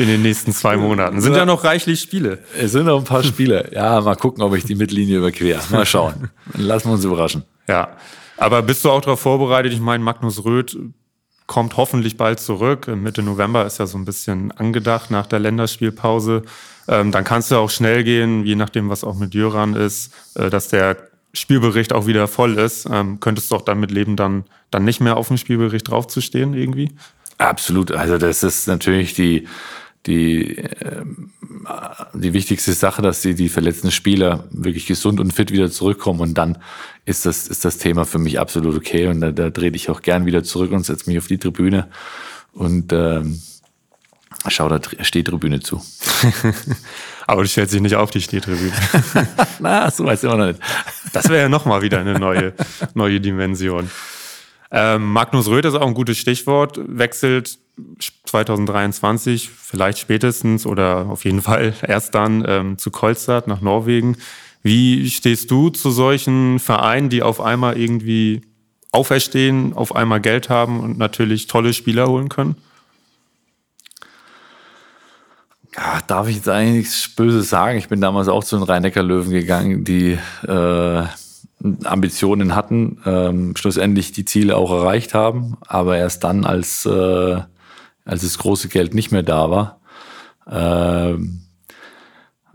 in 0.00 0.08
den 0.08 0.22
nächsten 0.22 0.52
zwei 0.52 0.78
Monaten. 0.78 1.20
Sind 1.20 1.36
ja 1.36 1.44
noch 1.44 1.62
reichlich 1.62 2.00
Spiele. 2.00 2.38
Es 2.58 2.72
sind 2.72 2.86
noch 2.86 2.98
ein 2.98 3.04
paar 3.04 3.22
Spiele. 3.22 3.70
Ja, 3.72 4.00
mal 4.00 4.16
gucken, 4.16 4.42
ob 4.42 4.54
ich 4.54 4.64
die 4.64 4.74
Mittellinie 4.74 5.18
überquere. 5.18 5.60
Mal 5.70 5.84
schauen. 5.84 6.30
Lassen 6.54 6.88
wir 6.88 6.94
uns 6.94 7.04
überraschen. 7.04 7.44
Ja. 7.68 7.96
Aber 8.38 8.62
bist 8.62 8.82
du 8.82 8.90
auch 8.90 9.02
darauf 9.02 9.20
vorbereitet? 9.20 9.74
Ich 9.74 9.80
meine, 9.80 10.02
Magnus 10.02 10.42
Röth 10.42 10.78
kommt 11.46 11.76
hoffentlich 11.76 12.16
bald 12.16 12.40
zurück. 12.40 12.88
Mitte 12.88 13.22
November 13.22 13.66
ist 13.66 13.78
ja 13.78 13.86
so 13.86 13.98
ein 13.98 14.06
bisschen 14.06 14.52
angedacht 14.52 15.10
nach 15.10 15.26
der 15.26 15.40
Länderspielpause. 15.40 16.44
Ähm, 16.88 17.12
dann 17.12 17.24
kannst 17.24 17.50
du 17.50 17.56
auch 17.56 17.68
schnell 17.68 18.02
gehen, 18.02 18.46
je 18.46 18.54
nachdem, 18.54 18.88
was 18.88 19.04
auch 19.04 19.16
mit 19.16 19.34
Jöran 19.34 19.74
ist, 19.74 20.14
äh, 20.34 20.48
dass 20.48 20.68
der 20.68 20.96
Spielbericht 21.34 21.92
auch 21.92 22.06
wieder 22.06 22.26
voll 22.26 22.56
ist. 22.56 22.88
Ähm, 22.90 23.20
könntest 23.20 23.50
du 23.50 23.56
auch 23.56 23.62
damit 23.62 23.90
leben, 23.90 24.16
dann, 24.16 24.44
dann 24.70 24.84
nicht 24.84 25.00
mehr 25.00 25.18
auf 25.18 25.28
dem 25.28 25.36
Spielbericht 25.36 25.90
draufzustehen 25.90 26.54
irgendwie? 26.54 26.92
Absolut. 27.36 27.92
Also 27.92 28.16
das 28.16 28.42
ist 28.42 28.66
natürlich 28.66 29.14
die, 29.14 29.46
die, 30.06 30.56
äh, 30.56 31.04
die 32.14 32.32
wichtigste 32.32 32.72
Sache, 32.72 33.02
dass 33.02 33.20
die, 33.20 33.34
die 33.34 33.48
verletzten 33.48 33.90
Spieler 33.90 34.44
wirklich 34.50 34.86
gesund 34.86 35.20
und 35.20 35.32
fit 35.32 35.52
wieder 35.52 35.70
zurückkommen 35.70 36.20
und 36.20 36.34
dann 36.34 36.58
ist 37.04 37.26
das, 37.26 37.48
ist 37.48 37.64
das 37.64 37.78
Thema 37.78 38.04
für 38.04 38.18
mich 38.18 38.40
absolut 38.40 38.76
okay 38.76 39.08
und 39.08 39.20
da, 39.20 39.30
da 39.30 39.50
drehe 39.50 39.70
ich 39.70 39.90
auch 39.90 40.02
gern 40.02 40.26
wieder 40.26 40.42
zurück 40.42 40.72
und 40.72 40.86
setze 40.86 41.08
mich 41.08 41.18
auf 41.18 41.26
die 41.26 41.38
Tribüne 41.38 41.88
und 42.52 42.92
ähm, 42.92 43.40
schau 44.48 44.68
der 44.68 44.80
Stehtribüne 45.04 45.60
zu. 45.60 45.82
Aber 47.26 47.42
du 47.42 47.48
stellst 47.48 47.74
dich 47.74 47.80
nicht 47.80 47.94
auf 47.94 48.10
die 48.10 48.20
Stehtribüne. 48.20 48.72
Na, 49.60 49.90
so 49.90 50.04
weiß 50.04 50.22
ich 50.22 50.28
immer 50.28 50.38
noch 50.38 50.46
nicht. 50.46 50.60
Das 51.12 51.28
wäre 51.28 51.42
ja 51.42 51.48
nochmal 51.48 51.82
wieder 51.82 52.00
eine 52.00 52.18
neue, 52.18 52.54
neue 52.94 53.20
Dimension. 53.20 53.90
Ähm, 54.72 55.12
Magnus 55.12 55.48
Röth 55.48 55.64
ist 55.64 55.74
auch 55.74 55.86
ein 55.86 55.94
gutes 55.94 56.18
Stichwort, 56.18 56.80
wechselt 56.86 57.58
2023, 58.24 59.50
vielleicht 59.50 59.98
spätestens 59.98 60.66
oder 60.66 61.06
auf 61.08 61.24
jeden 61.24 61.42
Fall 61.42 61.74
erst 61.86 62.14
dann 62.14 62.44
ähm, 62.46 62.78
zu 62.78 62.90
Kolstad 62.90 63.46
nach 63.46 63.60
Norwegen. 63.60 64.16
Wie 64.62 65.08
stehst 65.08 65.50
du 65.50 65.70
zu 65.70 65.90
solchen 65.90 66.58
Vereinen, 66.58 67.08
die 67.08 67.22
auf 67.22 67.40
einmal 67.40 67.78
irgendwie 67.78 68.42
auferstehen, 68.92 69.72
auf 69.72 69.94
einmal 69.94 70.20
Geld 70.20 70.50
haben 70.50 70.80
und 70.80 70.98
natürlich 70.98 71.46
tolle 71.46 71.72
Spieler 71.72 72.08
holen 72.08 72.28
können? 72.28 72.56
Ja, 75.76 76.00
darf 76.06 76.28
ich 76.28 76.36
jetzt 76.36 76.48
eigentlich 76.48 76.78
nichts 76.78 77.08
Böses 77.14 77.48
sagen? 77.48 77.78
Ich 77.78 77.88
bin 77.88 78.00
damals 78.00 78.28
auch 78.28 78.42
zu 78.42 78.56
den 78.56 78.64
Rhein-Neckar-Löwen 78.64 79.30
gegangen, 79.30 79.84
die 79.84 80.18
äh, 80.46 81.02
Ambitionen 81.84 82.54
hatten, 82.54 83.00
ähm, 83.04 83.54
schlussendlich 83.54 84.12
die 84.12 84.24
Ziele 84.24 84.56
auch 84.56 84.72
erreicht 84.72 85.14
haben, 85.14 85.56
aber 85.66 85.98
erst 85.98 86.24
dann, 86.24 86.44
als, 86.44 86.86
äh, 86.86 87.40
als 88.04 88.22
das 88.22 88.38
große 88.38 88.68
Geld 88.68 88.94
nicht 88.94 89.12
mehr 89.12 89.22
da 89.22 89.50
war. 89.50 89.80
Ähm, 90.50 91.42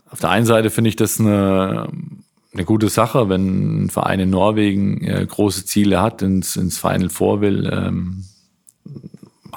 auf 0.09 0.19
der 0.19 0.29
einen 0.29 0.45
Seite 0.45 0.69
finde 0.69 0.89
ich 0.89 0.95
das 0.95 1.19
eine, 1.19 1.89
eine 2.53 2.65
gute 2.65 2.89
Sache, 2.89 3.29
wenn 3.29 3.85
ein 3.85 3.89
Verein 3.89 4.19
in 4.19 4.29
Norwegen 4.29 5.03
äh, 5.03 5.25
große 5.25 5.65
Ziele 5.65 6.01
hat, 6.01 6.21
ins, 6.21 6.55
ins 6.55 6.77
Final 6.77 7.09
Four 7.09 7.41
will. 7.41 7.69
Ähm, 7.71 8.25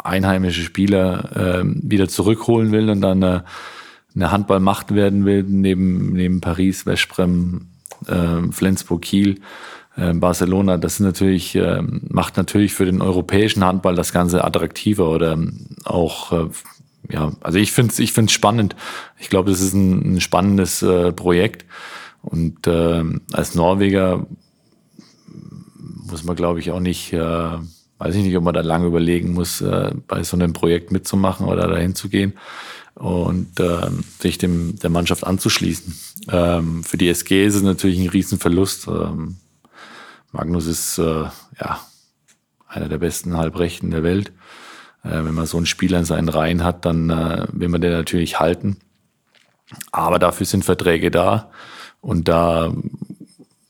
einheimische 0.05 0.62
Spieler 0.62 1.61
äh, 1.61 1.64
wieder 1.64 2.09
zurückholen 2.09 2.72
will 2.72 2.90
und 2.90 3.01
dann 3.01 3.22
eine, 3.22 3.44
eine 4.14 4.31
Handballmacht 4.31 4.94
werden 4.94 5.24
will, 5.24 5.44
neben, 5.44 6.12
neben 6.12 6.40
Paris, 6.40 6.87
Veszprem, 6.87 7.68
äh, 8.07 8.51
Flensburg, 8.53 9.03
Kiel, 9.03 9.37
äh, 9.37 9.40
Barcelona. 9.98 10.76
Das 10.76 11.00
natürlich, 11.00 11.54
äh, 11.56 11.82
macht 12.08 12.37
natürlich 12.37 12.72
für 12.72 12.84
den 12.84 13.02
europäischen 13.02 13.64
Handball 13.64 13.96
das 13.96 14.12
Ganze 14.12 14.44
attraktiver 14.44 15.08
oder 15.08 15.38
auch, 15.84 16.32
äh, 16.32 16.48
ja, 17.11 17.32
also 17.40 17.58
ich 17.58 17.72
finde 17.72 17.92
es 17.92 17.98
ich 17.98 18.12
find's 18.12 18.32
spannend. 18.32 18.76
Ich 19.18 19.28
glaube, 19.28 19.50
das 19.50 19.61
ist 19.61 19.74
ein, 19.74 20.14
ein 20.14 20.20
spannendes 20.20 20.82
äh, 20.82 21.12
Projekt. 21.12 21.64
Und 22.22 22.66
äh, 22.66 23.04
als 23.32 23.54
Norweger 23.54 24.26
muss 26.08 26.24
man, 26.24 26.37
glaube 26.37 26.61
ich, 26.61 26.70
auch 26.70 26.80
nicht, 26.80 27.12
äh, 27.12 27.18
weiß 27.98 28.14
ich 28.14 28.22
nicht, 28.22 28.37
ob 28.37 28.44
man 28.44 28.54
da 28.54 28.61
lange 28.61 28.87
überlegen 28.87 29.32
muss, 29.32 29.61
äh, 29.61 29.92
bei 30.06 30.22
so 30.22 30.37
einem 30.37 30.52
Projekt 30.52 30.92
mitzumachen 30.92 31.46
oder 31.46 31.66
dahin 31.66 31.94
zu 31.94 32.08
gehen 32.08 32.34
und 32.94 33.61
sich 34.18 34.38
dem 34.38 34.76
der 34.80 34.90
Mannschaft 34.90 35.24
anzuschließen. 35.24 35.94
Ähm, 36.32 36.82
für 36.82 36.96
die 36.96 37.08
SG 37.08 37.46
ist 37.46 37.54
es 37.54 37.62
natürlich 37.62 38.00
ein 38.00 38.08
Riesenverlust. 38.08 38.88
Ähm, 38.88 39.37
Magnus 40.33 40.67
ist 40.67 40.99
äh, 40.99 41.25
ja 41.61 41.81
einer 42.69 42.88
der 42.88 42.99
besten 42.99 43.37
Halbrechten 43.37 43.91
der 43.91 44.03
Welt. 44.03 44.33
Äh, 45.03 45.25
wenn 45.25 45.35
man 45.35 45.47
so 45.47 45.57
einen 45.57 45.67
Spieler 45.67 45.99
in 45.99 46.05
seinen 46.05 46.29
Reihen 46.29 46.64
hat, 46.64 46.85
dann 46.85 47.11
äh, 47.11 47.47
will 47.53 47.69
man 47.69 47.81
den 47.81 47.93
natürlich 47.93 48.38
halten. 48.38 48.79
Aber 49.93 50.19
dafür 50.19 50.47
sind 50.47 50.64
Verträge 50.64 51.11
da 51.11 51.51
und 52.01 52.29
da 52.29 52.73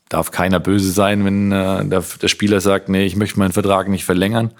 darf 0.09 0.31
keiner 0.31 0.59
böse 0.59 0.91
sein, 0.91 1.23
wenn 1.25 1.51
äh, 1.51 1.85
der, 1.85 2.03
der, 2.21 2.27
Spieler 2.27 2.61
sagt, 2.61 2.89
nee, 2.89 3.05
ich 3.05 3.15
möchte 3.15 3.39
meinen 3.39 3.51
Vertrag 3.51 3.87
nicht 3.87 4.05
verlängern. 4.05 4.51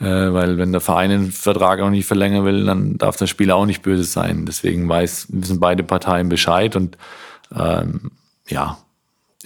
Äh, 0.00 0.32
weil 0.32 0.58
wenn 0.58 0.72
der 0.72 0.80
Verein 0.80 1.10
den 1.10 1.32
Vertrag 1.32 1.80
auch 1.80 1.90
nicht 1.90 2.06
verlängern 2.06 2.44
will, 2.44 2.64
dann 2.64 2.98
darf 2.98 3.16
der 3.16 3.26
Spieler 3.26 3.56
auch 3.56 3.66
nicht 3.66 3.82
böse 3.82 4.04
sein. 4.04 4.46
Deswegen 4.46 4.88
weiß, 4.88 5.28
wissen 5.30 5.60
beide 5.60 5.82
Parteien 5.82 6.28
Bescheid 6.28 6.76
und 6.76 6.96
ähm, 7.54 8.10
ja, 8.48 8.78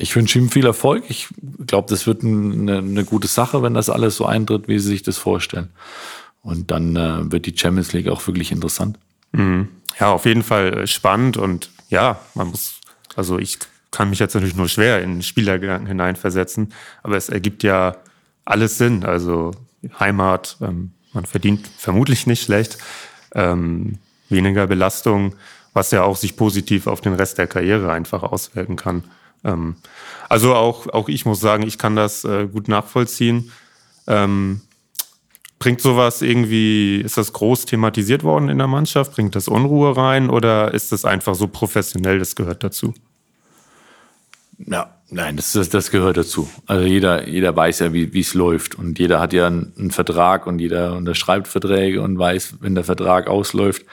ich 0.00 0.16
wünsche 0.16 0.38
ihm 0.38 0.48
viel 0.48 0.66
Erfolg. 0.66 1.04
Ich 1.08 1.28
glaube, 1.66 1.88
das 1.88 2.06
wird 2.06 2.24
eine, 2.24 2.78
eine, 2.78 3.04
gute 3.04 3.28
Sache, 3.28 3.62
wenn 3.62 3.74
das 3.74 3.90
alles 3.90 4.16
so 4.16 4.26
eintritt, 4.26 4.68
wie 4.68 4.78
sie 4.78 4.88
sich 4.88 5.02
das 5.02 5.18
vorstellen. 5.18 5.70
Und 6.42 6.70
dann 6.70 6.96
äh, 6.96 7.30
wird 7.30 7.46
die 7.46 7.56
Champions 7.56 7.92
League 7.92 8.08
auch 8.08 8.26
wirklich 8.26 8.50
interessant. 8.50 8.98
Mhm. 9.32 9.68
Ja, 9.98 10.12
auf 10.12 10.24
jeden 10.24 10.42
Fall 10.42 10.86
spannend 10.86 11.36
und 11.36 11.70
ja, 11.90 12.20
man 12.34 12.48
muss, 12.48 12.80
also 13.16 13.38
ich 13.38 13.58
kann 13.90 14.08
mich 14.08 14.20
jetzt 14.20 14.34
natürlich 14.34 14.56
nur 14.56 14.68
schwer 14.68 15.02
in 15.02 15.22
Spielergedanken 15.22 15.86
hineinversetzen, 15.86 16.72
aber 17.02 17.16
es 17.16 17.28
ergibt 17.28 17.62
ja 17.62 17.96
alles 18.44 18.78
Sinn. 18.78 19.04
Also 19.04 19.50
Heimat, 19.98 20.56
ähm, 20.62 20.92
man 21.12 21.26
verdient 21.26 21.68
vermutlich 21.76 22.26
nicht 22.26 22.42
schlecht, 22.42 22.78
ähm, 23.34 23.98
weniger 24.28 24.66
Belastung, 24.66 25.34
was 25.74 25.90
ja 25.90 26.02
auch 26.04 26.16
sich 26.16 26.36
positiv 26.36 26.86
auf 26.86 27.00
den 27.00 27.14
Rest 27.14 27.38
der 27.38 27.46
Karriere 27.46 27.92
einfach 27.92 28.22
auswirken 28.22 28.76
kann. 28.76 29.04
Ähm, 29.44 29.76
also 30.28 30.54
auch, 30.54 30.88
auch 30.88 31.08
ich 31.08 31.24
muss 31.26 31.40
sagen, 31.40 31.66
ich 31.66 31.78
kann 31.78 31.96
das 31.96 32.24
äh, 32.24 32.46
gut 32.46 32.68
nachvollziehen. 32.68 33.52
Ähm, 34.06 34.62
bringt 35.58 35.80
sowas 35.80 36.22
irgendwie, 36.22 37.00
ist 37.00 37.16
das 37.16 37.32
groß 37.32 37.66
thematisiert 37.66 38.24
worden 38.24 38.48
in 38.48 38.58
der 38.58 38.66
Mannschaft? 38.66 39.12
Bringt 39.12 39.36
das 39.36 39.46
Unruhe 39.46 39.96
rein 39.96 40.30
oder 40.30 40.72
ist 40.74 40.90
das 40.90 41.04
einfach 41.04 41.34
so 41.34 41.46
professionell, 41.48 42.18
das 42.18 42.34
gehört 42.34 42.64
dazu? 42.64 42.94
Ja, 44.66 44.94
nein, 45.10 45.36
das, 45.36 45.52
das, 45.52 45.68
das 45.68 45.90
gehört 45.90 46.16
dazu. 46.16 46.48
Also 46.66 46.86
jeder, 46.86 47.28
jeder 47.28 47.54
weiß 47.54 47.80
ja, 47.80 47.92
wie 47.92 48.18
es 48.18 48.34
läuft. 48.34 48.74
Und 48.74 48.98
jeder 48.98 49.20
hat 49.20 49.32
ja 49.32 49.46
einen, 49.46 49.72
einen, 49.78 49.90
Vertrag 49.90 50.46
und 50.46 50.58
jeder 50.58 50.96
unterschreibt 50.96 51.48
Verträge 51.48 52.02
und 52.02 52.18
weiß, 52.18 52.56
wenn 52.60 52.74
der 52.74 52.84
Vertrag 52.84 53.26
ausläuft, 53.26 53.86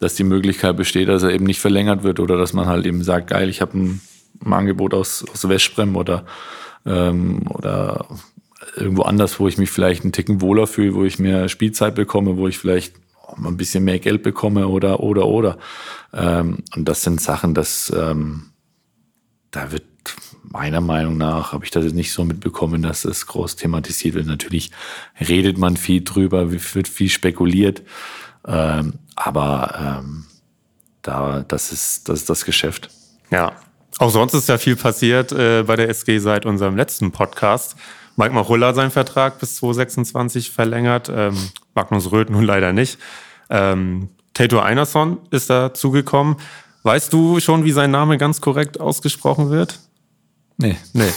dass 0.00 0.14
die 0.14 0.24
Möglichkeit 0.24 0.76
besteht, 0.76 1.08
dass 1.08 1.22
er 1.22 1.30
eben 1.30 1.44
nicht 1.44 1.60
verlängert 1.60 2.02
wird 2.02 2.20
oder 2.20 2.36
dass 2.36 2.52
man 2.52 2.66
halt 2.66 2.86
eben 2.86 3.04
sagt, 3.04 3.28
geil, 3.28 3.48
ich 3.48 3.60
habe 3.60 3.78
ein, 3.78 4.00
ein, 4.44 4.52
Angebot 4.52 4.94
aus, 4.94 5.24
aus 5.32 5.48
Westbrem 5.48 5.96
oder, 5.96 6.24
ähm, 6.86 7.42
oder 7.48 8.06
irgendwo 8.76 9.02
anders, 9.02 9.38
wo 9.40 9.48
ich 9.48 9.58
mich 9.58 9.70
vielleicht 9.70 10.02
einen 10.02 10.12
Ticken 10.12 10.40
wohler 10.40 10.66
fühle, 10.66 10.94
wo 10.94 11.04
ich 11.04 11.18
mehr 11.18 11.48
Spielzeit 11.48 11.94
bekomme, 11.94 12.36
wo 12.36 12.48
ich 12.48 12.58
vielleicht 12.58 12.94
ein 13.36 13.56
bisschen 13.56 13.84
mehr 13.84 13.98
Geld 13.98 14.22
bekomme 14.22 14.68
oder, 14.68 15.00
oder, 15.00 15.26
oder. 15.26 15.58
Ähm, 16.12 16.58
und 16.74 16.88
das 16.88 17.02
sind 17.02 17.20
Sachen, 17.20 17.54
das, 17.54 17.92
ähm, 17.96 18.50
da 19.50 19.72
wird 19.72 19.84
meiner 20.42 20.80
Meinung 20.80 21.16
nach, 21.16 21.52
habe 21.52 21.64
ich 21.64 21.70
das 21.70 21.84
jetzt 21.84 21.94
nicht 21.94 22.12
so 22.12 22.24
mitbekommen, 22.24 22.82
dass 22.82 23.02
das 23.02 23.26
groß 23.26 23.56
thematisiert 23.56 24.14
wird. 24.14 24.26
Natürlich 24.26 24.70
redet 25.20 25.58
man 25.58 25.76
viel 25.76 26.04
drüber, 26.04 26.52
wird 26.52 26.88
viel 26.88 27.08
spekuliert, 27.08 27.82
ähm, 28.46 28.94
aber 29.16 30.00
ähm, 30.04 30.26
da, 31.02 31.44
das 31.46 31.72
ist, 31.72 32.08
das 32.08 32.20
ist 32.20 32.30
das 32.30 32.44
Geschäft. 32.44 32.90
Ja, 33.30 33.52
auch 33.98 34.10
sonst 34.10 34.34
ist 34.34 34.48
ja 34.48 34.58
viel 34.58 34.76
passiert 34.76 35.32
äh, 35.32 35.62
bei 35.66 35.76
der 35.76 35.88
SG 35.88 36.18
seit 36.18 36.46
unserem 36.46 36.76
letzten 36.76 37.12
Podcast. 37.12 37.76
Mike 38.16 38.32
Machulla 38.32 38.68
hat 38.68 38.76
seinen 38.76 38.90
Vertrag 38.90 39.38
bis 39.38 39.56
2026 39.56 40.50
verlängert, 40.50 41.10
ähm, 41.14 41.36
Magnus 41.74 42.12
Röth 42.12 42.30
nun 42.30 42.44
leider 42.44 42.72
nicht. 42.72 42.98
Ähm, 43.50 44.08
Tato 44.32 44.60
Einerson 44.60 45.18
ist 45.30 45.50
dazugekommen. 45.50 46.36
Weißt 46.82 47.12
du 47.12 47.40
schon, 47.40 47.64
wie 47.64 47.72
sein 47.72 47.90
Name 47.90 48.18
ganz 48.18 48.40
korrekt 48.40 48.80
ausgesprochen 48.80 49.50
wird? 49.50 49.80
Nee. 50.56 50.76
Nee. 50.92 51.08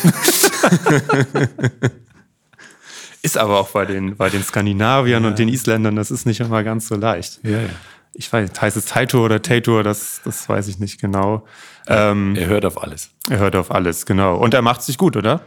ist 3.21 3.37
aber 3.37 3.59
auch 3.59 3.69
bei 3.69 3.85
den, 3.85 4.15
bei 4.15 4.29
den 4.29 4.43
Skandinaviern 4.43 5.23
ja. 5.23 5.29
und 5.29 5.37
den 5.37 5.49
Isländern, 5.49 5.95
das 5.95 6.09
ist 6.09 6.25
nicht 6.25 6.39
immer 6.39 6.63
ganz 6.63 6.87
so 6.87 6.95
leicht. 6.95 7.39
Ja, 7.43 7.61
ja. 7.61 7.69
Ich 8.19 8.33
weiß, 8.33 8.49
heißt 8.59 8.75
es 8.75 8.85
Taito 8.85 9.23
oder 9.23 9.43
Tator, 9.43 9.83
das, 9.83 10.21
das 10.25 10.49
weiß 10.49 10.67
ich 10.69 10.79
nicht 10.79 10.99
genau. 10.99 11.45
Ähm, 11.85 12.35
er 12.35 12.47
hört 12.47 12.65
auf 12.65 12.81
alles. 12.81 13.11
Er 13.29 13.37
hört 13.37 13.55
auf 13.55 13.69
alles, 13.69 14.07
genau. 14.07 14.37
Und 14.37 14.55
er 14.55 14.63
macht 14.63 14.81
sich 14.81 14.97
gut, 14.97 15.15
oder? 15.15 15.41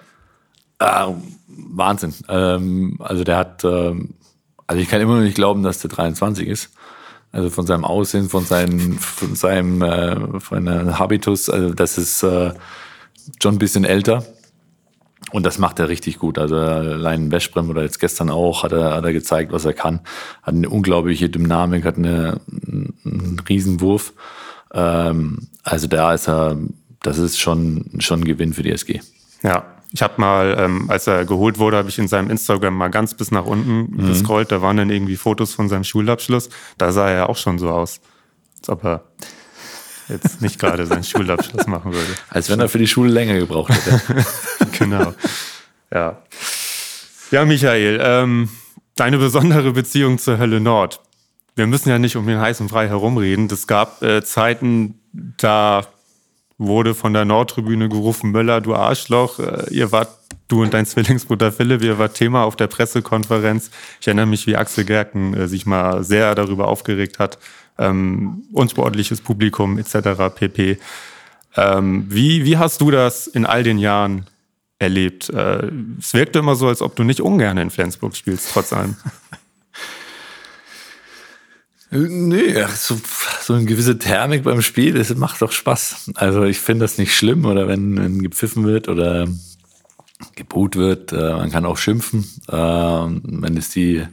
Ah, 0.78 1.12
Wahnsinn. 1.48 2.14
Ähm, 2.28 2.96
also 3.00 3.24
der 3.24 3.38
hat, 3.38 3.64
ähm, 3.64 4.14
also 4.68 4.80
ich 4.80 4.88
kann 4.88 5.00
immer 5.00 5.16
noch 5.16 5.22
nicht 5.22 5.34
glauben, 5.34 5.64
dass 5.64 5.80
der 5.80 5.90
23 5.90 6.46
ist. 6.46 6.70
Also 7.32 7.50
von 7.50 7.66
seinem 7.66 7.84
Aussehen, 7.84 8.28
von 8.28 8.44
seinem, 8.44 8.98
von 8.98 9.34
seinem 9.34 9.82
äh, 9.82 10.40
von 10.40 10.64
seinem 10.64 10.98
Habitus, 10.98 11.50
also 11.50 11.74
das 11.74 11.98
ist 11.98 12.22
äh, 12.22 12.52
schon 13.42 13.56
ein 13.56 13.58
bisschen 13.58 13.84
älter. 13.84 14.24
Und 15.32 15.46
das 15.46 15.58
macht 15.58 15.78
er 15.78 15.88
richtig 15.88 16.18
gut. 16.18 16.38
Also 16.38 16.56
allein 16.56 17.24
in 17.24 17.32
Westbrem 17.32 17.70
oder 17.70 17.82
jetzt 17.82 18.00
gestern 18.00 18.30
auch 18.30 18.62
hat 18.62 18.72
er, 18.72 18.94
hat 18.94 19.04
er 19.04 19.12
gezeigt, 19.12 19.52
was 19.52 19.64
er 19.64 19.72
kann. 19.72 20.00
Hat 20.42 20.54
eine 20.54 20.68
unglaubliche 20.68 21.28
Dynamik, 21.28 21.84
hat 21.84 21.96
eine, 21.96 22.40
einen 22.50 23.42
Riesenwurf. 23.48 24.12
Ähm, 24.72 25.48
also 25.62 25.86
da 25.86 26.14
ist 26.14 26.28
er, 26.28 26.56
das 27.02 27.18
ist 27.18 27.38
schon, 27.38 27.90
schon 27.98 28.20
ein 28.20 28.24
Gewinn 28.24 28.52
für 28.52 28.62
die 28.62 28.72
SG. 28.72 29.00
Ja, 29.42 29.64
ich 29.92 30.02
habe 30.02 30.14
mal, 30.18 30.56
ähm, 30.58 30.86
als 30.88 31.06
er 31.06 31.24
geholt 31.24 31.58
wurde, 31.58 31.76
habe 31.76 31.88
ich 31.88 31.98
in 31.98 32.08
seinem 32.08 32.30
Instagram 32.30 32.74
mal 32.74 32.88
ganz 32.88 33.14
bis 33.14 33.30
nach 33.30 33.44
unten 33.44 33.90
mhm. 33.90 34.06
gescrollt. 34.06 34.52
Da 34.52 34.62
waren 34.62 34.76
dann 34.76 34.90
irgendwie 34.90 35.16
Fotos 35.16 35.54
von 35.54 35.68
seinem 35.68 35.84
Schulabschluss. 35.84 36.48
Da 36.78 36.92
sah 36.92 37.08
er 37.08 37.28
auch 37.28 37.36
schon 37.36 37.58
so 37.58 37.70
aus, 37.70 38.00
als 38.58 38.68
ob 38.68 38.84
er 38.84 39.04
jetzt 40.10 40.40
nicht 40.40 40.58
gerade 40.58 40.86
seinen 40.86 41.04
Schulabschluss 41.04 41.66
machen 41.66 41.92
würde. 41.92 42.10
Als 42.28 42.50
wenn 42.50 42.60
er 42.60 42.68
für 42.68 42.78
die 42.78 42.86
Schule 42.86 43.10
länger 43.10 43.38
gebraucht 43.38 43.72
hätte. 43.72 44.24
genau. 44.78 45.14
Ja. 45.92 46.18
Ja, 47.30 47.44
Michael, 47.44 48.00
ähm, 48.02 48.48
deine 48.96 49.18
besondere 49.18 49.72
Beziehung 49.72 50.18
zur 50.18 50.38
Hölle 50.38 50.60
Nord. 50.60 51.00
Wir 51.54 51.66
müssen 51.66 51.88
ja 51.88 51.98
nicht 51.98 52.16
um 52.16 52.26
den 52.26 52.40
heißen 52.40 52.68
Brei 52.68 52.88
herumreden. 52.88 53.48
Es 53.50 53.66
gab 53.66 54.02
äh, 54.02 54.22
Zeiten, 54.22 55.00
da 55.12 55.86
wurde 56.60 56.94
von 56.94 57.14
der 57.14 57.24
Nordtribüne 57.24 57.88
gerufen, 57.88 58.30
Möller, 58.32 58.60
du 58.60 58.74
Arschloch, 58.74 59.38
äh, 59.38 59.64
ihr 59.70 59.90
wart, 59.92 60.10
du 60.46 60.62
und 60.62 60.74
dein 60.74 60.84
Zwillingsbruder 60.84 61.52
Philipp, 61.52 61.82
ihr 61.82 61.98
wart 61.98 62.14
Thema 62.14 62.44
auf 62.44 62.54
der 62.54 62.66
Pressekonferenz. 62.66 63.70
Ich 64.00 64.06
erinnere 64.06 64.26
mich, 64.26 64.46
wie 64.46 64.56
Axel 64.56 64.84
Gerken 64.84 65.34
äh, 65.34 65.48
sich 65.48 65.64
mal 65.64 66.04
sehr 66.04 66.34
darüber 66.34 66.68
aufgeregt 66.68 67.18
hat. 67.18 67.38
Ähm, 67.78 68.44
unsportliches 68.52 69.22
Publikum 69.22 69.78
etc. 69.78 70.34
pp. 70.34 70.78
Ähm, 71.56 72.06
wie, 72.10 72.44
wie 72.44 72.58
hast 72.58 72.82
du 72.82 72.90
das 72.90 73.26
in 73.26 73.46
all 73.46 73.62
den 73.62 73.78
Jahren 73.78 74.26
erlebt? 74.78 75.30
Äh, 75.30 75.70
es 75.98 76.12
wirkte 76.12 76.40
immer 76.40 76.56
so, 76.56 76.68
als 76.68 76.82
ob 76.82 76.94
du 76.94 77.04
nicht 77.04 77.22
ungern 77.22 77.56
in 77.56 77.70
Flensburg 77.70 78.14
spielst, 78.14 78.50
trotz 78.52 78.72
allem. 78.74 78.96
Nee, 81.92 82.66
so, 82.76 83.00
so 83.50 83.56
eine 83.56 83.64
gewisse 83.64 83.98
Thermik 83.98 84.44
beim 84.44 84.62
Spiel, 84.62 84.94
das 84.94 85.12
macht 85.16 85.42
doch 85.42 85.50
Spaß. 85.50 86.12
Also 86.14 86.44
ich 86.44 86.60
finde 86.60 86.84
das 86.84 86.98
nicht 86.98 87.16
schlimm 87.16 87.44
oder 87.46 87.66
wenn, 87.66 87.98
wenn 87.98 88.22
gepfiffen 88.22 88.64
wird 88.64 88.88
oder 88.88 89.26
geboot 90.36 90.76
wird, 90.76 91.12
äh, 91.12 91.32
man 91.32 91.50
kann 91.50 91.66
auch 91.66 91.76
schimpfen. 91.76 92.24
Äh, 92.46 92.54
wenn 92.54 93.56
es 93.56 93.70
die, 93.70 94.06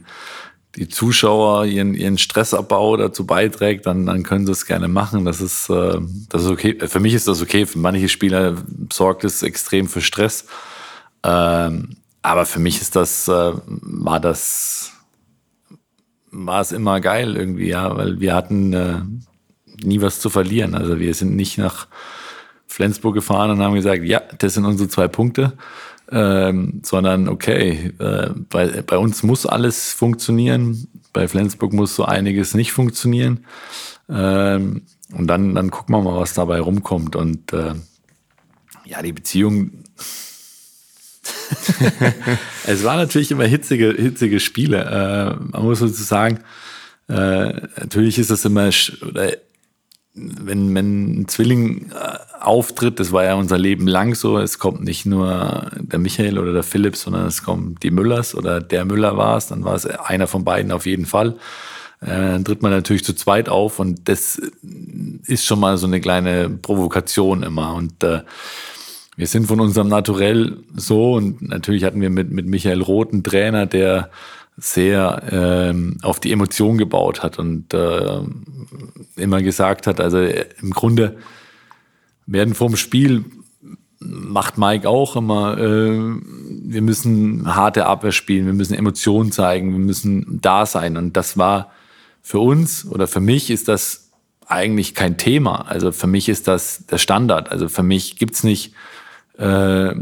die 0.74 0.88
Zuschauer 0.88 1.66
ihren, 1.66 1.94
ihren 1.94 2.18
Stressabbau 2.18 2.96
dazu 2.96 3.26
beiträgt, 3.26 3.86
dann, 3.86 4.06
dann 4.06 4.24
können 4.24 4.44
sie 4.44 4.50
es 4.50 4.66
gerne 4.66 4.88
machen. 4.88 5.24
Das 5.24 5.40
ist, 5.40 5.70
äh, 5.70 6.00
das 6.28 6.42
ist 6.42 6.50
okay. 6.50 6.76
Für 6.88 6.98
mich 6.98 7.14
ist 7.14 7.28
das 7.28 7.40
okay. 7.40 7.64
Für 7.64 7.78
manche 7.78 8.08
Spieler 8.08 8.56
sorgt 8.92 9.22
es 9.22 9.44
extrem 9.44 9.86
für 9.86 10.00
Stress. 10.00 10.46
Ähm, 11.22 11.90
aber 12.22 12.44
für 12.44 12.58
mich 12.58 12.80
ist 12.80 12.96
das, 12.96 13.28
äh, 13.28 13.52
war 13.66 14.18
das 14.18 14.94
war 16.30 16.60
es 16.60 16.72
immer 16.72 17.00
geil 17.00 17.36
irgendwie, 17.36 17.68
ja, 17.68 17.96
weil 17.96 18.20
wir 18.20 18.34
hatten 18.34 18.72
äh, 18.72 19.00
nie 19.82 20.00
was 20.00 20.20
zu 20.20 20.30
verlieren. 20.30 20.74
Also 20.74 20.98
wir 20.98 21.14
sind 21.14 21.36
nicht 21.36 21.58
nach 21.58 21.86
Flensburg 22.66 23.14
gefahren 23.14 23.50
und 23.50 23.60
haben 23.60 23.74
gesagt, 23.74 24.04
ja, 24.04 24.22
das 24.38 24.54
sind 24.54 24.64
unsere 24.64 24.88
zwei 24.88 25.08
Punkte, 25.08 25.54
ähm, 26.10 26.80
sondern 26.84 27.28
okay, 27.28 27.92
äh, 27.98 28.30
bei, 28.48 28.82
bei 28.82 28.98
uns 28.98 29.22
muss 29.22 29.46
alles 29.46 29.92
funktionieren, 29.92 30.88
bei 31.12 31.28
Flensburg 31.28 31.72
muss 31.72 31.96
so 31.96 32.04
einiges 32.04 32.54
nicht 32.54 32.72
funktionieren. 32.72 33.44
Ähm, 34.08 34.82
und 35.12 35.26
dann, 35.26 35.54
dann 35.54 35.70
gucken 35.70 35.94
wir 35.94 36.02
mal, 36.02 36.20
was 36.20 36.34
dabei 36.34 36.60
rumkommt. 36.60 37.16
Und 37.16 37.52
äh, 37.52 37.74
ja, 38.84 39.02
die 39.02 39.12
Beziehung. 39.12 39.84
es 42.66 42.84
war 42.84 42.96
natürlich 42.96 43.30
immer 43.30 43.44
hitzige, 43.44 43.92
hitzige 43.92 44.40
Spiele. 44.40 44.84
Äh, 44.84 45.44
man 45.52 45.62
muss 45.62 45.78
sozusagen, 45.78 46.40
äh, 47.08 47.52
natürlich 47.78 48.18
ist 48.18 48.30
das 48.30 48.44
immer, 48.44 48.70
oder 49.02 49.32
wenn, 50.18 50.74
wenn 50.74 51.20
ein 51.20 51.28
Zwilling 51.28 51.90
äh, 51.90 52.18
auftritt, 52.40 53.00
das 53.00 53.12
war 53.12 53.24
ja 53.24 53.34
unser 53.34 53.58
Leben 53.58 53.86
lang 53.86 54.14
so, 54.14 54.38
es 54.38 54.58
kommt 54.58 54.82
nicht 54.82 55.06
nur 55.06 55.70
der 55.76 55.98
Michael 55.98 56.38
oder 56.38 56.52
der 56.52 56.62
Philipp, 56.62 56.96
sondern 56.96 57.26
es 57.26 57.42
kommen 57.42 57.76
die 57.82 57.90
Müllers 57.90 58.34
oder 58.34 58.60
der 58.60 58.84
Müller 58.84 59.16
war 59.16 59.36
es, 59.36 59.48
dann 59.48 59.64
war 59.64 59.74
es 59.74 59.86
einer 59.86 60.26
von 60.26 60.44
beiden 60.44 60.72
auf 60.72 60.86
jeden 60.86 61.06
Fall. 61.06 61.36
Äh, 62.00 62.06
dann 62.06 62.44
tritt 62.44 62.62
man 62.62 62.70
natürlich 62.70 63.04
zu 63.04 63.14
zweit 63.14 63.48
auf 63.48 63.78
und 63.78 64.08
das 64.08 64.40
ist 65.26 65.44
schon 65.44 65.60
mal 65.60 65.76
so 65.78 65.86
eine 65.86 66.00
kleine 66.00 66.48
Provokation 66.48 67.42
immer. 67.42 67.74
Und 67.74 68.02
äh, 68.04 68.20
wir 69.16 69.26
sind 69.26 69.46
von 69.46 69.60
unserem 69.60 69.88
Naturell 69.88 70.58
so 70.76 71.14
und 71.14 71.42
natürlich 71.42 71.84
hatten 71.84 72.00
wir 72.00 72.10
mit, 72.10 72.30
mit 72.30 72.46
Michael 72.46 72.82
Roth 72.82 73.12
einen 73.12 73.24
Trainer, 73.24 73.66
der 73.66 74.10
sehr 74.58 75.22
ähm, 75.30 75.98
auf 76.02 76.20
die 76.20 76.32
Emotion 76.32 76.78
gebaut 76.78 77.22
hat 77.22 77.38
und 77.38 77.72
äh, 77.72 78.20
immer 79.16 79.40
gesagt 79.40 79.86
hat, 79.86 80.00
also 80.00 80.18
äh, 80.18 80.46
im 80.60 80.70
Grunde 80.70 81.16
werden 82.26 82.54
vorm 82.54 82.76
Spiel 82.76 83.24
macht 84.00 84.58
Mike 84.58 84.88
auch 84.88 85.16
immer, 85.16 85.58
äh, 85.58 85.98
wir 86.70 86.82
müssen 86.82 87.54
harte 87.54 87.86
Abwehr 87.86 88.12
spielen, 88.12 88.46
wir 88.46 88.52
müssen 88.52 88.74
Emotionen 88.74 89.32
zeigen, 89.32 89.72
wir 89.72 89.78
müssen 89.78 90.40
da 90.42 90.66
sein 90.66 90.96
und 90.96 91.16
das 91.16 91.38
war 91.38 91.72
für 92.20 92.40
uns 92.40 92.84
oder 92.86 93.06
für 93.06 93.20
mich 93.20 93.50
ist 93.50 93.68
das 93.68 94.10
eigentlich 94.48 94.94
kein 94.94 95.18
Thema. 95.18 95.66
Also 95.68 95.92
für 95.92 96.06
mich 96.06 96.28
ist 96.28 96.48
das 96.48 96.86
der 96.86 96.98
Standard. 96.98 97.50
Also 97.50 97.68
für 97.68 97.82
mich 97.82 98.16
gibt's 98.16 98.42
nicht 98.42 98.72
äh, 99.38 99.94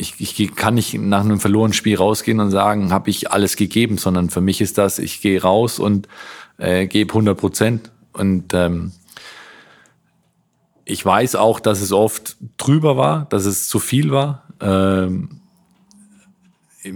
ich, 0.00 0.40
ich 0.40 0.54
kann 0.56 0.74
nicht 0.74 0.94
nach 0.94 1.20
einem 1.20 1.40
verlorenen 1.40 1.74
Spiel 1.74 1.96
rausgehen 1.96 2.40
und 2.40 2.50
sagen, 2.50 2.92
habe 2.92 3.10
ich 3.10 3.30
alles 3.30 3.56
gegeben, 3.56 3.98
sondern 3.98 4.30
für 4.30 4.40
mich 4.40 4.60
ist 4.60 4.78
das, 4.78 4.98
ich 4.98 5.20
gehe 5.20 5.42
raus 5.42 5.78
und 5.78 6.08
äh, 6.58 6.86
gebe 6.86 7.12
100 7.12 7.38
Prozent. 7.38 7.92
Und 8.12 8.54
ähm, 8.54 8.92
ich 10.84 11.04
weiß 11.04 11.36
auch, 11.36 11.60
dass 11.60 11.80
es 11.80 11.92
oft 11.92 12.36
drüber 12.56 12.96
war, 12.96 13.26
dass 13.26 13.44
es 13.44 13.68
zu 13.68 13.78
viel 13.78 14.10
war. 14.10 14.44
Ähm, 14.60 15.40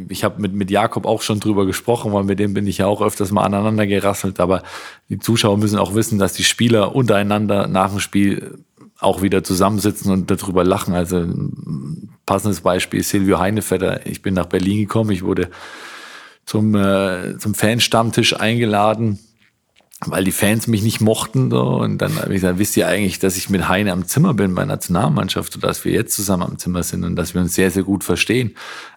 ich 0.09 0.25
habe 0.25 0.41
mit, 0.41 0.55
mit 0.55 0.71
Jakob 0.71 1.05
auch 1.05 1.21
schon 1.21 1.41
drüber 1.41 1.67
gesprochen, 1.67 2.13
weil 2.13 2.25
mit 2.25 2.39
dem 2.39 2.55
bin 2.55 2.67
ich 2.67 2.79
ja 2.79 2.87
auch 2.87 3.03
öfters 3.03 3.31
mal 3.31 3.45
aneinander 3.45 3.87
gerasselt. 3.87 4.41
Aber 4.41 4.63
die 5.11 5.19
Zuschauer 5.19 5.59
müssen 5.59 5.79
auch 5.79 5.95
wissen, 5.95 6.19
dass 6.19 6.33
die 6.33 6.45
Spieler 6.45 6.95
untereinander 6.97 7.67
nach 7.67 7.91
dem 7.91 8.01
Spiel 8.01 8.65
auch 8.99 9.21
wieder 9.21 9.45
zusammensitzen 9.45 10.11
und 10.11 10.31
darüber 10.31 10.65
lachen. 10.65 10.95
Also 10.95 11.27
passendes 12.27 12.61
Beispiel 12.61 13.03
Silvio 13.03 13.39
Heinevetter. 13.39 14.07
Ich 14.07 14.23
bin 14.23 14.35
nach 14.35 14.47
Berlin 14.47 14.81
gekommen, 14.81 15.11
ich 15.11 15.23
wurde 15.23 15.51
zum, 16.47 16.75
äh, 16.75 17.39
zum 17.39 17.55
Fanstammtisch 17.55 18.39
eingeladen, 18.39 19.19
weil 20.07 20.25
die 20.25 20.33
Fans 20.33 20.67
mich 20.67 20.83
nicht 20.83 21.01
mochten. 21.01 21.51
So. 21.51 21.63
Und 21.63 21.99
dann 21.99 22.17
habe 22.17 22.35
ich 22.35 22.41
gesagt, 22.41 22.59
wisst 22.59 22.77
ihr 22.77 22.89
eigentlich, 22.89 23.19
dass 23.19 23.37
ich 23.37 23.51
mit 23.51 23.69
Heine 23.69 23.93
am 23.93 24.07
Zimmer 24.07 24.35
bin 24.35 24.55
bei 24.55 24.63
der 24.63 24.75
Nationalmannschaft 24.75 25.55
und 25.55 25.65
dass 25.65 25.85
wir 25.85 25.93
jetzt 25.93 26.15
zusammen 26.15 26.43
am 26.43 26.59
Zimmer 26.59 26.83
sind 26.83 27.05
und 27.05 27.17
dass 27.17 27.35
wir 27.35 27.41
uns 27.41 27.55
sehr, 27.55 27.71
sehr 27.71 27.83
gut 27.83 28.05
verstehen. 28.05 28.55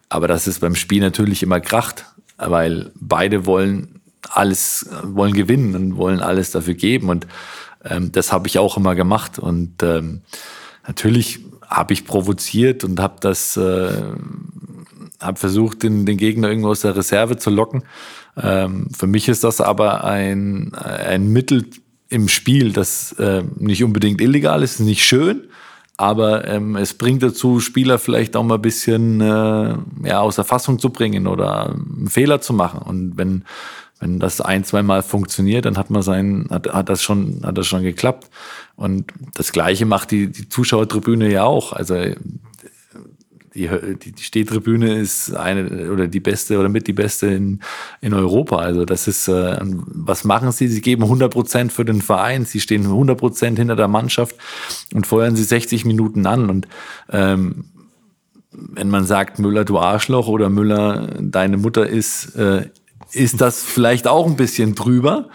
Aber 0.09 0.27
dass 0.27 0.47
es 0.47 0.59
beim 0.59 0.75
Spiel 0.75 1.01
natürlich 1.01 1.43
immer 1.43 1.59
kracht, 1.59 2.05
weil 2.37 2.91
beide 2.95 3.45
wollen 3.45 4.01
alles, 4.29 4.89
wollen 5.03 5.33
gewinnen 5.33 5.75
und 5.75 5.97
wollen 5.97 6.19
alles 6.19 6.51
dafür 6.51 6.73
geben. 6.73 7.09
Und 7.09 7.27
ähm, 7.85 8.11
das 8.11 8.31
habe 8.31 8.47
ich 8.47 8.59
auch 8.59 8.77
immer 8.77 8.95
gemacht. 8.95 9.39
Und 9.39 9.83
ähm, 9.83 10.21
natürlich 10.85 11.39
habe 11.67 11.93
ich 11.93 12.05
provoziert 12.05 12.83
und 12.83 12.99
habe 12.99 13.15
das, 13.19 13.57
äh, 13.57 14.01
habe 15.21 15.39
versucht, 15.39 15.83
den, 15.83 16.05
den 16.05 16.17
Gegner 16.17 16.49
irgendwo 16.49 16.69
aus 16.69 16.81
der 16.81 16.95
Reserve 16.95 17.37
zu 17.37 17.49
locken. 17.49 17.83
Ähm, 18.41 18.87
für 18.97 19.07
mich 19.07 19.27
ist 19.27 19.43
das 19.43 19.61
aber 19.61 20.03
ein, 20.03 20.73
ein 20.75 21.31
Mittel 21.31 21.65
im 22.09 22.27
Spiel, 22.27 22.71
das 22.71 23.13
äh, 23.13 23.43
nicht 23.57 23.83
unbedingt 23.83 24.21
illegal 24.21 24.63
ist, 24.63 24.79
nicht 24.79 25.03
schön, 25.03 25.47
aber 25.97 26.47
ähm, 26.47 26.75
es 26.75 26.93
bringt 26.93 27.23
dazu, 27.23 27.59
Spieler 27.59 27.97
vielleicht 27.97 28.35
auch 28.35 28.43
mal 28.43 28.55
ein 28.55 28.61
bisschen 28.61 29.19
äh, 29.19 29.75
ja, 30.03 30.19
aus 30.19 30.35
der 30.35 30.45
Fassung 30.45 30.77
zu 30.77 30.91
bringen 30.91 31.25
oder 31.25 31.71
einen 31.71 32.07
Fehler 32.07 32.39
zu 32.39 32.53
machen. 32.53 32.81
Und 32.81 33.17
wenn 33.17 33.43
wenn 33.99 34.19
das 34.19 34.41
ein, 34.41 34.63
zwei 34.63 34.83
Mal 34.83 35.01
funktioniert, 35.01 35.65
dann 35.65 35.77
hat 35.77 35.89
man 35.89 36.01
sein, 36.01 36.47
hat, 36.49 36.71
hat 36.71 36.89
das 36.89 37.01
schon, 37.01 37.41
hat 37.43 37.57
das 37.57 37.67
schon 37.67 37.83
geklappt. 37.83 38.29
Und 38.75 39.11
das 39.33 39.51
Gleiche 39.51 39.85
macht 39.85 40.11
die, 40.11 40.31
die 40.31 40.49
Zuschauertribüne 40.49 41.31
ja 41.31 41.43
auch. 41.43 41.73
Also 41.73 41.95
die, 43.57 44.11
die 44.11 44.23
Stehtribüne 44.23 44.99
ist 44.99 45.33
eine 45.35 45.91
oder 45.91 46.07
die 46.07 46.19
beste 46.19 46.59
oder 46.59 46.69
mit 46.69 46.87
die 46.87 46.93
beste 46.93 47.27
in, 47.27 47.59
in 48.01 48.13
Europa. 48.13 48.57
Also 48.57 48.85
das 48.85 49.07
ist, 49.07 49.27
äh, 49.27 49.59
was 49.61 50.23
machen 50.23 50.51
sie? 50.51 50.67
Sie 50.67 50.81
geben 50.81 51.03
100 51.03 51.31
Prozent 51.31 51.73
für 51.73 51.85
den 51.85 52.01
Verein, 52.01 52.45
sie 52.45 52.59
stehen 52.59 52.83
100 52.83 53.17
Prozent 53.17 53.57
hinter 53.57 53.75
der 53.75 53.87
Mannschaft 53.87 54.35
und 54.93 55.07
feuern 55.07 55.35
sie 55.35 55.43
60 55.43 55.85
Minuten 55.85 56.25
an. 56.27 56.49
Und 56.49 56.67
ähm, 57.09 57.65
wenn 58.51 58.89
man 58.89 59.05
sagt, 59.05 59.39
Müller, 59.39 59.65
du 59.65 59.79
Arschloch 59.79 60.27
oder 60.27 60.49
Müller, 60.49 61.15
deine 61.19 61.57
Mutter 61.57 61.87
ist 61.87 62.35
äh, 62.35 62.69
ist 63.17 63.41
das 63.41 63.61
vielleicht 63.63 64.07
auch 64.07 64.25
ein 64.25 64.35
bisschen 64.35 64.75
drüber. 64.75 65.29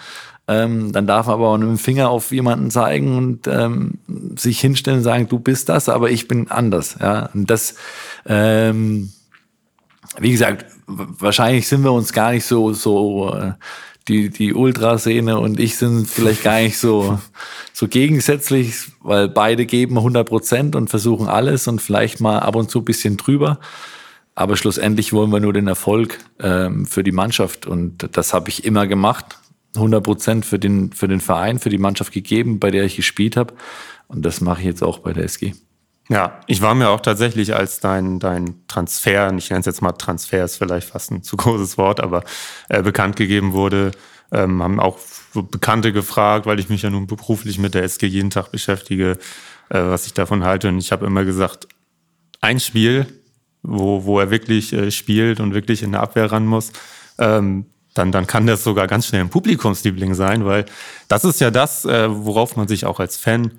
Ähm, 0.49 0.93
dann 0.93 1.07
darf 1.07 1.27
man 1.27 1.35
aber 1.35 1.49
auch 1.49 1.59
mit 1.59 1.69
dem 1.69 1.79
Finger 1.79 2.11
auf 2.11 2.33
jemanden 2.33 2.71
zeigen 2.71 3.17
und 3.17 3.47
ähm, 3.47 3.99
sich 4.37 4.61
hinstellen 4.61 4.99
und 4.99 5.05
sagen, 5.05 5.29
du 5.29 5.39
bist 5.39 5.69
das, 5.69 5.89
aber 5.89 6.11
ich 6.11 6.27
bin 6.27 6.51
anders. 6.51 6.97
Ja, 7.01 7.31
und 7.33 7.49
das, 7.49 7.77
ähm, 8.27 9.13
wie 10.19 10.33
gesagt, 10.33 10.67
wahrscheinlich 10.87 11.69
sind 11.69 11.85
wir 11.85 11.93
uns 11.93 12.13
gar 12.13 12.33
nicht 12.33 12.45
so 12.45 12.73
so 12.73 13.33
äh, 13.35 13.53
die 14.09 14.31
die 14.31 14.53
Ultraszene 14.53 15.39
und 15.39 15.61
ich 15.61 15.77
sind 15.77 16.09
vielleicht 16.09 16.43
gar 16.43 16.61
nicht 16.61 16.77
so 16.77 17.21
so 17.73 17.87
gegensätzlich, 17.87 18.75
weil 19.01 19.29
beide 19.29 19.65
geben 19.65 19.97
100 19.97 20.29
Prozent 20.29 20.77
und 20.77 20.91
versuchen 20.91 21.29
alles 21.29 21.69
und 21.69 21.81
vielleicht 21.81 22.21
mal 22.21 22.41
ab 22.41 22.57
und 22.57 22.69
zu 22.69 22.81
ein 22.81 22.85
bisschen 22.85 23.17
drüber. 23.17 23.61
Aber 24.35 24.57
schlussendlich 24.57 25.13
wollen 25.13 25.31
wir 25.31 25.41
nur 25.41 25.53
den 25.53 25.69
Erfolg 25.69 26.19
ähm, 26.41 26.87
für 26.87 27.03
die 27.03 27.13
Mannschaft. 27.13 27.67
Und 27.67 28.17
das 28.17 28.33
habe 28.33 28.49
ich 28.49 28.65
immer 28.65 28.87
gemacht. 28.87 29.39
100 29.77 30.03
Prozent 30.03 30.47
für 30.47 30.59
den, 30.59 30.93
für 30.93 31.09
den 31.09 31.21
Verein, 31.21 31.59
für 31.59 31.71
die 31.71 31.79
Mannschaft 31.79 32.13
gegeben, 32.13 32.59
bei 32.59 32.71
der 32.71 32.85
ich 32.85 32.97
gespielt 32.97 33.37
habe. 33.37 33.55
Und 34.09 34.23
das 34.23 34.41
mache 34.41 34.61
ich 34.61 34.67
jetzt 34.67 34.83
auch 34.83 34.99
bei 34.99 35.13
der 35.13 35.25
SG. 35.25 35.55
Ja, 36.09 36.41
ich 36.47 36.61
war 36.61 36.75
mir 36.75 36.91
auch 36.91 37.01
tatsächlich, 37.01 37.55
als 37.55 37.81
dein, 37.81 38.19
dein 38.19 38.67
Transfer, 38.69 39.33
ich 39.37 39.49
nenne 39.49 39.61
es 39.61 39.67
jetzt 39.67 39.83
mal 39.83 39.93
Transfer, 39.93 40.45
ist 40.45 40.57
vielleicht 40.57 40.89
fast 40.89 41.11
ein 41.11 41.23
zu 41.23 41.37
großes 41.37 41.79
Wort, 41.79 42.01
aber 42.01 42.25
äh, 42.69 42.83
bekannt 42.83 43.17
gegeben 43.17 43.53
wurde, 43.53 43.93
ähm, 44.31 44.63
haben 44.63 44.81
auch 44.81 44.99
Bekannte 45.35 45.93
gefragt, 45.93 46.45
weil 46.45 46.59
ich 46.59 46.69
mich 46.69 46.83
ja 46.83 46.91
nun 46.91 47.07
beruflich 47.07 47.59
mit 47.59 47.75
der 47.75 47.85
SG 47.85 48.07
jeden 48.07 48.31
Tag 48.31 48.51
beschäftige, 48.51 49.13
äh, 49.71 49.81
was 49.81 50.07
ich 50.07 50.13
davon 50.13 50.45
halte. 50.45 50.69
Und 50.69 50.79
ich 50.79 50.93
habe 50.93 51.07
immer 51.07 51.25
gesagt, 51.25 51.69
ein 52.41 52.61
Spiel, 52.61 53.07
wo, 53.63 54.05
wo 54.05 54.19
er 54.21 54.31
wirklich 54.31 54.73
äh, 54.73 54.91
spielt 54.91 55.41
und 55.41 55.55
wirklich 55.55 55.83
in 55.83 55.93
der 55.93 56.03
Abwehr 56.03 56.31
ran 56.31 56.47
muss, 56.47 56.73
ähm, 57.19 57.67
dann, 57.95 58.11
dann 58.11 58.27
kann 58.27 58.47
das 58.47 58.65
sogar 58.65 58.87
ganz 58.87 59.07
schnell 59.07 59.21
ein 59.21 59.29
Publikumsliebling 59.29 60.15
sein, 60.15 60.45
weil 60.45 60.65
das 61.09 61.25
ist 61.25 61.41
ja 61.41 61.51
das, 61.51 61.85
äh, 61.85 62.09
worauf 62.11 62.57
man 62.57 62.69
sich 62.69 62.87
auch 62.87 63.01
als 63.01 63.17
Fan 63.17 63.53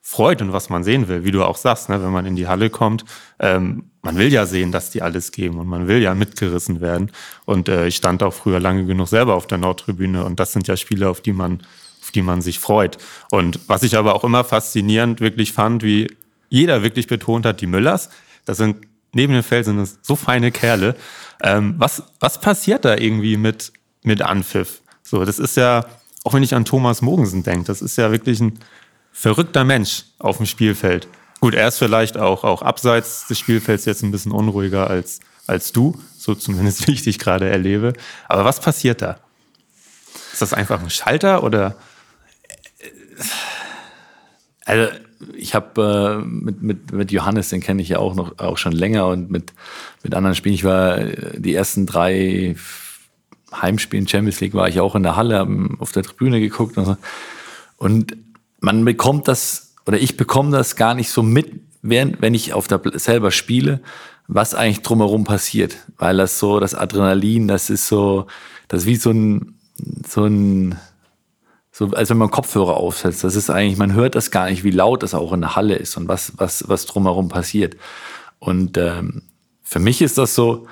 freut 0.00 0.42
und 0.42 0.52
was 0.52 0.68
man 0.68 0.84
sehen 0.84 1.08
will, 1.08 1.24
wie 1.24 1.30
du 1.30 1.44
auch 1.44 1.56
sagst, 1.56 1.88
ne, 1.88 2.02
wenn 2.02 2.10
man 2.10 2.26
in 2.26 2.36
die 2.36 2.48
Halle 2.48 2.70
kommt, 2.70 3.04
ähm, 3.38 3.84
man 4.02 4.16
will 4.18 4.32
ja 4.32 4.46
sehen, 4.46 4.72
dass 4.72 4.90
die 4.90 5.00
alles 5.00 5.30
geben 5.30 5.58
und 5.58 5.68
man 5.68 5.86
will 5.86 6.02
ja 6.02 6.14
mitgerissen 6.14 6.80
werden. 6.80 7.12
Und 7.44 7.68
äh, 7.68 7.86
ich 7.86 7.96
stand 7.96 8.22
auch 8.22 8.34
früher 8.34 8.58
lange 8.58 8.84
genug 8.84 9.08
selber 9.08 9.34
auf 9.34 9.46
der 9.46 9.58
Nordtribüne 9.58 10.24
und 10.24 10.40
das 10.40 10.52
sind 10.52 10.66
ja 10.66 10.76
Spiele, 10.76 11.08
auf 11.08 11.20
die 11.20 11.32
man, 11.32 11.62
auf 12.02 12.10
die 12.10 12.22
man 12.22 12.42
sich 12.42 12.58
freut. 12.58 12.98
Und 13.30 13.60
was 13.68 13.84
ich 13.84 13.96
aber 13.96 14.14
auch 14.16 14.24
immer 14.24 14.42
faszinierend 14.42 15.20
wirklich 15.20 15.52
fand, 15.52 15.84
wie 15.84 16.08
jeder 16.48 16.82
wirklich 16.82 17.06
betont 17.06 17.46
hat, 17.46 17.60
die 17.60 17.68
Müllers, 17.68 18.10
das 18.44 18.56
sind 18.58 18.78
neben 19.12 19.32
dem 19.32 19.42
Feld 19.42 19.64
sind 19.64 19.78
es 19.78 19.98
so 20.02 20.16
feine 20.16 20.50
Kerle. 20.50 20.96
Ähm, 21.42 21.74
was, 21.78 22.02
was 22.20 22.40
passiert 22.40 22.84
da 22.84 22.96
irgendwie 22.96 23.36
mit, 23.36 23.72
mit 24.02 24.22
Anpfiff? 24.22 24.80
So, 25.02 25.24
das 25.24 25.38
ist 25.38 25.56
ja, 25.56 25.84
auch 26.24 26.34
wenn 26.34 26.42
ich 26.42 26.54
an 26.54 26.64
Thomas 26.64 27.02
Mogensen 27.02 27.42
denke, 27.42 27.64
das 27.64 27.82
ist 27.82 27.96
ja 27.96 28.10
wirklich 28.10 28.40
ein 28.40 28.58
verrückter 29.12 29.64
Mensch 29.64 30.04
auf 30.18 30.38
dem 30.38 30.46
Spielfeld. 30.46 31.08
Gut, 31.40 31.54
er 31.54 31.68
ist 31.68 31.78
vielleicht 31.78 32.16
auch, 32.16 32.44
auch 32.44 32.62
abseits 32.62 33.26
des 33.26 33.38
Spielfelds 33.38 33.84
jetzt 33.84 34.02
ein 34.02 34.12
bisschen 34.12 34.32
unruhiger 34.32 34.88
als, 34.88 35.20
als 35.46 35.72
du, 35.72 36.00
so 36.16 36.34
zumindest 36.34 36.86
wie 36.86 36.92
ich 36.92 37.02
dich 37.02 37.18
gerade 37.18 37.48
erlebe. 37.48 37.92
Aber 38.28 38.44
was 38.44 38.60
passiert 38.60 39.02
da? 39.02 39.18
Ist 40.32 40.40
das 40.40 40.52
einfach 40.52 40.80
ein 40.82 40.90
Schalter 40.90 41.42
oder? 41.42 41.76
Also 44.64 44.92
ich 45.36 45.54
habe 45.54 46.22
äh, 46.22 46.26
mit, 46.26 46.62
mit, 46.62 46.92
mit 46.92 47.12
Johannes, 47.12 47.48
den 47.48 47.60
kenne 47.60 47.82
ich 47.82 47.90
ja 47.90 47.98
auch 47.98 48.14
noch 48.14 48.38
auch 48.38 48.58
schon 48.58 48.72
länger 48.72 49.06
und 49.06 49.30
mit, 49.30 49.52
mit 50.02 50.14
anderen 50.14 50.34
Spielen. 50.34 50.54
Ich 50.54 50.64
war 50.64 50.98
äh, 50.98 51.40
die 51.40 51.54
ersten 51.54 51.86
drei 51.86 52.56
Heimspielen 53.52 54.08
Champions 54.08 54.40
League 54.40 54.54
war 54.54 54.68
ich 54.68 54.80
auch 54.80 54.94
in 54.94 55.02
der 55.02 55.16
Halle, 55.16 55.46
auf 55.78 55.92
der 55.92 56.02
Tribüne 56.02 56.40
geguckt 56.40 56.78
und, 56.78 56.86
so. 56.86 56.96
und 57.76 58.16
man 58.60 58.84
bekommt 58.84 59.28
das 59.28 59.74
oder 59.86 59.98
ich 59.98 60.16
bekomme 60.16 60.50
das 60.50 60.76
gar 60.76 60.94
nicht 60.94 61.10
so 61.10 61.22
mit, 61.22 61.60
während 61.82 62.22
wenn 62.22 62.34
ich 62.34 62.54
auf 62.54 62.68
der 62.68 62.80
selber 62.94 63.30
spiele, 63.30 63.80
was 64.28 64.54
eigentlich 64.54 64.82
drumherum 64.82 65.24
passiert, 65.24 65.76
weil 65.98 66.16
das 66.16 66.38
so 66.38 66.60
das 66.60 66.74
Adrenalin, 66.74 67.48
das 67.48 67.68
ist 67.70 67.88
so, 67.88 68.26
das 68.68 68.82
ist 68.82 68.86
wie 68.86 68.96
so 68.96 69.10
ein 69.10 69.54
so 70.08 70.24
ein 70.24 70.78
so, 71.72 71.86
als 71.86 72.10
wenn 72.10 72.18
man 72.18 72.30
Kopfhörer 72.30 72.76
aufsetzt. 72.76 73.24
Das 73.24 73.34
ist 73.34 73.48
eigentlich, 73.48 73.78
man 73.78 73.94
hört 73.94 74.14
das 74.14 74.30
gar 74.30 74.50
nicht, 74.50 74.62
wie 74.62 74.70
laut 74.70 75.02
das 75.02 75.14
auch 75.14 75.32
in 75.32 75.40
der 75.40 75.56
Halle 75.56 75.74
ist 75.74 75.96
und 75.96 76.06
was, 76.06 76.32
was, 76.36 76.68
was 76.68 76.84
drumherum 76.84 77.28
passiert. 77.28 77.76
Und 78.38 78.76
ähm, 78.76 79.22
für 79.62 79.78
mich 79.78 80.02
ist 80.02 80.18
das 80.18 80.34
so, 80.34 80.66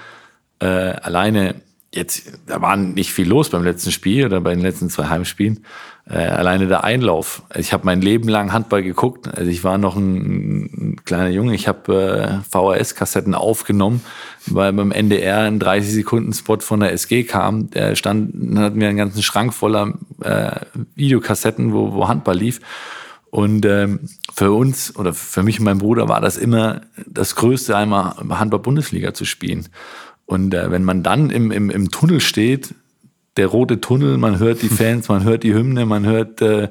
äh, 0.59 0.67
alleine 0.67 1.63
jetzt, 1.93 2.33
da 2.47 2.63
war 2.63 2.77
nicht 2.77 3.13
viel 3.13 3.29
los 3.29 3.51
beim 3.51 3.65
letzten 3.65 3.91
Spiel 3.91 4.27
oder 4.27 4.41
bei 4.41 4.55
den 4.55 4.63
letzten 4.63 4.91
zwei 4.91 5.09
Heimspielen. 5.09 5.65
Äh, 6.09 6.19
alleine 6.19 6.67
der 6.67 6.83
Einlauf. 6.83 7.43
Also 7.49 7.61
ich 7.61 7.73
habe 7.73 7.85
mein 7.85 8.01
Leben 8.01 8.29
lang 8.29 8.53
Handball 8.53 8.83
geguckt. 8.83 9.29
Also 9.29 9.51
ich 9.51 9.65
war 9.65 9.79
noch 9.79 9.97
ein, 9.97 10.63
ein 10.95 10.97
kleiner 11.05 11.29
Junge. 11.29 11.55
Ich 11.55 11.69
habe 11.69 12.43
äh, 12.43 12.51
VHS-Kassetten 12.51 13.35
aufgenommen, 13.35 14.03
weil 14.47 14.73
beim 14.73 14.93
NDR 14.93 15.41
ein 15.41 15.61
30-Sekunden-Spot 15.61 16.59
von 16.61 16.81
der 16.81 16.93
SG 16.93 17.25
kam. 17.25 17.71
Der 17.71 17.97
stand, 17.97 18.59
hat 18.59 18.75
mir 18.75 18.89
einen 18.89 18.99
ganzen 18.99 19.23
Schrank 19.23 19.53
voller 19.55 19.95
äh, 20.23 20.61
Videokassetten, 20.95 21.73
wo, 21.73 21.93
wo 21.93 22.09
Handball 22.09 22.37
lief. 22.37 22.61
Und 23.31 23.65
ähm, 23.65 24.01
für 24.35 24.51
uns 24.51 24.97
oder 24.97 25.15
für 25.15 25.45
mich 25.45 25.61
und 25.61 25.65
meinen 25.65 25.79
Bruder 25.79 26.09
war 26.09 26.21
das 26.21 26.37
immer 26.37 26.81
das 27.07 27.37
Größte, 27.37 27.77
einmal 27.77 28.17
Handball-Bundesliga 28.29 29.15
zu 29.15 29.25
spielen. 29.25 29.69
Und 30.31 30.55
äh, 30.55 30.71
wenn 30.71 30.85
man 30.85 31.03
dann 31.03 31.29
im, 31.31 31.51
im, 31.51 31.71
im 31.71 31.91
Tunnel 31.91 32.21
steht, 32.21 32.73
der 33.37 33.49
rote 33.49 33.81
Tunnel, 33.81 34.17
man 34.17 34.39
hört 34.39 34.63
die 34.63 34.69
Fans, 34.69 35.09
man 35.09 35.25
hört 35.25 35.43
die 35.43 35.53
Hymne, 35.53 35.87
man 35.87 36.07
hört, 36.07 36.41
äh, 36.41 36.69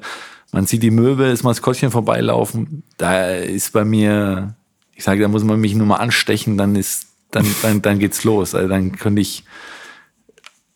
man 0.50 0.64
sieht 0.64 0.82
die 0.82 0.90
Möwe, 0.90 1.28
das 1.28 1.42
Maskottchen 1.42 1.90
vorbeilaufen, 1.90 2.84
da 2.96 3.32
ist 3.34 3.74
bei 3.74 3.84
mir, 3.84 4.54
ich 4.94 5.04
sage, 5.04 5.20
da 5.20 5.28
muss 5.28 5.44
man 5.44 5.60
mich 5.60 5.74
nur 5.74 5.86
mal 5.86 5.96
anstechen, 5.96 6.56
dann 6.56 6.74
ist, 6.74 7.08
dann, 7.32 7.44
dann, 7.60 7.82
dann 7.82 7.98
geht's 7.98 8.24
los. 8.24 8.54
Also 8.54 8.66
dann 8.66 8.92
könnte 8.92 9.20
ich, 9.20 9.44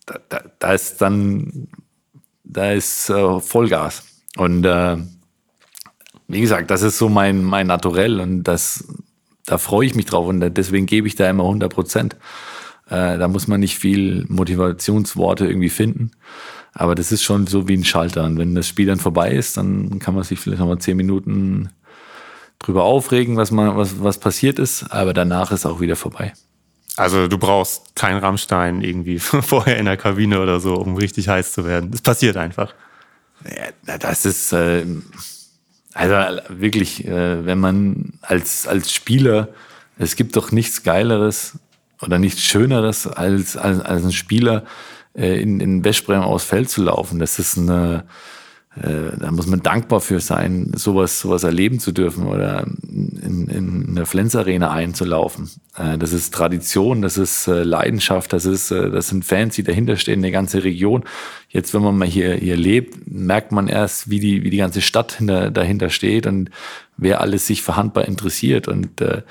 da, 0.04 0.18
da, 0.28 0.42
da 0.58 0.74
ist 0.74 1.00
dann, 1.00 1.68
da 2.44 2.72
ist 2.72 3.08
äh, 3.08 3.40
Vollgas. 3.40 4.04
Und 4.36 4.66
äh, 4.66 4.98
wie 6.28 6.40
gesagt, 6.42 6.70
das 6.70 6.82
ist 6.82 6.98
so 6.98 7.08
mein, 7.08 7.44
mein 7.44 7.66
Naturell 7.66 8.20
und 8.20 8.44
das, 8.44 8.86
da 9.46 9.56
freue 9.56 9.86
ich 9.86 9.94
mich 9.94 10.04
drauf 10.04 10.26
und 10.26 10.40
deswegen 10.40 10.84
gebe 10.84 11.08
ich 11.08 11.14
da 11.14 11.30
immer 11.30 11.44
100 11.44 11.72
Prozent. 11.72 12.16
Äh, 12.88 13.18
da 13.18 13.28
muss 13.28 13.48
man 13.48 13.60
nicht 13.60 13.78
viel 13.78 14.24
Motivationsworte 14.28 15.46
irgendwie 15.46 15.70
finden. 15.70 16.10
Aber 16.72 16.94
das 16.94 17.12
ist 17.12 17.22
schon 17.22 17.46
so 17.46 17.68
wie 17.68 17.76
ein 17.76 17.84
Schalter. 17.84 18.24
Und 18.24 18.38
wenn 18.38 18.54
das 18.54 18.68
Spiel 18.68 18.86
dann 18.86 18.98
vorbei 18.98 19.32
ist, 19.32 19.56
dann 19.56 19.98
kann 20.00 20.14
man 20.14 20.24
sich 20.24 20.40
vielleicht 20.40 20.60
nochmal 20.60 20.78
zehn 20.78 20.96
Minuten 20.96 21.70
drüber 22.58 22.84
aufregen, 22.84 23.36
was, 23.36 23.50
man, 23.50 23.76
was, 23.76 24.02
was 24.02 24.18
passiert 24.18 24.58
ist. 24.58 24.90
Aber 24.90 25.14
danach 25.14 25.52
ist 25.52 25.66
auch 25.66 25.80
wieder 25.80 25.96
vorbei. 25.96 26.32
Also 26.96 27.26
du 27.28 27.38
brauchst 27.38 27.94
keinen 27.96 28.18
Rammstein 28.18 28.80
irgendwie 28.82 29.18
vorher 29.18 29.78
in 29.78 29.86
der 29.86 29.96
Kabine 29.96 30.40
oder 30.40 30.60
so, 30.60 30.74
um 30.74 30.96
richtig 30.96 31.28
heiß 31.28 31.52
zu 31.52 31.64
werden. 31.64 31.90
Das 31.90 32.02
passiert 32.02 32.36
einfach. 32.36 32.74
Ja, 33.44 33.98
das 33.98 34.24
ist 34.24 34.52
äh, 34.52 34.84
also 35.92 36.40
wirklich, 36.48 37.06
äh, 37.06 37.44
wenn 37.44 37.58
man 37.58 38.14
als 38.22 38.66
als 38.66 38.92
Spieler, 38.92 39.48
es 39.98 40.16
gibt 40.16 40.36
doch 40.36 40.50
nichts 40.50 40.82
Geileres 40.82 41.58
oder 42.04 42.18
nichts 42.18 42.42
Schöneres, 42.42 43.06
als, 43.06 43.56
als, 43.56 43.80
als 43.80 44.04
ein 44.04 44.12
Spieler 44.12 44.64
äh, 45.16 45.40
in, 45.40 45.60
in 45.60 45.84
Wäschbrem 45.84 46.22
aufs 46.22 46.44
Feld 46.44 46.68
zu 46.68 46.82
laufen. 46.82 47.18
Das 47.18 47.38
ist 47.38 47.58
eine, 47.58 48.04
äh, 48.76 49.16
da 49.18 49.30
muss 49.30 49.46
man 49.46 49.62
dankbar 49.62 50.00
für 50.00 50.20
sein, 50.20 50.72
sowas, 50.74 51.20
sowas 51.20 51.44
erleben 51.44 51.78
zu 51.78 51.92
dürfen 51.92 52.26
oder 52.26 52.66
in, 52.82 53.48
in 53.48 53.86
eine 53.90 54.06
Flens-Arena 54.06 54.72
einzulaufen. 54.72 55.48
Äh, 55.76 55.98
das 55.98 56.12
ist 56.12 56.34
Tradition, 56.34 57.00
das 57.00 57.16
ist 57.16 57.46
äh, 57.46 57.62
Leidenschaft, 57.62 58.32
das 58.32 58.44
ist, 58.44 58.72
äh, 58.72 58.90
das 58.90 59.08
sind 59.08 59.24
Fans, 59.24 59.54
die 59.54 59.62
dahinter 59.62 59.96
stehen, 59.96 60.18
eine 60.18 60.32
ganze 60.32 60.64
Region. 60.64 61.04
Jetzt, 61.48 61.72
wenn 61.72 61.82
man 61.82 61.96
mal 61.96 62.08
hier, 62.08 62.34
hier 62.34 62.56
lebt, 62.56 63.08
merkt 63.08 63.52
man 63.52 63.68
erst, 63.68 64.10
wie 64.10 64.18
die, 64.18 64.42
wie 64.42 64.50
die 64.50 64.56
ganze 64.56 64.80
Stadt 64.80 65.12
hinter, 65.12 65.52
dahinter 65.52 65.90
steht 65.90 66.26
und 66.26 66.50
wer 66.96 67.20
alles 67.20 67.46
sich 67.46 67.62
für 67.62 67.76
Handball 67.76 68.04
interessiert 68.04 68.66
und 68.66 69.00
äh, 69.00 69.22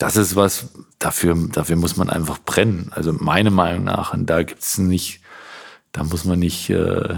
das 0.00 0.16
ist 0.16 0.34
was, 0.34 0.70
dafür, 0.98 1.36
dafür 1.52 1.76
muss 1.76 1.98
man 1.98 2.08
einfach 2.08 2.38
brennen. 2.38 2.90
Also 2.94 3.12
meine 3.12 3.50
Meinung 3.50 3.84
nach. 3.84 4.14
Und 4.14 4.30
da 4.30 4.42
gibt's 4.42 4.78
nicht, 4.78 5.20
da 5.92 6.04
muss 6.04 6.24
man 6.24 6.38
nicht, 6.38 6.70
äh, 6.70 7.16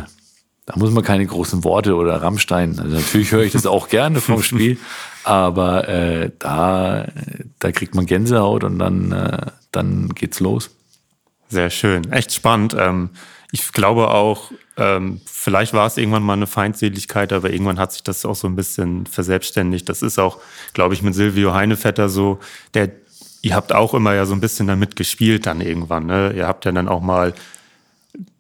da 0.67 0.75
muss 0.75 0.91
man 0.91 1.05
keine 1.05 1.25
großen 1.25 1.63
Worte 1.63 1.95
oder 1.95 2.21
Rammstein. 2.21 2.81
Also 2.81 2.97
natürlich 2.97 3.31
höre 3.31 3.45
ich 3.45 3.53
das 3.53 3.67
auch 3.67 3.89
gerne 3.89 4.21
vom 4.21 4.43
Spiel, 4.43 4.79
aber 5.23 5.89
äh, 5.89 6.33
da, 6.41 7.07
da 7.61 7.71
kriegt 7.71 7.95
man 7.95 8.05
Gänsehaut 8.05 8.65
und 8.65 8.81
dann, 8.81 9.13
äh, 9.13 9.47
dann 9.71 10.09
geht's 10.09 10.41
los. 10.41 10.71
Sehr 11.49 11.71
schön, 11.71 12.11
echt 12.11 12.33
spannend. 12.33 12.75
Ähm, 12.77 13.11
ich 13.55 13.71
glaube 13.73 14.09
auch, 14.09 14.51
ähm, 14.79 15.21
vielleicht 15.27 15.75
war 15.75 15.87
es 15.87 15.99
irgendwann 15.99 16.23
mal 16.23 16.33
eine 16.33 16.47
Feindseligkeit, 16.47 17.35
aber 17.35 17.51
irgendwann 17.51 17.79
hat 17.79 17.93
sich 17.93 18.03
das 18.03 18.25
auch 18.25 18.35
so 18.35 18.49
ein 18.49 18.57
bisschen 18.57 19.05
verselbstständigt. 19.05 19.87
Das 19.91 20.01
ist 20.01 20.19
auch, 20.19 20.39
glaube 20.73 20.95
ich, 20.95 21.03
mit 21.03 21.15
Silvio 21.15 21.53
Heinevetter 21.53 22.09
so, 22.09 22.41
der, 22.73 22.91
ihr 23.43 23.55
habt 23.55 23.75
auch 23.75 23.93
immer 23.93 24.15
ja 24.15 24.25
so 24.25 24.33
ein 24.33 24.41
bisschen 24.41 24.67
damit 24.69 24.97
gespielt 24.97 25.45
dann 25.45 25.61
irgendwann. 25.61 26.07
Ne? 26.07 26.33
Ihr 26.35 26.49
habt 26.49 26.65
ja 26.65 26.73
dann 26.73 26.89
auch 26.89 27.03
mal 27.03 27.35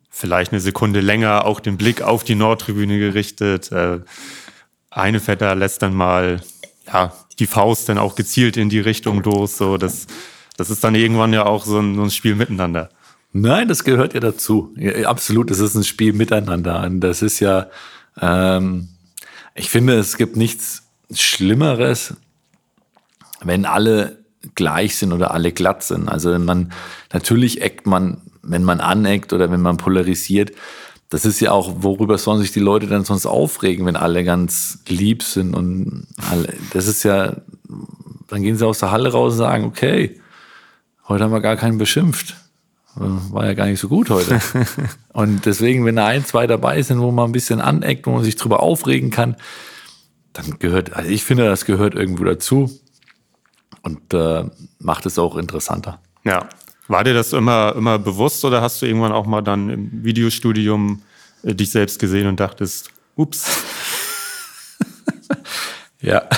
vielleicht 0.09 0.53
eine 0.53 0.61
Sekunde 0.61 1.01
länger 1.01 1.45
auch 1.45 1.61
den 1.61 1.77
Blick 1.77 2.01
auf 2.01 2.25
die 2.25 2.35
Nordtribüne 2.35 2.99
gerichtet. 2.99 3.71
Äh, 3.71 4.01
Heinevetter 4.95 5.55
lässt 5.55 5.83
dann 5.83 5.95
mal 5.95 6.41
ja, 6.87 7.13
die 7.39 7.47
Faust 7.47 7.91
dann 7.91 7.99
auch 7.99 8.15
gezielt 8.15 8.57
in 8.57 8.71
die 8.71 8.81
Richtung 8.81 9.23
los. 9.23 9.59
So, 9.59 9.77
das, 9.77 10.07
das 10.57 10.71
ist 10.71 10.83
dann 10.83 10.95
irgendwann 10.95 11.35
ja 11.35 11.45
auch 11.45 11.67
so 11.67 11.79
ein, 11.79 11.97
so 11.97 12.03
ein 12.03 12.11
Spiel 12.11 12.35
miteinander. 12.35 12.89
Nein, 13.33 13.69
das 13.69 13.85
gehört 13.85 14.13
ja 14.13 14.21
dazu. 14.21 14.75
Ja, 14.77 15.09
absolut, 15.09 15.51
es 15.51 15.59
ist 15.59 15.75
ein 15.75 15.85
Spiel 15.85 16.13
miteinander. 16.13 16.83
Und 16.83 17.01
das 17.01 17.23
ist 17.23 17.41
ja, 17.41 17.69
ähm, 18.21 18.89
ich 19.55 19.71
finde, 19.71 19.95
es 19.95 20.19
gibt 20.19 20.37
nichts 20.37 20.83
Schlimmeres, 21.13 22.15
wenn 23.43 23.65
alle 23.65 24.19
gleich 24.55 24.97
sind 24.97 25.13
oder 25.13 25.33
alle 25.33 25.53
glatt 25.53 25.83
sind. 25.83 26.09
Also 26.09 26.39
man, 26.39 26.73
natürlich 27.13 27.63
eckt 27.63 27.87
man, 27.87 28.21
wenn 28.43 28.65
man 28.65 28.81
aneckt 28.81 29.33
oder 29.33 29.51
wenn 29.51 29.63
man 29.63 29.79
polarisiert, 29.79 30.53
das 31.09 31.25
ist 31.25 31.41
ja 31.41 31.53
auch, 31.53 31.83
worüber 31.83 32.19
sollen 32.19 32.41
sich 32.41 32.53
die 32.53 32.61
Leute 32.61 32.87
dann 32.87 33.05
sonst 33.05 33.27
aufregen, 33.27 33.87
wenn 33.87 33.97
alle 33.97 34.25
ganz 34.25 34.79
lieb 34.89 35.23
sind 35.23 35.55
und 35.55 36.07
alle, 36.31 36.55
das 36.73 36.87
ist 36.87 37.03
ja, 37.03 37.37
dann 38.29 38.43
gehen 38.43 38.57
sie 38.57 38.67
aus 38.67 38.79
der 38.79 38.91
Halle 38.91 39.13
raus 39.13 39.33
und 39.35 39.39
sagen, 39.39 39.65
okay, 39.65 40.21
heute 41.09 41.25
haben 41.25 41.33
wir 41.33 41.41
gar 41.41 41.57
keinen 41.57 41.77
beschimpft 41.79 42.37
war 42.95 43.47
ja 43.47 43.55
gar 43.55 43.67
nicht 43.67 43.81
so 43.81 43.89
gut 43.89 44.11
heute. 44.11 44.41
und 45.13 45.47
deswegen, 45.47 45.85
wenn 45.85 45.97
da 45.97 46.07
ein, 46.07 46.25
zwei 46.25 46.47
dabei 46.47 46.83
sind, 46.83 47.01
wo 47.01 47.11
man 47.11 47.31
ein 47.31 47.33
bisschen 47.33 47.61
aneckt, 47.61 48.07
wo 48.07 48.13
man 48.13 48.25
sich 48.25 48.37
drüber 48.37 48.61
aufregen 48.61 49.11
kann, 49.11 49.37
dann 50.33 50.59
gehört, 50.59 50.95
also 50.95 51.11
ich 51.11 51.25
finde, 51.25 51.45
das 51.45 51.65
gehört 51.65 51.95
irgendwo 51.95 52.25
dazu 52.25 52.71
und 53.83 54.15
äh, 54.15 54.45
macht 54.79 55.07
es 55.07 55.19
auch 55.19 55.37
interessanter. 55.37 56.01
Ja. 56.25 56.49
War 56.89 57.05
dir 57.05 57.15
das 57.15 57.33
immer, 57.33 57.75
immer 57.77 57.99
bewusst 57.99 58.45
oder 58.45 58.61
hast 58.61 58.83
du 58.83 58.87
irgendwann 58.87 59.13
auch 59.13 59.27
mal 59.27 59.43
dann 59.43 59.71
im 59.71 60.05
Videostudium 60.05 61.03
äh, 61.43 61.55
dich 61.55 61.71
selbst 61.71 61.99
gesehen 61.99 62.27
und 62.27 62.41
dachtest, 62.41 62.91
ups? 63.17 63.63
ja. 66.01 66.29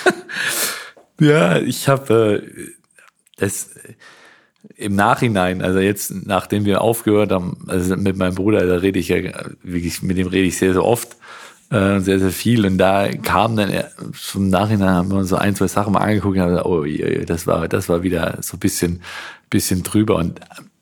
ja, 1.20 1.58
ich 1.58 1.88
habe 1.88 2.42
äh, 2.44 2.70
das 3.36 3.70
im 4.76 4.94
Nachhinein, 4.94 5.62
also 5.62 5.80
jetzt, 5.80 6.26
nachdem 6.26 6.64
wir 6.64 6.80
aufgehört 6.80 7.32
haben, 7.32 7.56
also 7.66 7.96
mit 7.96 8.16
meinem 8.16 8.34
Bruder, 8.34 8.66
da 8.66 8.76
rede 8.76 8.98
ich 8.98 9.08
ja 9.08 9.16
wirklich, 9.62 10.02
mit 10.02 10.16
dem 10.16 10.28
rede 10.28 10.46
ich 10.46 10.58
sehr, 10.58 10.72
sehr 10.72 10.84
oft, 10.84 11.16
äh, 11.70 12.00
sehr, 12.00 12.18
sehr 12.18 12.30
viel. 12.30 12.64
Und 12.66 12.78
da 12.78 13.08
kam 13.08 13.56
dann 13.56 13.72
zum 14.14 14.48
Nachhinein 14.48 14.90
haben 14.90 15.10
wir 15.10 15.18
uns 15.18 15.30
so 15.30 15.36
ein, 15.36 15.56
zwei 15.56 15.68
Sachen 15.68 15.92
mal 15.92 16.00
angeguckt 16.00 16.36
und 16.36 16.42
haben 16.42 16.50
gesagt, 16.50 16.66
oh, 16.66 16.84
das 17.26 17.46
war, 17.46 17.68
das 17.68 17.88
war 17.88 18.02
wieder 18.02 18.38
so 18.40 18.56
ein 18.56 18.60
bisschen, 18.60 19.02
bisschen 19.50 19.82
drüber. 19.82 20.16
Und 20.16 20.40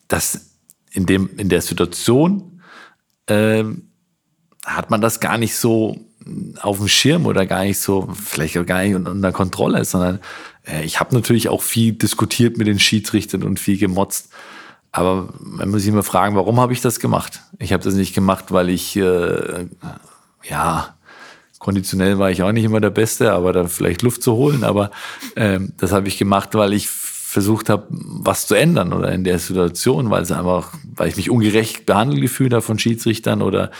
das 0.08 0.50
in 0.92 1.06
dem, 1.06 1.30
in 1.36 1.48
der 1.48 1.62
Situation 1.62 2.62
äh, 3.26 3.64
hat 4.64 4.90
man 4.90 5.00
das 5.00 5.20
gar 5.20 5.38
nicht 5.38 5.56
so 5.56 5.96
auf 6.60 6.78
dem 6.78 6.88
Schirm 6.88 7.26
oder 7.26 7.46
gar 7.46 7.64
nicht 7.64 7.78
so, 7.78 8.08
vielleicht 8.12 8.58
auch 8.58 8.66
gar 8.66 8.82
nicht 8.82 8.94
unter 8.94 9.32
Kontrolle, 9.32 9.84
sondern 9.84 10.16
äh, 10.16 10.20
ich 10.84 11.00
habe 11.00 11.14
natürlich 11.14 11.48
auch 11.48 11.62
viel 11.62 11.92
diskutiert 11.92 12.58
mit 12.58 12.66
den 12.66 12.78
Schiedsrichtern 12.78 13.42
und 13.42 13.58
viel 13.58 13.78
gemotzt. 13.78 14.30
Aber 14.92 15.28
man 15.40 15.70
muss 15.70 15.82
sich 15.82 15.90
immer 15.90 16.02
fragen, 16.02 16.34
warum 16.34 16.60
habe 16.60 16.72
ich 16.72 16.80
das 16.80 16.98
gemacht? 16.98 17.42
Ich 17.58 17.72
habe 17.72 17.82
das 17.82 17.94
nicht 17.94 18.14
gemacht, 18.14 18.46
weil 18.50 18.68
ich, 18.68 18.96
äh, 18.96 19.66
ja, 20.48 20.94
konditionell 21.58 22.18
war 22.18 22.30
ich 22.30 22.42
auch 22.42 22.52
nicht 22.52 22.64
immer 22.64 22.80
der 22.80 22.90
Beste, 22.90 23.32
aber 23.32 23.52
da 23.52 23.68
vielleicht 23.68 24.02
Luft 24.02 24.22
zu 24.22 24.32
holen. 24.32 24.64
Aber 24.64 24.90
ähm, 25.36 25.72
das 25.76 25.92
habe 25.92 26.08
ich 26.08 26.18
gemacht, 26.18 26.54
weil 26.54 26.72
ich 26.72 26.88
versucht 26.88 27.68
habe, 27.68 27.86
was 27.90 28.48
zu 28.48 28.56
ändern 28.56 28.92
oder 28.92 29.12
in 29.12 29.22
der 29.22 29.38
Situation, 29.38 30.10
weil 30.10 30.22
es 30.22 30.32
einfach, 30.32 30.74
weil 30.96 31.08
ich 31.08 31.16
mich 31.16 31.30
ungerecht 31.30 31.86
behandelt 31.86 32.20
gefühlt 32.20 32.52
habe 32.52 32.62
von 32.62 32.78
Schiedsrichtern 32.78 33.42
oder 33.42 33.70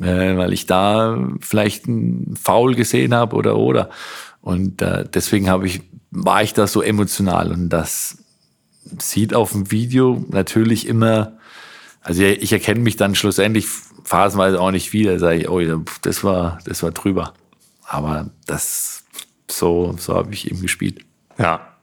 äh, 0.00 0.36
weil 0.36 0.52
ich 0.52 0.66
da 0.66 1.16
vielleicht 1.40 1.86
einen 1.86 2.36
Foul 2.42 2.74
gesehen 2.74 3.14
habe 3.14 3.36
oder 3.36 3.56
oder. 3.56 3.90
Und 4.40 4.82
äh, 4.82 5.04
deswegen 5.12 5.48
habe 5.48 5.66
ich, 5.66 5.82
war 6.10 6.42
ich 6.42 6.54
da 6.54 6.66
so 6.66 6.82
emotional 6.82 7.52
und 7.52 7.68
das 7.68 8.18
sieht 8.98 9.34
auf 9.34 9.52
dem 9.52 9.70
Video 9.70 10.24
natürlich 10.28 10.86
immer, 10.86 11.38
also 12.00 12.22
ich 12.22 12.52
erkenne 12.52 12.80
mich 12.80 12.96
dann 12.96 13.14
schlussendlich 13.14 13.66
phasenweise 14.04 14.60
auch 14.60 14.70
nicht 14.70 14.92
wieder, 14.92 15.18
sage 15.18 15.38
ich, 15.38 15.48
oh, 15.48 15.60
das 16.02 16.24
war, 16.24 16.58
das 16.64 16.82
war 16.82 16.90
drüber. 16.90 17.34
Aber 17.86 18.30
das, 18.46 19.04
so, 19.48 19.94
so 19.98 20.14
habe 20.14 20.32
ich 20.32 20.50
eben 20.50 20.62
gespielt. 20.62 21.04
Ja, 21.38 21.76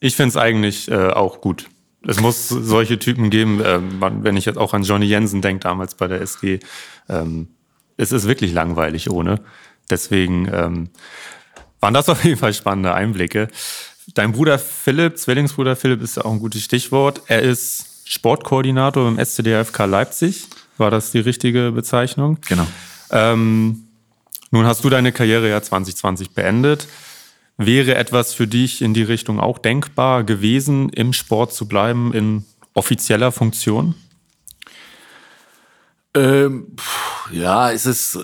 ich 0.00 0.14
finde 0.14 0.30
es 0.30 0.36
eigentlich 0.36 0.90
äh, 0.90 1.10
auch 1.10 1.40
gut. 1.40 1.68
Es 2.06 2.20
muss 2.20 2.48
solche 2.48 2.98
Typen 2.98 3.30
geben, 3.30 3.60
äh, 3.60 3.80
wenn 4.00 4.36
ich 4.36 4.44
jetzt 4.44 4.58
auch 4.58 4.72
an 4.72 4.84
Johnny 4.84 5.06
Jensen 5.06 5.42
denke, 5.42 5.60
damals 5.60 5.94
bei 5.94 6.06
der 6.06 6.20
SG. 6.20 6.60
Ähm, 7.08 7.48
es 7.96 8.12
ist 8.12 8.28
wirklich 8.28 8.52
langweilig 8.52 9.10
ohne. 9.10 9.40
Deswegen 9.90 10.48
ähm, 10.52 10.90
waren 11.80 11.94
das 11.94 12.08
auf 12.08 12.24
jeden 12.24 12.38
Fall 12.38 12.52
spannende 12.52 12.94
Einblicke. 12.94 13.48
Dein 14.14 14.32
Bruder 14.32 14.58
Philipp, 14.58 15.18
Zwillingsbruder 15.18 15.76
Philipp 15.76 16.02
ist 16.02 16.18
auch 16.24 16.32
ein 16.32 16.38
gutes 16.38 16.62
Stichwort. 16.62 17.22
Er 17.26 17.42
ist 17.42 18.02
Sportkoordinator 18.04 19.06
im 19.06 19.18
SCDFK 19.18 19.84
Leipzig. 19.84 20.48
War 20.78 20.90
das 20.90 21.10
die 21.10 21.18
richtige 21.18 21.72
Bezeichnung? 21.72 22.38
Genau. 22.48 22.66
Ähm, 23.10 23.88
nun 24.50 24.64
hast 24.64 24.82
du 24.82 24.88
deine 24.88 25.12
Karriere 25.12 25.48
ja 25.48 25.60
2020 25.60 26.30
beendet. 26.30 26.88
Wäre 27.58 27.96
etwas 27.96 28.32
für 28.32 28.46
dich 28.46 28.82
in 28.82 28.94
die 28.94 29.02
Richtung 29.02 29.40
auch 29.40 29.58
denkbar 29.58 30.24
gewesen, 30.24 30.88
im 30.90 31.12
Sport 31.12 31.52
zu 31.52 31.66
bleiben, 31.66 32.14
in 32.14 32.44
offizieller 32.72 33.32
Funktion? 33.32 33.94
Ähm, 36.14 36.76
ja, 37.32 37.70
es 37.72 37.84
ist 37.84 38.18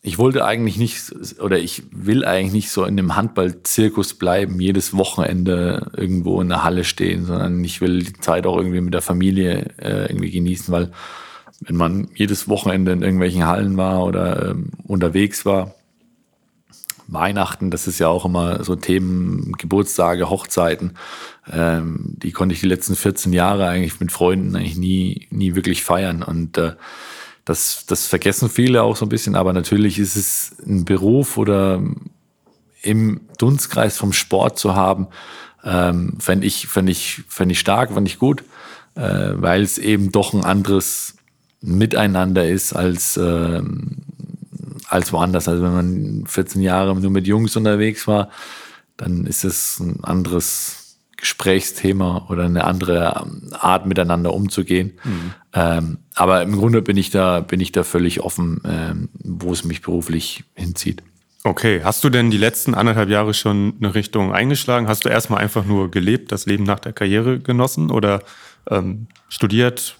ich 0.00 0.18
wollte 0.18 0.44
eigentlich 0.44 0.76
nicht 0.76 1.40
oder 1.40 1.58
ich 1.58 1.82
will 1.90 2.24
eigentlich 2.24 2.52
nicht 2.52 2.70
so 2.70 2.84
in 2.84 2.96
dem 2.96 3.16
Handballzirkus 3.16 4.14
bleiben, 4.14 4.60
jedes 4.60 4.96
Wochenende 4.96 5.90
irgendwo 5.96 6.40
in 6.40 6.48
der 6.48 6.62
Halle 6.62 6.84
stehen, 6.84 7.24
sondern 7.24 7.64
ich 7.64 7.80
will 7.80 8.04
die 8.04 8.12
Zeit 8.14 8.46
auch 8.46 8.56
irgendwie 8.56 8.80
mit 8.80 8.94
der 8.94 9.02
Familie 9.02 9.70
äh, 9.78 10.06
irgendwie 10.06 10.30
genießen, 10.30 10.72
weil 10.72 10.92
wenn 11.60 11.76
man 11.76 12.08
jedes 12.14 12.48
Wochenende 12.48 12.92
in 12.92 13.02
irgendwelchen 13.02 13.46
Hallen 13.46 13.76
war 13.76 14.04
oder 14.04 14.50
ähm, 14.50 14.70
unterwegs 14.86 15.44
war, 15.44 15.74
Weihnachten, 17.08 17.70
das 17.70 17.88
ist 17.88 17.98
ja 17.98 18.08
auch 18.08 18.24
immer 18.24 18.62
so 18.62 18.76
Themen, 18.76 19.52
Geburtstage, 19.58 20.30
Hochzeiten, 20.30 20.92
ähm, 21.50 22.14
die 22.18 22.32
konnte 22.32 22.54
ich 22.54 22.60
die 22.60 22.68
letzten 22.68 22.94
14 22.94 23.32
Jahre 23.32 23.66
eigentlich 23.66 23.98
mit 23.98 24.12
Freunden 24.12 24.54
eigentlich 24.54 24.76
nie, 24.76 25.26
nie 25.30 25.54
wirklich 25.54 25.82
feiern. 25.82 26.22
Und 26.22 26.58
äh, 26.58 26.74
das, 27.48 27.86
das 27.86 28.06
vergessen 28.06 28.50
viele 28.50 28.82
auch 28.82 28.96
so 28.96 29.06
ein 29.06 29.08
bisschen, 29.08 29.34
aber 29.34 29.54
natürlich 29.54 29.98
ist 29.98 30.16
es 30.16 30.56
ein 30.66 30.84
Beruf 30.84 31.38
oder 31.38 31.82
im 32.82 33.22
Dunstkreis 33.38 33.96
vom 33.96 34.12
Sport 34.12 34.58
zu 34.58 34.74
haben, 34.74 35.08
ähm, 35.64 36.18
fände 36.20 36.46
ich, 36.46 36.66
fänd 36.68 36.90
ich, 36.90 37.22
fänd 37.28 37.50
ich 37.50 37.58
stark, 37.58 37.92
fände 37.92 38.10
ich 38.10 38.18
gut, 38.18 38.44
äh, 38.96 39.30
weil 39.32 39.62
es 39.62 39.78
eben 39.78 40.12
doch 40.12 40.34
ein 40.34 40.44
anderes 40.44 41.16
Miteinander 41.60 42.46
ist 42.46 42.74
als, 42.74 43.16
äh, 43.16 43.62
als 44.88 45.12
woanders. 45.12 45.48
Also 45.48 45.62
wenn 45.62 45.74
man 45.74 46.26
14 46.26 46.60
Jahre 46.60 46.94
nur 46.94 47.10
mit 47.10 47.26
Jungs 47.26 47.56
unterwegs 47.56 48.06
war, 48.06 48.28
dann 48.98 49.26
ist 49.26 49.44
es 49.44 49.80
ein 49.80 50.04
anderes 50.04 50.98
Gesprächsthema 51.16 52.26
oder 52.28 52.44
eine 52.44 52.64
andere 52.64 53.26
Art 53.52 53.86
miteinander 53.86 54.34
umzugehen. 54.34 54.98
Mhm. 55.02 55.34
Ähm, 55.52 55.98
aber 56.18 56.42
im 56.42 56.56
Grunde 56.56 56.82
bin 56.82 56.96
ich 56.96 57.10
da, 57.10 57.40
bin 57.40 57.60
ich 57.60 57.70
da 57.70 57.84
völlig 57.84 58.20
offen, 58.20 58.60
ähm, 58.64 59.08
wo 59.22 59.52
es 59.52 59.62
mich 59.62 59.82
beruflich 59.82 60.42
hinzieht. 60.54 61.02
Okay, 61.44 61.80
hast 61.84 62.02
du 62.02 62.10
denn 62.10 62.32
die 62.32 62.38
letzten 62.38 62.74
anderthalb 62.74 63.08
Jahre 63.08 63.32
schon 63.34 63.74
eine 63.78 63.94
Richtung 63.94 64.32
eingeschlagen? 64.32 64.88
Hast 64.88 65.04
du 65.04 65.08
erstmal 65.08 65.40
einfach 65.40 65.64
nur 65.64 65.92
gelebt, 65.92 66.32
das 66.32 66.46
Leben 66.46 66.64
nach 66.64 66.80
der 66.80 66.92
Karriere 66.92 67.38
genossen 67.38 67.92
oder 67.92 68.24
ähm, 68.68 69.06
studiert? 69.28 69.96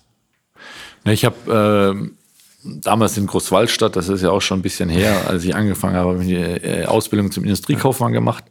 Ich 1.05 1.25
habe 1.25 2.11
äh, 2.65 2.69
damals 2.83 3.17
in 3.17 3.29
Großwaldstadt, 3.29 3.95
das 3.95 4.09
ist 4.09 4.23
ja 4.23 4.31
auch 4.31 4.43
schon 4.43 4.59
ein 4.59 4.63
bisschen 4.63 4.89
her, 4.89 5.29
als 5.29 5.45
ich 5.45 5.55
angefangen 5.55 5.95
habe, 5.95 6.15
habe 6.15 6.25
ich 6.25 6.37
eine 6.37 6.65
äh, 6.65 6.85
Ausbildung 6.87 7.31
zum 7.31 7.45
Industriekaufmann 7.45 8.13
gemacht. 8.13 8.45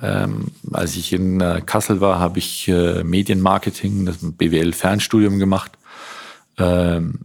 Ähm, 0.00 0.46
als 0.72 0.96
ich 0.96 1.12
in 1.12 1.42
äh, 1.42 1.60
Kassel 1.64 2.00
war, 2.00 2.18
habe 2.18 2.38
ich 2.38 2.66
äh, 2.66 3.04
Medienmarketing, 3.04 4.06
das 4.06 4.16
BWL-Fernstudium 4.20 5.38
gemacht. 5.38 5.72
Ähm, 6.58 7.20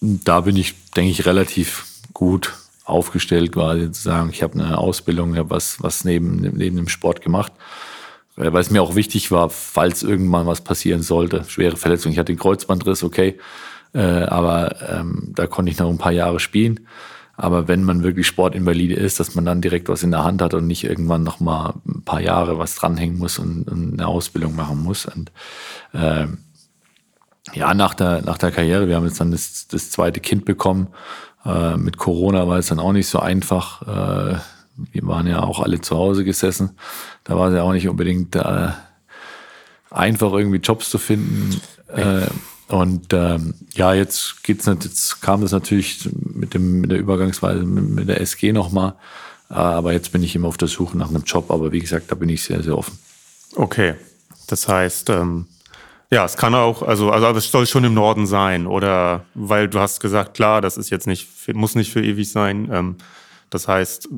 da 0.00 0.40
bin 0.40 0.56
ich, 0.56 0.74
denke 0.92 1.10
ich, 1.10 1.26
relativ 1.26 1.86
gut 2.12 2.52
aufgestellt, 2.84 3.52
quasi 3.52 3.90
zu 3.90 4.02
sagen, 4.02 4.30
ich 4.30 4.42
habe 4.42 4.54
eine 4.54 4.78
Ausbildung, 4.78 5.32
ich 5.32 5.38
habe 5.38 5.50
was, 5.50 5.82
was 5.82 6.04
neben, 6.04 6.40
neben 6.40 6.76
dem 6.76 6.88
Sport 6.88 7.22
gemacht. 7.22 7.52
Äh, 8.36 8.52
weil 8.52 8.60
es 8.60 8.70
mir 8.70 8.82
auch 8.82 8.94
wichtig 8.94 9.30
war, 9.30 9.50
falls 9.50 10.02
irgendwann 10.02 10.46
was 10.46 10.60
passieren 10.60 11.02
sollte, 11.02 11.44
schwere 11.48 11.76
Verletzung. 11.76 12.12
Ich 12.12 12.18
hatte 12.18 12.32
den 12.32 12.38
Kreuzbandriss, 12.38 13.02
okay, 13.02 13.38
äh, 13.94 14.00
aber 14.00 14.76
ähm, 14.90 15.32
da 15.34 15.46
konnte 15.46 15.70
ich 15.70 15.78
noch 15.78 15.88
ein 15.88 15.98
paar 15.98 16.12
Jahre 16.12 16.40
spielen. 16.40 16.80
Aber 17.36 17.66
wenn 17.66 17.82
man 17.82 18.04
wirklich 18.04 18.28
Sportinvalide 18.28 18.94
ist, 18.94 19.18
dass 19.18 19.34
man 19.34 19.44
dann 19.44 19.60
direkt 19.60 19.88
was 19.88 20.04
in 20.04 20.12
der 20.12 20.22
Hand 20.22 20.40
hat 20.40 20.54
und 20.54 20.68
nicht 20.68 20.84
irgendwann 20.84 21.24
noch 21.24 21.40
mal 21.40 21.74
ein 21.86 22.02
paar 22.02 22.20
Jahre 22.20 22.58
was 22.58 22.76
dranhängen 22.76 23.18
muss 23.18 23.40
und, 23.40 23.68
und 23.68 23.94
eine 23.94 24.06
Ausbildung 24.06 24.54
machen 24.54 24.82
muss. 24.84 25.06
Und 25.06 25.32
äh, 25.92 26.26
ja, 27.52 27.74
nach 27.74 27.94
der, 27.94 28.22
nach 28.22 28.38
der 28.38 28.50
Karriere, 28.50 28.88
wir 28.88 28.96
haben 28.96 29.06
jetzt 29.06 29.20
dann 29.20 29.30
das, 29.30 29.68
das 29.68 29.90
zweite 29.90 30.20
Kind 30.20 30.44
bekommen. 30.44 30.88
Äh, 31.44 31.76
mit 31.76 31.98
Corona 31.98 32.48
war 32.48 32.58
es 32.58 32.68
dann 32.68 32.80
auch 32.80 32.92
nicht 32.92 33.08
so 33.08 33.18
einfach. 33.18 33.82
Äh, 33.82 34.38
wir 34.76 35.06
waren 35.06 35.26
ja 35.26 35.42
auch 35.42 35.60
alle 35.60 35.80
zu 35.80 35.96
Hause 35.96 36.24
gesessen. 36.24 36.76
Da 37.24 37.36
war 37.36 37.48
es 37.48 37.54
ja 37.54 37.62
auch 37.62 37.72
nicht 37.72 37.88
unbedingt 37.88 38.34
äh, 38.34 38.68
einfach, 39.90 40.32
irgendwie 40.32 40.58
Jobs 40.58 40.90
zu 40.90 40.98
finden. 40.98 41.60
Äh, 41.88 42.26
und 42.68 43.12
ähm, 43.12 43.54
ja, 43.74 43.92
jetzt 43.92 44.42
geht's 44.42 44.66
nicht, 44.66 44.84
jetzt 44.84 45.20
kam 45.20 45.42
das 45.42 45.52
natürlich 45.52 46.08
mit 46.14 46.54
dem 46.54 46.80
mit 46.80 46.90
der 46.90 46.98
Übergangsweise 46.98 47.62
mit, 47.64 47.88
mit 47.90 48.08
der 48.08 48.20
SG 48.20 48.52
nochmal. 48.52 48.94
Äh, 49.50 49.54
aber 49.54 49.92
jetzt 49.92 50.12
bin 50.12 50.22
ich 50.22 50.34
immer 50.34 50.48
auf 50.48 50.56
der 50.56 50.68
Suche 50.68 50.96
nach 50.96 51.10
einem 51.10 51.24
Job. 51.24 51.50
Aber 51.50 51.72
wie 51.72 51.80
gesagt, 51.80 52.10
da 52.10 52.14
bin 52.14 52.30
ich 52.30 52.42
sehr, 52.42 52.62
sehr 52.62 52.76
offen. 52.76 52.98
Okay. 53.54 53.94
Das 54.46 54.66
heißt, 54.66 55.10
ähm, 55.10 55.46
ja, 56.14 56.24
es 56.24 56.36
kann 56.36 56.54
auch, 56.54 56.82
also, 56.82 57.10
also 57.10 57.36
es 57.36 57.50
soll 57.50 57.66
schon 57.66 57.82
im 57.82 57.92
Norden 57.92 58.28
sein, 58.28 58.68
oder 58.68 59.24
weil 59.34 59.68
du 59.68 59.80
hast 59.80 60.00
gesagt, 60.00 60.34
klar, 60.34 60.60
das 60.60 60.76
ist 60.76 60.88
jetzt 60.90 61.08
nicht, 61.08 61.28
muss 61.54 61.74
nicht 61.74 61.92
für 61.92 62.04
ewig 62.04 62.30
sein. 62.30 62.68
Ähm, 62.72 62.96
das 63.50 63.66
heißt, 63.66 64.08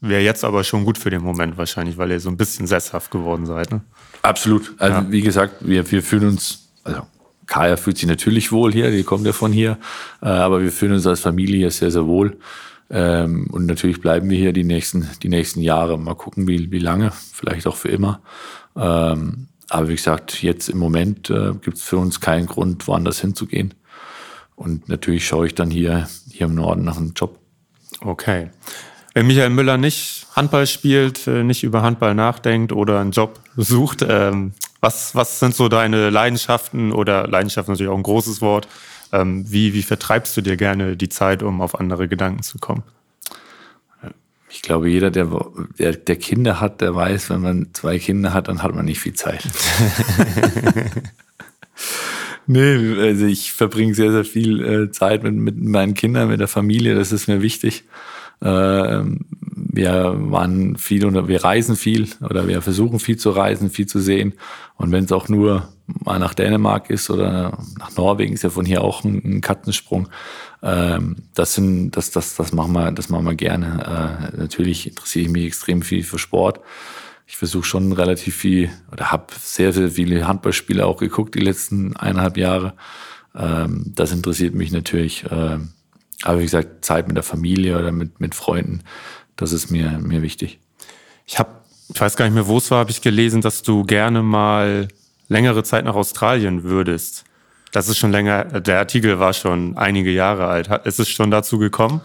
wäre 0.00 0.22
jetzt 0.22 0.44
aber 0.44 0.64
schon 0.64 0.84
gut 0.84 0.98
für 0.98 1.08
den 1.08 1.22
Moment 1.22 1.56
wahrscheinlich, 1.56 1.98
weil 1.98 2.10
ihr 2.10 2.18
so 2.18 2.30
ein 2.30 2.36
bisschen 2.36 2.66
sesshaft 2.66 3.12
geworden 3.12 3.46
seid. 3.46 3.70
Ne? 3.70 3.80
Absolut. 4.22 4.74
Also 4.78 4.98
ja. 4.98 5.06
wie 5.08 5.20
gesagt, 5.20 5.54
wir, 5.60 5.88
wir 5.88 6.02
fühlen 6.02 6.30
uns, 6.30 6.68
also 6.82 7.02
Kaya 7.46 7.76
fühlt 7.76 7.98
sich 7.98 8.08
natürlich 8.08 8.50
wohl 8.50 8.72
hier, 8.72 8.90
die 8.90 9.04
kommt 9.04 9.24
ja 9.24 9.32
von 9.32 9.52
hier, 9.52 9.78
äh, 10.22 10.26
aber 10.26 10.60
wir 10.62 10.72
fühlen 10.72 10.94
uns 10.94 11.06
als 11.06 11.20
Familie 11.20 11.58
hier 11.58 11.70
sehr, 11.70 11.92
sehr 11.92 12.06
wohl. 12.06 12.38
Ähm, 12.90 13.46
und 13.52 13.66
natürlich 13.66 14.00
bleiben 14.00 14.28
wir 14.30 14.36
hier 14.36 14.52
die 14.52 14.64
nächsten, 14.64 15.08
die 15.22 15.28
nächsten 15.28 15.60
Jahre. 15.60 15.96
Mal 15.96 16.16
gucken, 16.16 16.48
wie, 16.48 16.72
wie 16.72 16.80
lange, 16.80 17.12
vielleicht 17.32 17.68
auch 17.68 17.76
für 17.76 17.88
immer. 17.88 18.20
Ähm, 18.74 19.46
aber 19.68 19.88
wie 19.88 19.96
gesagt, 19.96 20.42
jetzt 20.42 20.68
im 20.68 20.78
Moment 20.78 21.30
äh, 21.30 21.52
gibt 21.60 21.76
es 21.78 21.82
für 21.82 21.98
uns 21.98 22.20
keinen 22.20 22.46
Grund, 22.46 22.86
woanders 22.86 23.20
hinzugehen. 23.20 23.74
Und 24.54 24.88
natürlich 24.88 25.26
schaue 25.26 25.46
ich 25.46 25.54
dann 25.54 25.70
hier, 25.70 26.08
hier 26.30 26.46
im 26.46 26.54
Norden 26.54 26.84
nach 26.84 26.96
einem 26.96 27.12
Job. 27.14 27.38
Okay. 28.00 28.50
Wenn 29.14 29.26
Michael 29.26 29.50
Müller 29.50 29.76
nicht 29.76 30.26
Handball 30.34 30.66
spielt, 30.66 31.26
äh, 31.26 31.42
nicht 31.42 31.64
über 31.64 31.82
Handball 31.82 32.14
nachdenkt 32.14 32.72
oder 32.72 33.00
einen 33.00 33.12
Job 33.12 33.40
sucht, 33.56 34.04
ähm, 34.08 34.52
was, 34.80 35.14
was 35.14 35.40
sind 35.40 35.54
so 35.54 35.68
deine 35.68 36.10
Leidenschaften 36.10 36.92
oder 36.92 37.26
Leidenschaft 37.26 37.68
natürlich 37.68 37.90
auch 37.90 37.96
ein 37.96 38.02
großes 38.02 38.40
Wort? 38.40 38.68
Ähm, 39.12 39.50
wie, 39.50 39.72
wie 39.74 39.82
vertreibst 39.82 40.36
du 40.36 40.42
dir 40.42 40.56
gerne 40.56 40.96
die 40.96 41.08
Zeit, 41.08 41.42
um 41.42 41.60
auf 41.60 41.78
andere 41.78 42.08
Gedanken 42.08 42.42
zu 42.42 42.58
kommen? 42.58 42.82
Ich 44.48 44.62
glaube, 44.62 44.88
jeder, 44.88 45.10
der, 45.10 45.28
der, 45.78 45.92
der 45.92 46.16
Kinder 46.16 46.60
hat, 46.60 46.80
der 46.80 46.94
weiß, 46.94 47.30
wenn 47.30 47.40
man 47.40 47.68
zwei 47.72 47.98
Kinder 47.98 48.32
hat, 48.32 48.48
dann 48.48 48.62
hat 48.62 48.74
man 48.74 48.84
nicht 48.84 49.00
viel 49.00 49.14
Zeit. 49.14 49.44
nee, 52.46 53.00
also 53.00 53.26
ich 53.26 53.52
verbringe 53.52 53.94
sehr, 53.94 54.12
sehr 54.12 54.24
viel 54.24 54.64
äh, 54.64 54.90
Zeit 54.92 55.24
mit, 55.24 55.34
mit 55.34 55.62
meinen 55.62 55.94
Kindern, 55.94 56.28
mit 56.28 56.40
der 56.40 56.48
Familie, 56.48 56.94
das 56.94 57.12
ist 57.12 57.26
mir 57.26 57.42
wichtig. 57.42 57.84
Ähm, 58.42 59.24
wir 59.76 60.14
waren 60.16 60.76
viel 60.76 61.06
und 61.06 61.28
wir 61.28 61.44
reisen 61.44 61.76
viel 61.76 62.08
oder 62.20 62.46
wir 62.46 62.62
versuchen 62.62 62.98
viel 62.98 63.16
zu 63.16 63.30
reisen, 63.30 63.70
viel 63.70 63.86
zu 63.86 63.98
sehen. 63.98 64.34
Und 64.76 64.92
wenn 64.92 65.04
es 65.04 65.12
auch 65.12 65.28
nur 65.28 65.68
mal 65.86 66.18
nach 66.18 66.34
Dänemark 66.34 66.90
ist 66.90 67.10
oder 67.10 67.58
nach 67.78 67.96
Norwegen, 67.96 68.34
ist 68.34 68.42
ja 68.42 68.50
von 68.50 68.66
hier 68.66 68.82
auch 68.82 69.04
ein, 69.04 69.22
ein 69.24 69.40
Katzensprung. 69.40 70.08
Ähm, 70.66 71.16
das 71.34 71.54
sind, 71.54 71.92
das, 71.92 72.10
das, 72.10 72.34
das 72.34 72.52
machen 72.52 72.72
wir, 72.72 72.90
das 72.90 73.08
machen 73.08 73.24
wir 73.24 73.36
gerne. 73.36 74.30
Äh, 74.34 74.36
natürlich 74.36 74.88
interessiere 74.88 75.26
ich 75.26 75.30
mich 75.30 75.46
extrem 75.46 75.80
viel 75.80 76.02
für 76.02 76.18
Sport. 76.18 76.60
Ich 77.28 77.36
versuche 77.36 77.64
schon 77.64 77.92
relativ 77.92 78.34
viel 78.36 78.70
oder 78.90 79.12
habe 79.12 79.26
sehr, 79.38 79.72
sehr 79.72 79.92
viele 79.92 80.26
Handballspiele 80.26 80.84
auch 80.84 80.96
geguckt 80.98 81.36
die 81.36 81.40
letzten 81.40 81.96
eineinhalb 81.96 82.36
Jahre. 82.36 82.74
Ähm, 83.36 83.92
das 83.94 84.10
interessiert 84.10 84.54
mich 84.54 84.72
natürlich. 84.72 85.24
Äh, 85.24 85.58
aber 86.22 86.38
wie 86.40 86.44
gesagt, 86.44 86.84
Zeit 86.84 87.06
mit 87.06 87.16
der 87.16 87.22
Familie 87.22 87.78
oder 87.78 87.92
mit, 87.92 88.20
mit 88.20 88.34
Freunden, 88.34 88.80
das 89.36 89.52
ist 89.52 89.70
mir, 89.70 89.98
mir 89.98 90.22
wichtig. 90.22 90.58
Ich 91.26 91.38
habe, 91.38 91.50
ich 91.94 92.00
weiß 92.00 92.16
gar 92.16 92.24
nicht 92.24 92.34
mehr, 92.34 92.48
wo 92.48 92.58
es 92.58 92.70
war, 92.72 92.80
habe 92.80 92.90
ich 92.90 93.02
gelesen, 93.02 93.40
dass 93.40 93.62
du 93.62 93.84
gerne 93.84 94.22
mal 94.22 94.88
längere 95.28 95.62
Zeit 95.62 95.84
nach 95.84 95.94
Australien 95.94 96.64
würdest. 96.64 97.24
Das 97.76 97.90
ist 97.90 97.98
schon 97.98 98.10
länger, 98.10 98.44
der 98.62 98.78
Artikel 98.78 99.18
war 99.18 99.34
schon 99.34 99.76
einige 99.76 100.10
Jahre 100.10 100.46
alt. 100.46 100.70
Ist 100.86 100.98
es 100.98 101.10
schon 101.10 101.30
dazu 101.30 101.58
gekommen? 101.58 102.00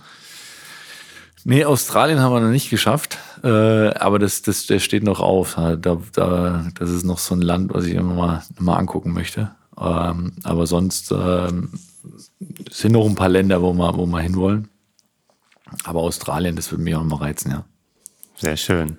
Nee, 1.45 1.63
Australien 1.63 2.19
haben 2.19 2.33
wir 2.33 2.41
noch 2.41 2.49
nicht 2.49 2.69
geschafft, 2.69 3.17
äh, 3.41 3.47
aber 3.47 4.19
das, 4.19 4.41
das, 4.41 4.65
der 4.65 4.79
steht 4.79 5.03
noch 5.03 5.21
auf. 5.21 5.55
Da, 5.55 5.77
da, 5.77 6.65
das 6.77 6.89
ist 6.89 7.05
noch 7.05 7.19
so 7.19 7.35
ein 7.35 7.41
Land, 7.41 7.73
was 7.73 7.85
ich 7.85 7.93
immer 7.93 8.13
mal, 8.13 8.43
mal 8.59 8.75
angucken 8.75 9.13
möchte. 9.13 9.51
Ähm, 9.79 10.33
aber 10.43 10.67
sonst 10.67 11.09
ähm, 11.13 11.69
sind 12.69 12.91
noch 12.91 13.05
ein 13.05 13.15
paar 13.15 13.29
Länder, 13.29 13.61
wo 13.61 13.71
wir, 13.71 13.95
wo 13.95 14.05
wir 14.05 14.19
hinwollen. 14.19 14.67
Aber 15.85 16.01
Australien, 16.01 16.57
das 16.57 16.69
würde 16.69 16.83
mich 16.83 16.95
auch 16.95 17.03
mal 17.05 17.15
reizen, 17.15 17.49
ja. 17.49 17.63
Sehr 18.35 18.57
schön. 18.57 18.97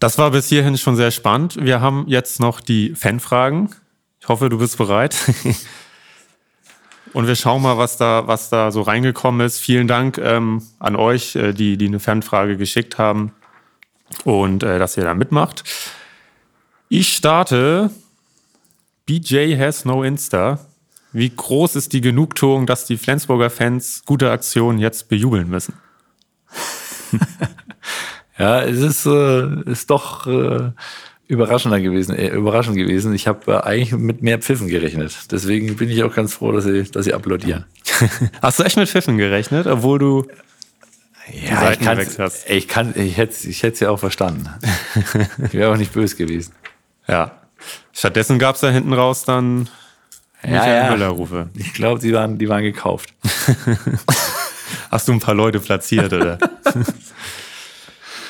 Das 0.00 0.18
war 0.18 0.32
bis 0.32 0.50
hierhin 0.50 0.76
schon 0.76 0.96
sehr 0.96 1.12
spannend. 1.12 1.56
Wir 1.58 1.80
haben 1.80 2.04
jetzt 2.08 2.40
noch 2.40 2.60
die 2.60 2.94
Fanfragen. 2.94 3.70
Ich 4.20 4.28
hoffe, 4.28 4.50
du 4.50 4.58
bist 4.58 4.76
bereit. 4.76 5.16
Und 7.14 7.28
wir 7.28 7.36
schauen 7.36 7.62
mal, 7.62 7.78
was 7.78 7.96
da, 7.96 8.26
was 8.26 8.50
da 8.50 8.72
so 8.72 8.82
reingekommen 8.82 9.46
ist. 9.46 9.60
Vielen 9.60 9.86
Dank 9.86 10.18
ähm, 10.18 10.62
an 10.80 10.96
euch, 10.96 11.36
äh, 11.36 11.52
die, 11.52 11.76
die 11.78 11.86
eine 11.86 12.00
Fanfrage 12.00 12.56
geschickt 12.56 12.98
haben 12.98 13.32
und 14.24 14.64
äh, 14.64 14.80
dass 14.80 14.96
ihr 14.96 15.04
da 15.04 15.14
mitmacht. 15.14 15.62
Ich 16.88 17.14
starte. 17.14 17.90
BJ 19.06 19.56
has 19.56 19.84
no 19.84 20.02
Insta. 20.02 20.58
Wie 21.12 21.30
groß 21.30 21.76
ist 21.76 21.92
die 21.92 22.00
Genugtuung, 22.00 22.66
dass 22.66 22.84
die 22.84 22.96
Flensburger 22.96 23.48
Fans 23.48 24.02
gute 24.04 24.32
Aktionen 24.32 24.80
jetzt 24.80 25.08
bejubeln 25.08 25.48
müssen? 25.48 25.74
ja, 28.38 28.62
es 28.62 28.80
ist, 28.80 29.06
äh, 29.06 29.70
ist 29.70 29.88
doch 29.90 30.26
äh, 30.26 30.72
überraschender 31.26 31.80
gewesen, 31.80 32.14
äh, 32.16 32.28
überraschend 32.28 32.76
gewesen. 32.76 33.14
Ich 33.14 33.26
habe 33.26 33.52
äh, 33.52 33.60
eigentlich 33.60 33.92
mit 33.92 34.22
mehr 34.22 34.38
Pfiffen 34.38 34.68
gerechnet. 34.68 35.30
Deswegen 35.30 35.76
bin 35.76 35.88
ich 35.90 36.02
auch 36.02 36.14
ganz 36.14 36.34
froh, 36.34 36.52
dass 36.52 36.64
sie, 36.64 36.84
dass 36.84 37.04
sie 37.04 37.14
applaudieren. 37.14 37.64
Hast 38.42 38.58
du 38.58 38.64
echt 38.64 38.76
mit 38.76 38.88
Pfiffen 38.88 39.18
gerechnet, 39.18 39.66
obwohl 39.66 39.98
du 39.98 40.26
ja, 41.32 41.72
ich, 41.72 42.18
hast? 42.18 42.50
ich 42.50 42.68
kann, 42.68 42.92
ich 42.96 43.16
hätte, 43.16 43.48
ich 43.48 43.62
hätte 43.62 43.74
es 43.74 43.80
ja 43.80 43.88
auch 43.88 43.98
verstanden. 43.98 44.48
ich 45.46 45.54
wäre 45.54 45.72
auch 45.72 45.76
nicht 45.78 45.92
böse 45.92 46.16
gewesen. 46.16 46.52
Ja. 47.08 47.40
Stattdessen 47.94 48.38
gab 48.38 48.56
es 48.56 48.60
da 48.60 48.70
hinten 48.70 48.92
raus 48.92 49.24
dann 49.24 49.68
ja, 50.42 50.66
ja. 50.66 50.90
Müller-Rufe. 50.90 51.48
Ich 51.54 51.72
glaube, 51.72 52.00
die 52.00 52.12
waren, 52.12 52.36
die 52.38 52.48
waren 52.48 52.62
gekauft. 52.62 53.14
Hast 54.90 55.08
du 55.08 55.12
ein 55.12 55.20
paar 55.20 55.34
Leute 55.34 55.60
platziert, 55.60 56.12
oder? 56.12 56.38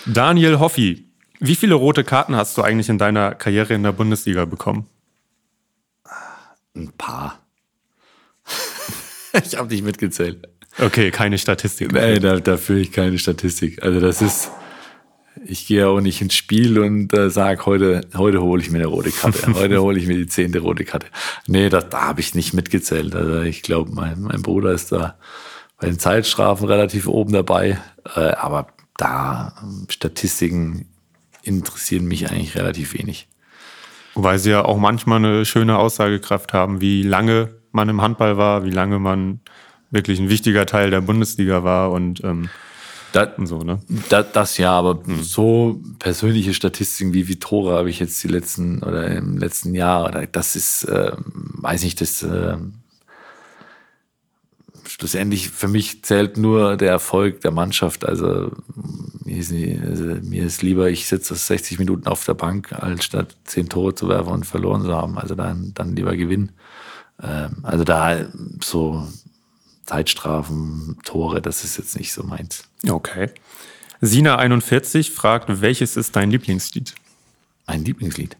Daniel 0.06 0.60
Hoffi, 0.60 1.04
wie 1.40 1.54
viele 1.54 1.74
rote 1.74 2.04
Karten 2.04 2.36
hast 2.36 2.56
du 2.56 2.62
eigentlich 2.62 2.88
in 2.88 2.98
deiner 2.98 3.34
Karriere 3.34 3.74
in 3.74 3.82
der 3.82 3.92
Bundesliga 3.92 4.44
bekommen? 4.44 4.86
Ein 6.76 6.92
paar. 6.96 7.40
ich 9.44 9.56
habe 9.56 9.68
nicht 9.68 9.84
mitgezählt. 9.84 10.48
Okay, 10.78 11.10
keine 11.10 11.38
Statistik. 11.38 11.92
Nein, 11.92 12.20
da, 12.20 12.40
da 12.40 12.56
führe 12.56 12.80
ich 12.80 12.92
keine 12.92 13.18
Statistik. 13.18 13.82
Also 13.82 14.00
das 14.00 14.22
ist, 14.22 14.50
ich 15.44 15.66
gehe 15.66 15.86
auch 15.88 16.00
nicht 16.00 16.20
ins 16.20 16.34
Spiel 16.34 16.78
und 16.80 17.12
äh, 17.12 17.30
sage, 17.30 17.64
heute, 17.66 18.00
heute 18.16 18.42
hole 18.42 18.60
ich 18.60 18.70
mir 18.70 18.78
eine 18.78 18.86
rote 18.86 19.10
Karte. 19.10 19.54
Heute 19.54 19.82
hole 19.82 19.98
ich 19.98 20.06
mir 20.06 20.16
die 20.16 20.26
zehnte 20.26 20.60
rote 20.60 20.84
Karte. 20.84 21.06
Nee, 21.46 21.68
da, 21.68 21.80
da 21.80 22.02
habe 22.02 22.20
ich 22.20 22.34
nicht 22.34 22.54
mitgezählt. 22.54 23.14
Also 23.14 23.42
ich 23.42 23.62
glaube, 23.62 23.92
mein, 23.92 24.22
mein 24.22 24.42
Bruder 24.42 24.72
ist 24.72 24.90
da 24.90 25.16
bei 25.78 25.86
den 25.86 25.98
Zeitstrafen 25.98 26.66
relativ 26.66 27.06
oben 27.06 27.32
dabei. 27.32 27.78
Äh, 28.16 28.20
aber 28.20 28.68
da 28.96 29.54
Statistiken 29.88 30.88
interessieren 31.46 32.06
mich 32.06 32.30
eigentlich 32.30 32.56
relativ 32.56 32.94
wenig. 32.94 33.28
Weil 34.14 34.38
sie 34.38 34.50
ja 34.50 34.64
auch 34.64 34.78
manchmal 34.78 35.18
eine 35.18 35.44
schöne 35.44 35.78
Aussagekraft 35.78 36.52
haben, 36.52 36.80
wie 36.80 37.02
lange 37.02 37.56
man 37.72 37.88
im 37.88 38.00
Handball 38.00 38.36
war, 38.36 38.64
wie 38.64 38.70
lange 38.70 38.98
man 38.98 39.40
wirklich 39.90 40.20
ein 40.20 40.28
wichtiger 40.28 40.66
Teil 40.66 40.90
der 40.90 41.00
Bundesliga 41.00 41.64
war 41.64 41.90
und, 41.90 42.22
ähm, 42.22 42.48
das, 43.12 43.28
und 43.38 43.46
so, 43.46 43.58
ne? 43.60 43.80
Das, 44.08 44.32
das 44.32 44.58
ja, 44.58 44.72
aber 44.72 45.00
hm. 45.04 45.22
so 45.22 45.80
persönliche 45.98 46.54
Statistiken 46.54 47.14
wie 47.14 47.28
wie 47.28 47.38
Tore 47.38 47.74
habe 47.76 47.90
ich 47.90 48.00
jetzt 48.00 48.22
die 48.22 48.28
letzten 48.28 48.82
oder 48.82 49.06
im 49.06 49.38
letzten 49.38 49.74
Jahr 49.74 50.06
oder 50.06 50.26
das 50.26 50.56
ist, 50.56 50.84
äh, 50.84 51.12
weiß 51.16 51.84
nicht, 51.84 52.00
das 52.00 52.22
äh, 52.22 52.56
schlussendlich 54.98 55.50
für 55.50 55.66
mich 55.66 56.04
zählt 56.04 56.36
nur 56.36 56.76
der 56.76 56.90
Erfolg 56.90 57.40
der 57.40 57.50
Mannschaft. 57.50 58.06
Also 58.06 58.52
mir 59.24 59.36
ist, 59.36 59.52
also 59.52 60.04
mir 60.22 60.44
ist 60.44 60.62
lieber, 60.62 60.88
ich 60.88 61.08
sitze 61.08 61.34
60 61.34 61.80
Minuten 61.80 62.06
auf 62.06 62.24
der 62.24 62.34
Bank, 62.34 62.72
als 62.72 63.04
statt 63.04 63.34
10 63.44 63.68
Tore 63.68 63.94
zu 63.94 64.08
werfen 64.08 64.32
und 64.32 64.46
verloren 64.46 64.82
zu 64.82 64.94
haben. 64.94 65.18
Also 65.18 65.34
dann, 65.34 65.72
dann 65.74 65.96
lieber 65.96 66.16
gewinnen. 66.16 66.52
Ähm, 67.20 67.56
also 67.64 67.82
da 67.82 68.24
so 68.62 69.06
Zeitstrafen, 69.84 70.96
Tore, 71.04 71.42
das 71.42 71.64
ist 71.64 71.76
jetzt 71.76 71.98
nicht 71.98 72.12
so 72.12 72.22
meins. 72.22 72.64
Okay. 72.88 73.30
Sina41 74.00 75.10
fragt, 75.10 75.60
welches 75.60 75.96
ist 75.96 76.14
dein 76.14 76.30
Lieblingslied? 76.30 76.94
Mein 77.66 77.84
Lieblingslied? 77.84 78.36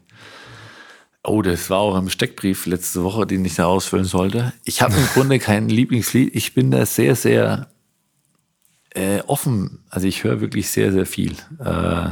Oh, 1.25 1.41
das 1.41 1.69
war 1.69 1.79
auch 1.79 1.97
im 1.97 2.09
Steckbrief 2.09 2.65
letzte 2.65 3.03
Woche, 3.03 3.25
den 3.25 3.45
ich 3.45 3.55
da 3.55 3.65
ausfüllen 3.65 4.05
sollte. 4.05 4.53
Ich 4.63 4.81
habe 4.81 4.95
im 4.95 5.05
Grunde 5.07 5.39
kein 5.39 5.69
Lieblingslied. 5.69 6.35
Ich 6.35 6.53
bin 6.53 6.71
da 6.71 6.85
sehr, 6.85 7.15
sehr 7.15 7.69
äh, 8.91 9.21
offen. 9.27 9.83
Also 9.89 10.07
ich 10.07 10.23
höre 10.23 10.41
wirklich 10.41 10.69
sehr, 10.69 10.91
sehr 10.91 11.05
viel. 11.05 11.33
Äh, 11.59 12.11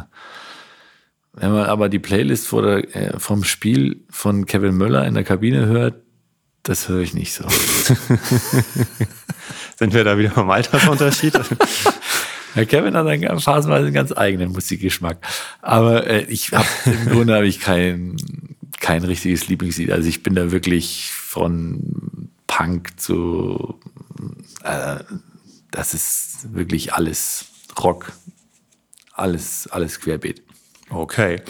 wenn 1.34 1.52
man 1.52 1.66
aber 1.66 1.90
die 1.90 2.00
Playlist 2.00 2.48
vor 2.48 2.62
der, 2.62 2.96
äh, 2.96 3.20
vom 3.20 3.44
Spiel 3.44 4.04
von 4.10 4.46
Kevin 4.46 4.76
Möller 4.76 5.06
in 5.06 5.16
der 5.16 5.24
Kabine 5.24 5.66
hört, 5.66 5.96
das 6.64 6.90
höre 6.90 7.02
ich 7.02 7.14
nicht 7.14 7.34
so. 7.34 7.46
Sind 9.78 9.94
wir 9.94 10.04
da 10.04 10.18
wieder 10.18 10.32
beim 10.32 10.50
Altersunterschied? 10.50 11.40
Ja, 12.56 12.66
Kevin 12.66 12.96
hat 12.96 13.08
dann 13.08 13.40
phasenweise 13.40 13.86
einen 13.86 13.96
ganz 13.96 14.16
eigenen 14.16 14.52
Musikgeschmack. 14.52 15.18
Aber 15.64 16.06
äh, 16.06 16.26
ich 16.26 16.52
habe 16.52 16.68
im 16.86 17.10
Grunde 17.10 17.34
habe 17.34 17.48
ich 17.48 17.60
kein, 17.60 18.16
kein 18.80 19.04
richtiges 19.04 19.48
Lieblingslied. 19.48 19.92
Also 19.92 20.10
ich 20.10 20.24
bin 20.24 20.36
da 20.36 20.52
wirklich 20.52 21.12
von 21.12 22.30
Punk 22.48 23.00
zu 23.00 23.80
äh, 24.64 25.00
das 25.72 25.94
ist 25.94 26.54
wirklich 26.54 26.94
alles 26.94 27.46
Rock, 27.82 28.14
alles, 29.14 29.68
alles 29.68 30.00
querbeet. 30.00 30.42
Okay. 30.90 31.42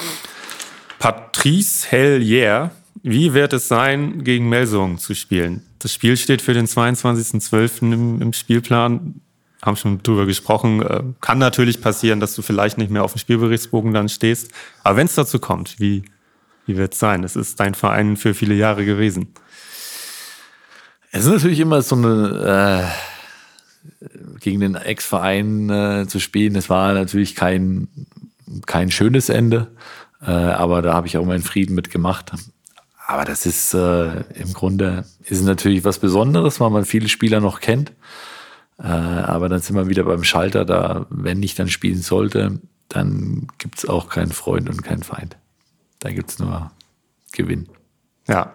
Patrice 0.99 1.91
Hellier, 1.91 2.71
wie 3.01 3.33
wird 3.33 3.51
es 3.51 3.67
sein, 3.67 4.23
gegen 4.23 4.47
Melsungen 4.47 4.97
zu 4.97 5.13
spielen? 5.13 5.63
Das 5.79 5.93
Spiel 5.93 6.15
steht 6.15 6.41
für 6.41 6.53
den 6.53 6.65
22.12. 6.65 7.91
Im, 7.93 8.21
im 8.21 8.33
Spielplan 8.33 9.19
haben 9.61 9.75
schon 9.75 10.01
drüber 10.01 10.25
gesprochen. 10.25 10.81
Äh, 10.81 11.03
kann 11.19 11.39
natürlich 11.39 11.81
passieren, 11.81 12.21
dass 12.21 12.35
du 12.35 12.41
vielleicht 12.41 12.77
nicht 12.77 12.89
mehr 12.91 13.03
auf 13.03 13.13
dem 13.13 13.19
Spielberichtsbogen 13.19 13.93
dann 13.93 14.07
stehst. 14.07 14.51
Aber 14.83 14.95
wenn 14.95 15.07
es 15.07 15.15
dazu 15.15 15.39
kommt, 15.39 15.79
wie, 15.79 16.03
wie 16.65 16.77
wird 16.77 16.93
es 16.93 16.99
sein? 16.99 17.23
Es 17.23 17.35
ist 17.35 17.59
dein 17.59 17.73
Verein 17.73 18.17
für 18.17 18.33
viele 18.33 18.55
Jahre 18.55 18.85
gewesen. 18.85 19.33
Es 21.11 21.25
ist 21.25 21.31
natürlich 21.31 21.59
immer 21.59 21.81
so 21.81 21.95
eine, 21.95 22.89
äh, 24.01 24.09
gegen 24.39 24.59
den 24.59 24.75
Ex-Verein 24.75 25.69
äh, 25.69 26.07
zu 26.07 26.19
spielen. 26.19 26.55
Es 26.55 26.69
war 26.69 26.93
natürlich 26.93 27.35
kein, 27.35 27.87
kein 28.65 28.91
schönes 28.91 29.29
Ende, 29.29 29.67
äh, 30.21 30.31
aber 30.31 30.81
da 30.81 30.93
habe 30.93 31.07
ich 31.07 31.17
auch 31.17 31.25
meinen 31.25 31.43
Frieden 31.43 31.75
mitgemacht. 31.75 32.31
Aber 33.05 33.25
das 33.25 33.45
ist 33.45 33.73
äh, 33.73 34.21
im 34.33 34.53
Grunde 34.53 35.05
ist 35.25 35.43
natürlich 35.43 35.83
was 35.83 35.99
Besonderes, 35.99 36.59
weil 36.59 36.69
man 36.69 36.85
viele 36.85 37.09
Spieler 37.09 37.41
noch 37.41 37.59
kennt. 37.59 37.91
Äh, 38.79 38.87
aber 38.87 39.49
dann 39.49 39.59
sind 39.59 39.75
wir 39.75 39.89
wieder 39.89 40.03
beim 40.03 40.23
Schalter, 40.23 40.65
da, 40.65 41.05
wenn 41.09 41.43
ich 41.43 41.55
dann 41.55 41.69
spielen 41.69 42.01
sollte, 42.01 42.59
dann 42.89 43.47
gibt 43.57 43.79
es 43.79 43.85
auch 43.87 44.09
keinen 44.09 44.31
Freund 44.31 44.69
und 44.69 44.83
keinen 44.83 45.03
Feind. 45.03 45.37
Da 46.03 46.11
gibt 46.11 46.31
es 46.31 46.37
nur 46.37 46.69
Gewinn. 47.31 47.69
Ja, 48.27 48.53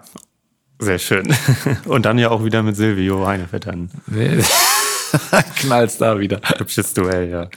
sehr 0.79 0.99
schön. 0.99 1.35
Und 1.87 2.05
dann 2.05 2.19
ja 2.19 2.29
auch 2.29 2.45
wieder 2.45 2.63
mit 2.63 2.77
Silvio 2.77 3.27
Heinevettern. 3.27 3.91
Knallst 5.57 6.03
da 6.03 6.19
wieder. 6.21 6.43
Hübsches 6.59 6.93
Duell, 6.93 7.31
ja. 7.31 7.49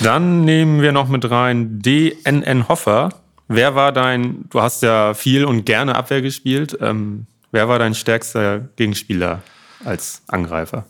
Dann 0.00 0.44
nehmen 0.44 0.82
wir 0.82 0.90
noch 0.90 1.08
mit 1.08 1.30
rein 1.30 1.80
DNN 1.80 2.66
Hoffer. 2.66 3.10
Wer 3.46 3.76
war 3.76 3.92
dein, 3.92 4.46
du 4.50 4.60
hast 4.60 4.82
ja 4.82 5.14
viel 5.14 5.44
und 5.44 5.64
gerne 5.64 5.94
Abwehr 5.94 6.20
gespielt. 6.20 6.76
Ähm, 6.80 7.28
wer 7.52 7.68
war 7.68 7.78
dein 7.78 7.94
stärkster 7.94 8.68
Gegenspieler 8.74 9.42
als 9.84 10.22
Angreifer? 10.26 10.86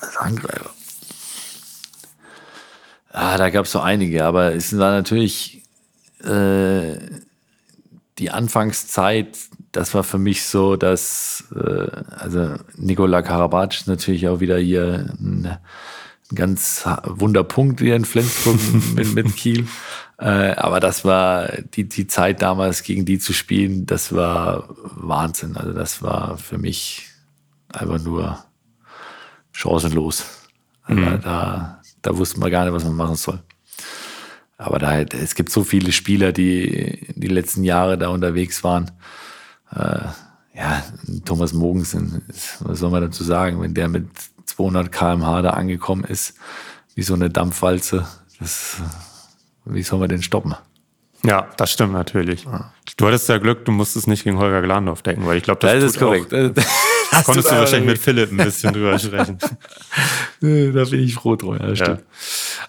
Als 0.00 0.16
Angreifer. 0.16 0.70
Ah, 3.12 3.38
da 3.38 3.50
gab 3.50 3.66
es 3.66 3.70
so 3.70 3.78
einige, 3.78 4.24
aber 4.24 4.56
es 4.56 4.76
war 4.76 4.90
natürlich 4.90 5.62
äh, 6.24 6.96
die 8.18 8.30
Anfangszeit, 8.30 9.36
das 9.72 9.94
war 9.94 10.04
für 10.04 10.18
mich 10.18 10.44
so, 10.44 10.76
dass 10.76 11.44
äh, 11.54 11.90
also 12.16 12.54
Nikola 12.76 13.22
Karabac 13.22 13.74
ist 13.74 13.88
natürlich 13.88 14.28
auch 14.28 14.40
wieder 14.40 14.58
hier 14.58 15.14
ein, 15.18 15.58
ganz 16.34 16.84
Wunderpunkt 17.04 17.80
hier 17.80 17.96
in 17.96 18.04
Flensburg 18.04 18.58
mit, 18.94 19.14
mit 19.14 19.36
Kiel. 19.36 19.68
Äh, 20.18 20.54
aber 20.56 20.80
das 20.80 21.04
war 21.04 21.48
die, 21.74 21.88
die 21.88 22.06
Zeit 22.06 22.40
damals 22.40 22.82
gegen 22.82 23.04
die 23.04 23.18
zu 23.18 23.32
spielen, 23.32 23.86
das 23.86 24.14
war 24.14 24.68
Wahnsinn. 24.96 25.56
Also 25.56 25.72
das 25.72 26.02
war 26.02 26.38
für 26.38 26.58
mich 26.58 27.08
einfach 27.68 28.00
nur 28.02 28.38
chancenlos. 29.52 30.24
Also 30.84 31.00
mhm. 31.00 31.20
da, 31.22 31.82
da 32.02 32.16
wusste 32.16 32.40
man 32.40 32.50
gar 32.50 32.64
nicht, 32.64 32.74
was 32.74 32.84
man 32.84 32.96
machen 32.96 33.16
soll. 33.16 33.40
Aber 34.56 34.78
da, 34.78 35.00
es 35.00 35.34
gibt 35.34 35.50
so 35.50 35.64
viele 35.64 35.92
Spieler, 35.92 36.32
die 36.32 37.12
die 37.16 37.28
letzten 37.28 37.64
Jahre 37.64 37.98
da 37.98 38.08
unterwegs 38.08 38.62
waren. 38.62 38.90
Äh, 39.74 40.00
ja, 40.56 40.84
Thomas 41.24 41.52
Mogensen, 41.52 42.22
was 42.60 42.78
soll 42.78 42.90
man 42.90 43.02
dazu 43.02 43.24
sagen, 43.24 43.60
wenn 43.60 43.74
der 43.74 43.88
mit 43.88 44.06
200 44.46 44.92
km/h 44.92 45.42
da 45.42 45.50
angekommen 45.50 46.04
ist, 46.04 46.34
wie 46.94 47.02
so 47.02 47.14
eine 47.14 47.30
Dampfwalze, 47.30 48.06
das, 48.38 48.76
wie 49.64 49.82
soll 49.82 49.98
man 49.98 50.08
den 50.08 50.22
stoppen? 50.22 50.54
Ja, 51.24 51.48
das 51.56 51.72
stimmt 51.72 51.94
natürlich. 51.94 52.46
Du 52.96 53.06
hattest 53.06 53.28
ja 53.28 53.38
Glück, 53.38 53.64
du 53.64 53.72
musstest 53.72 54.06
nicht 54.06 54.24
gegen 54.24 54.38
Holger 54.38 54.62
Glandorf 54.62 55.02
denken, 55.02 55.26
weil 55.26 55.38
ich 55.38 55.42
glaube, 55.42 55.60
das, 55.60 55.72
das 55.72 55.84
ist 55.84 55.98
korrekt. 55.98 56.32
Hast 57.14 57.26
konntest 57.26 57.50
du, 57.50 57.56
wahrscheinlich 57.56 57.90
mit 57.90 57.98
Philipp 57.98 58.32
ein 58.32 58.36
bisschen 58.38 58.72
drüber 58.72 58.98
sprechen. 59.00 59.38
da 60.40 60.84
bin 60.84 61.00
ich 61.00 61.14
froh 61.14 61.36
drum. 61.36 61.56
Ja, 61.58 61.72
ja. 61.72 61.98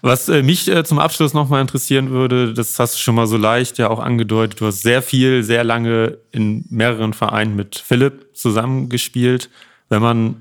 Was 0.01 0.29
äh, 0.29 0.43
mich 0.43 0.67
äh, 0.67 0.83
zum 0.83 0.99
Abschluss 0.99 1.33
nochmal 1.33 1.61
interessieren 1.61 2.11
würde, 2.11 2.53
das 2.53 2.77
hast 2.79 2.95
du 2.95 2.99
schon 2.99 3.15
mal 3.15 3.27
so 3.27 3.37
leicht 3.37 3.77
ja 3.77 3.89
auch 3.89 3.99
angedeutet, 3.99 4.61
du 4.61 4.67
hast 4.67 4.81
sehr 4.81 5.01
viel, 5.01 5.43
sehr 5.43 5.63
lange 5.63 6.17
in 6.31 6.65
mehreren 6.69 7.13
Vereinen 7.13 7.55
mit 7.55 7.75
Philipp 7.75 8.35
zusammengespielt. 8.35 9.49
Wenn 9.89 10.01
man 10.01 10.35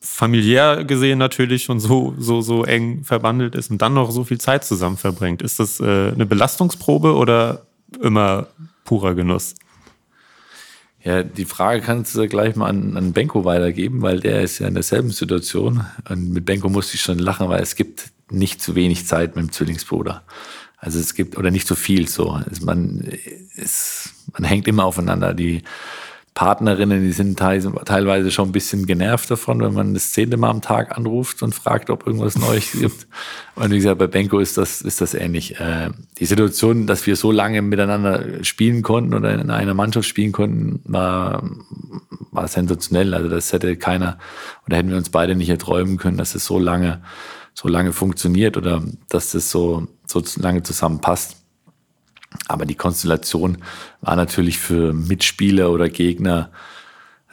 familiär 0.00 0.84
gesehen 0.84 1.18
natürlich 1.18 1.64
schon 1.64 1.80
so, 1.80 2.14
so, 2.18 2.40
so 2.40 2.64
eng 2.64 3.04
verbandelt 3.04 3.54
ist 3.54 3.70
und 3.70 3.82
dann 3.82 3.94
noch 3.94 4.10
so 4.10 4.24
viel 4.24 4.38
Zeit 4.38 4.64
zusammen 4.64 4.96
verbringt. 4.96 5.42
Ist 5.42 5.60
das 5.60 5.80
äh, 5.80 6.12
eine 6.12 6.26
Belastungsprobe 6.26 7.14
oder 7.14 7.66
immer 8.00 8.46
purer 8.84 9.14
Genuss? 9.14 9.54
Ja, 11.04 11.22
die 11.22 11.44
Frage 11.44 11.80
kannst 11.80 12.16
du 12.16 12.26
gleich 12.26 12.56
mal 12.56 12.66
an, 12.66 12.96
an 12.96 13.12
Benko 13.12 13.44
weitergeben, 13.44 14.02
weil 14.02 14.20
der 14.20 14.42
ist 14.42 14.58
ja 14.58 14.66
in 14.66 14.74
derselben 14.74 15.10
Situation. 15.10 15.84
Und 16.08 16.30
mit 16.30 16.44
Benko 16.44 16.68
musste 16.68 16.96
ich 16.96 17.02
schon 17.02 17.18
lachen, 17.18 17.48
weil 17.48 17.62
es 17.62 17.76
gibt 17.76 18.10
nicht 18.30 18.60
zu 18.60 18.74
wenig 18.74 19.06
Zeit 19.06 19.36
mit 19.36 19.44
dem 19.44 19.52
Zwillingsbruder. 19.52 20.22
Also 20.76 20.98
es 20.98 21.14
gibt, 21.14 21.36
oder 21.36 21.50
nicht 21.50 21.66
so 21.66 21.74
viel 21.74 22.08
so. 22.08 22.30
Also 22.30 22.64
man, 22.64 23.08
es, 23.56 24.10
man 24.32 24.44
hängt 24.44 24.68
immer 24.68 24.84
aufeinander. 24.84 25.34
Die 25.34 25.62
Partnerinnen, 26.38 27.02
die 27.02 27.10
sind 27.10 27.36
teilweise 27.36 28.30
schon 28.30 28.50
ein 28.50 28.52
bisschen 28.52 28.86
genervt 28.86 29.28
davon, 29.28 29.60
wenn 29.60 29.74
man 29.74 29.92
das 29.92 30.12
zehnte 30.12 30.36
Mal 30.36 30.50
am 30.50 30.60
Tag 30.60 30.96
anruft 30.96 31.42
und 31.42 31.52
fragt, 31.52 31.90
ob 31.90 32.06
irgendwas 32.06 32.38
Neues 32.38 32.70
gibt. 32.78 33.08
Und 33.56 33.72
wie 33.72 33.78
gesagt, 33.78 33.98
bei 33.98 34.06
Benko 34.06 34.38
ist 34.38 34.56
das, 34.56 34.80
ist 34.80 35.00
das 35.00 35.14
ähnlich. 35.14 35.58
Äh, 35.58 35.90
die 36.20 36.26
Situation, 36.26 36.86
dass 36.86 37.08
wir 37.08 37.16
so 37.16 37.32
lange 37.32 37.60
miteinander 37.60 38.44
spielen 38.44 38.82
konnten 38.82 39.14
oder 39.14 39.34
in 39.34 39.50
einer 39.50 39.74
Mannschaft 39.74 40.06
spielen 40.06 40.30
konnten, 40.30 40.80
war, 40.84 41.42
war 42.30 42.46
sensationell. 42.46 43.14
Also 43.14 43.28
das 43.28 43.52
hätte 43.52 43.74
keiner, 43.74 44.16
oder 44.64 44.76
hätten 44.76 44.90
wir 44.90 44.96
uns 44.96 45.10
beide 45.10 45.34
nicht 45.34 45.50
erträumen 45.50 45.96
können, 45.96 46.18
dass 46.18 46.36
es 46.36 46.44
so 46.44 46.60
lange, 46.60 47.02
so 47.52 47.66
lange 47.66 47.92
funktioniert 47.92 48.56
oder 48.56 48.84
dass 49.08 49.32
das 49.32 49.50
so, 49.50 49.88
so 50.06 50.22
lange 50.36 50.62
zusammenpasst. 50.62 51.34
Aber 52.46 52.66
die 52.66 52.74
Konstellation 52.74 53.58
war 54.00 54.16
natürlich 54.16 54.58
für 54.58 54.92
Mitspieler 54.92 55.70
oder 55.70 55.88
Gegner 55.88 56.50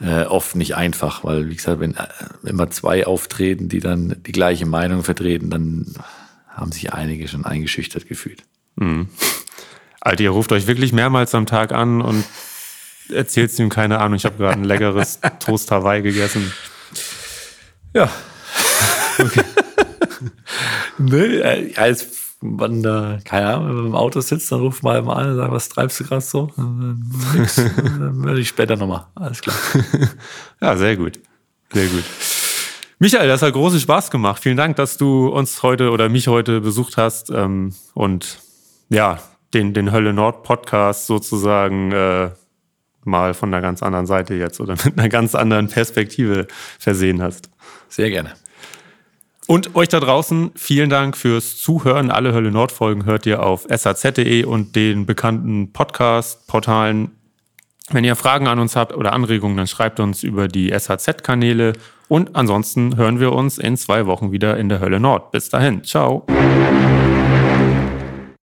äh, 0.00 0.24
oft 0.24 0.56
nicht 0.56 0.76
einfach, 0.76 1.24
weil, 1.24 1.48
wie 1.48 1.56
gesagt, 1.56 1.80
wenn 1.80 1.94
äh, 1.94 2.06
immer 2.44 2.70
zwei 2.70 3.06
auftreten, 3.06 3.68
die 3.68 3.80
dann 3.80 4.16
die 4.26 4.32
gleiche 4.32 4.66
Meinung 4.66 5.04
vertreten, 5.04 5.50
dann 5.50 5.94
haben 6.48 6.72
sich 6.72 6.92
einige 6.92 7.28
schon 7.28 7.44
eingeschüchtert 7.44 8.08
gefühlt. 8.08 8.42
Mhm. 8.76 9.08
Alter, 10.00 10.24
ihr 10.24 10.30
ruft 10.30 10.52
euch 10.52 10.66
wirklich 10.66 10.92
mehrmals 10.92 11.34
am 11.34 11.46
Tag 11.46 11.72
an 11.72 12.00
und 12.00 12.24
erzählt 13.10 13.58
ihm 13.58 13.68
keine 13.68 13.98
Ahnung, 13.98 14.16
ich 14.16 14.24
habe 14.24 14.36
gerade 14.36 14.54
ein 14.54 14.64
leckeres 14.64 15.20
Toast 15.40 15.70
Hawaii 15.70 16.02
gegessen. 16.02 16.52
Ja. 17.94 18.10
Okay. 19.18 19.44
nee, 20.98 21.74
als 21.76 22.25
man 22.40 22.82
da, 22.82 23.18
keine 23.24 23.46
Ahnung, 23.46 23.68
wenn 23.68 23.74
man 23.76 23.86
im 23.86 23.94
Auto 23.94 24.20
sitzt, 24.20 24.52
dann 24.52 24.60
ruft 24.60 24.82
man 24.82 25.04
mal 25.04 25.14
an 25.14 25.30
und 25.30 25.36
sagt, 25.36 25.52
was 25.52 25.68
treibst 25.68 26.00
du 26.00 26.04
gerade 26.04 26.20
so? 26.20 26.50
Nix. 27.34 27.56
dann 27.76 28.24
würde 28.24 28.40
ich 28.40 28.48
später 28.48 28.76
nochmal. 28.76 29.06
Alles 29.14 29.40
klar. 29.40 29.56
ja, 30.60 30.76
sehr 30.76 30.96
gut. 30.96 31.18
Sehr 31.72 31.86
gut. 31.86 32.04
Michael, 32.98 33.28
das 33.28 33.42
hat 33.42 33.52
großen 33.52 33.80
Spaß 33.80 34.10
gemacht. 34.10 34.42
Vielen 34.42 34.56
Dank, 34.56 34.76
dass 34.76 34.96
du 34.96 35.28
uns 35.28 35.62
heute 35.62 35.90
oder 35.90 36.08
mich 36.08 36.28
heute 36.28 36.60
besucht 36.60 36.96
hast 36.96 37.30
ähm, 37.30 37.74
und 37.94 38.38
ja, 38.88 39.18
den, 39.52 39.74
den 39.74 39.92
Hölle 39.92 40.12
Nord 40.12 40.42
Podcast 40.42 41.06
sozusagen 41.06 41.92
äh, 41.92 42.30
mal 43.04 43.34
von 43.34 43.52
einer 43.52 43.62
ganz 43.62 43.82
anderen 43.82 44.06
Seite 44.06 44.34
jetzt 44.34 44.60
oder 44.60 44.76
mit 44.84 44.98
einer 44.98 45.08
ganz 45.08 45.34
anderen 45.34 45.68
Perspektive 45.68 46.46
versehen 46.78 47.22
hast. 47.22 47.50
Sehr 47.88 48.10
gerne. 48.10 48.34
Und 49.46 49.76
euch 49.76 49.88
da 49.88 50.00
draußen, 50.00 50.50
vielen 50.56 50.90
Dank 50.90 51.16
fürs 51.16 51.56
Zuhören. 51.56 52.10
Alle 52.10 52.32
Hölle 52.32 52.50
Nord 52.50 52.72
Folgen 52.72 53.04
hört 53.04 53.26
ihr 53.26 53.42
auf 53.44 53.66
saz.de 53.68 54.44
und 54.44 54.74
den 54.74 55.06
bekannten 55.06 55.72
Podcast-Portalen. 55.72 57.12
Wenn 57.90 58.02
ihr 58.02 58.16
Fragen 58.16 58.48
an 58.48 58.58
uns 58.58 58.74
habt 58.74 58.92
oder 58.92 59.12
Anregungen, 59.12 59.56
dann 59.56 59.68
schreibt 59.68 60.00
uns 60.00 60.24
über 60.24 60.48
die 60.48 60.72
SHZ-Kanäle. 60.72 61.74
Und 62.08 62.34
ansonsten 62.34 62.96
hören 62.96 63.20
wir 63.20 63.32
uns 63.32 63.58
in 63.58 63.76
zwei 63.76 64.06
Wochen 64.06 64.32
wieder 64.32 64.56
in 64.56 64.68
der 64.68 64.80
Hölle 64.80 64.98
Nord. 64.98 65.30
Bis 65.30 65.48
dahin. 65.48 65.84
Ciao. 65.84 66.26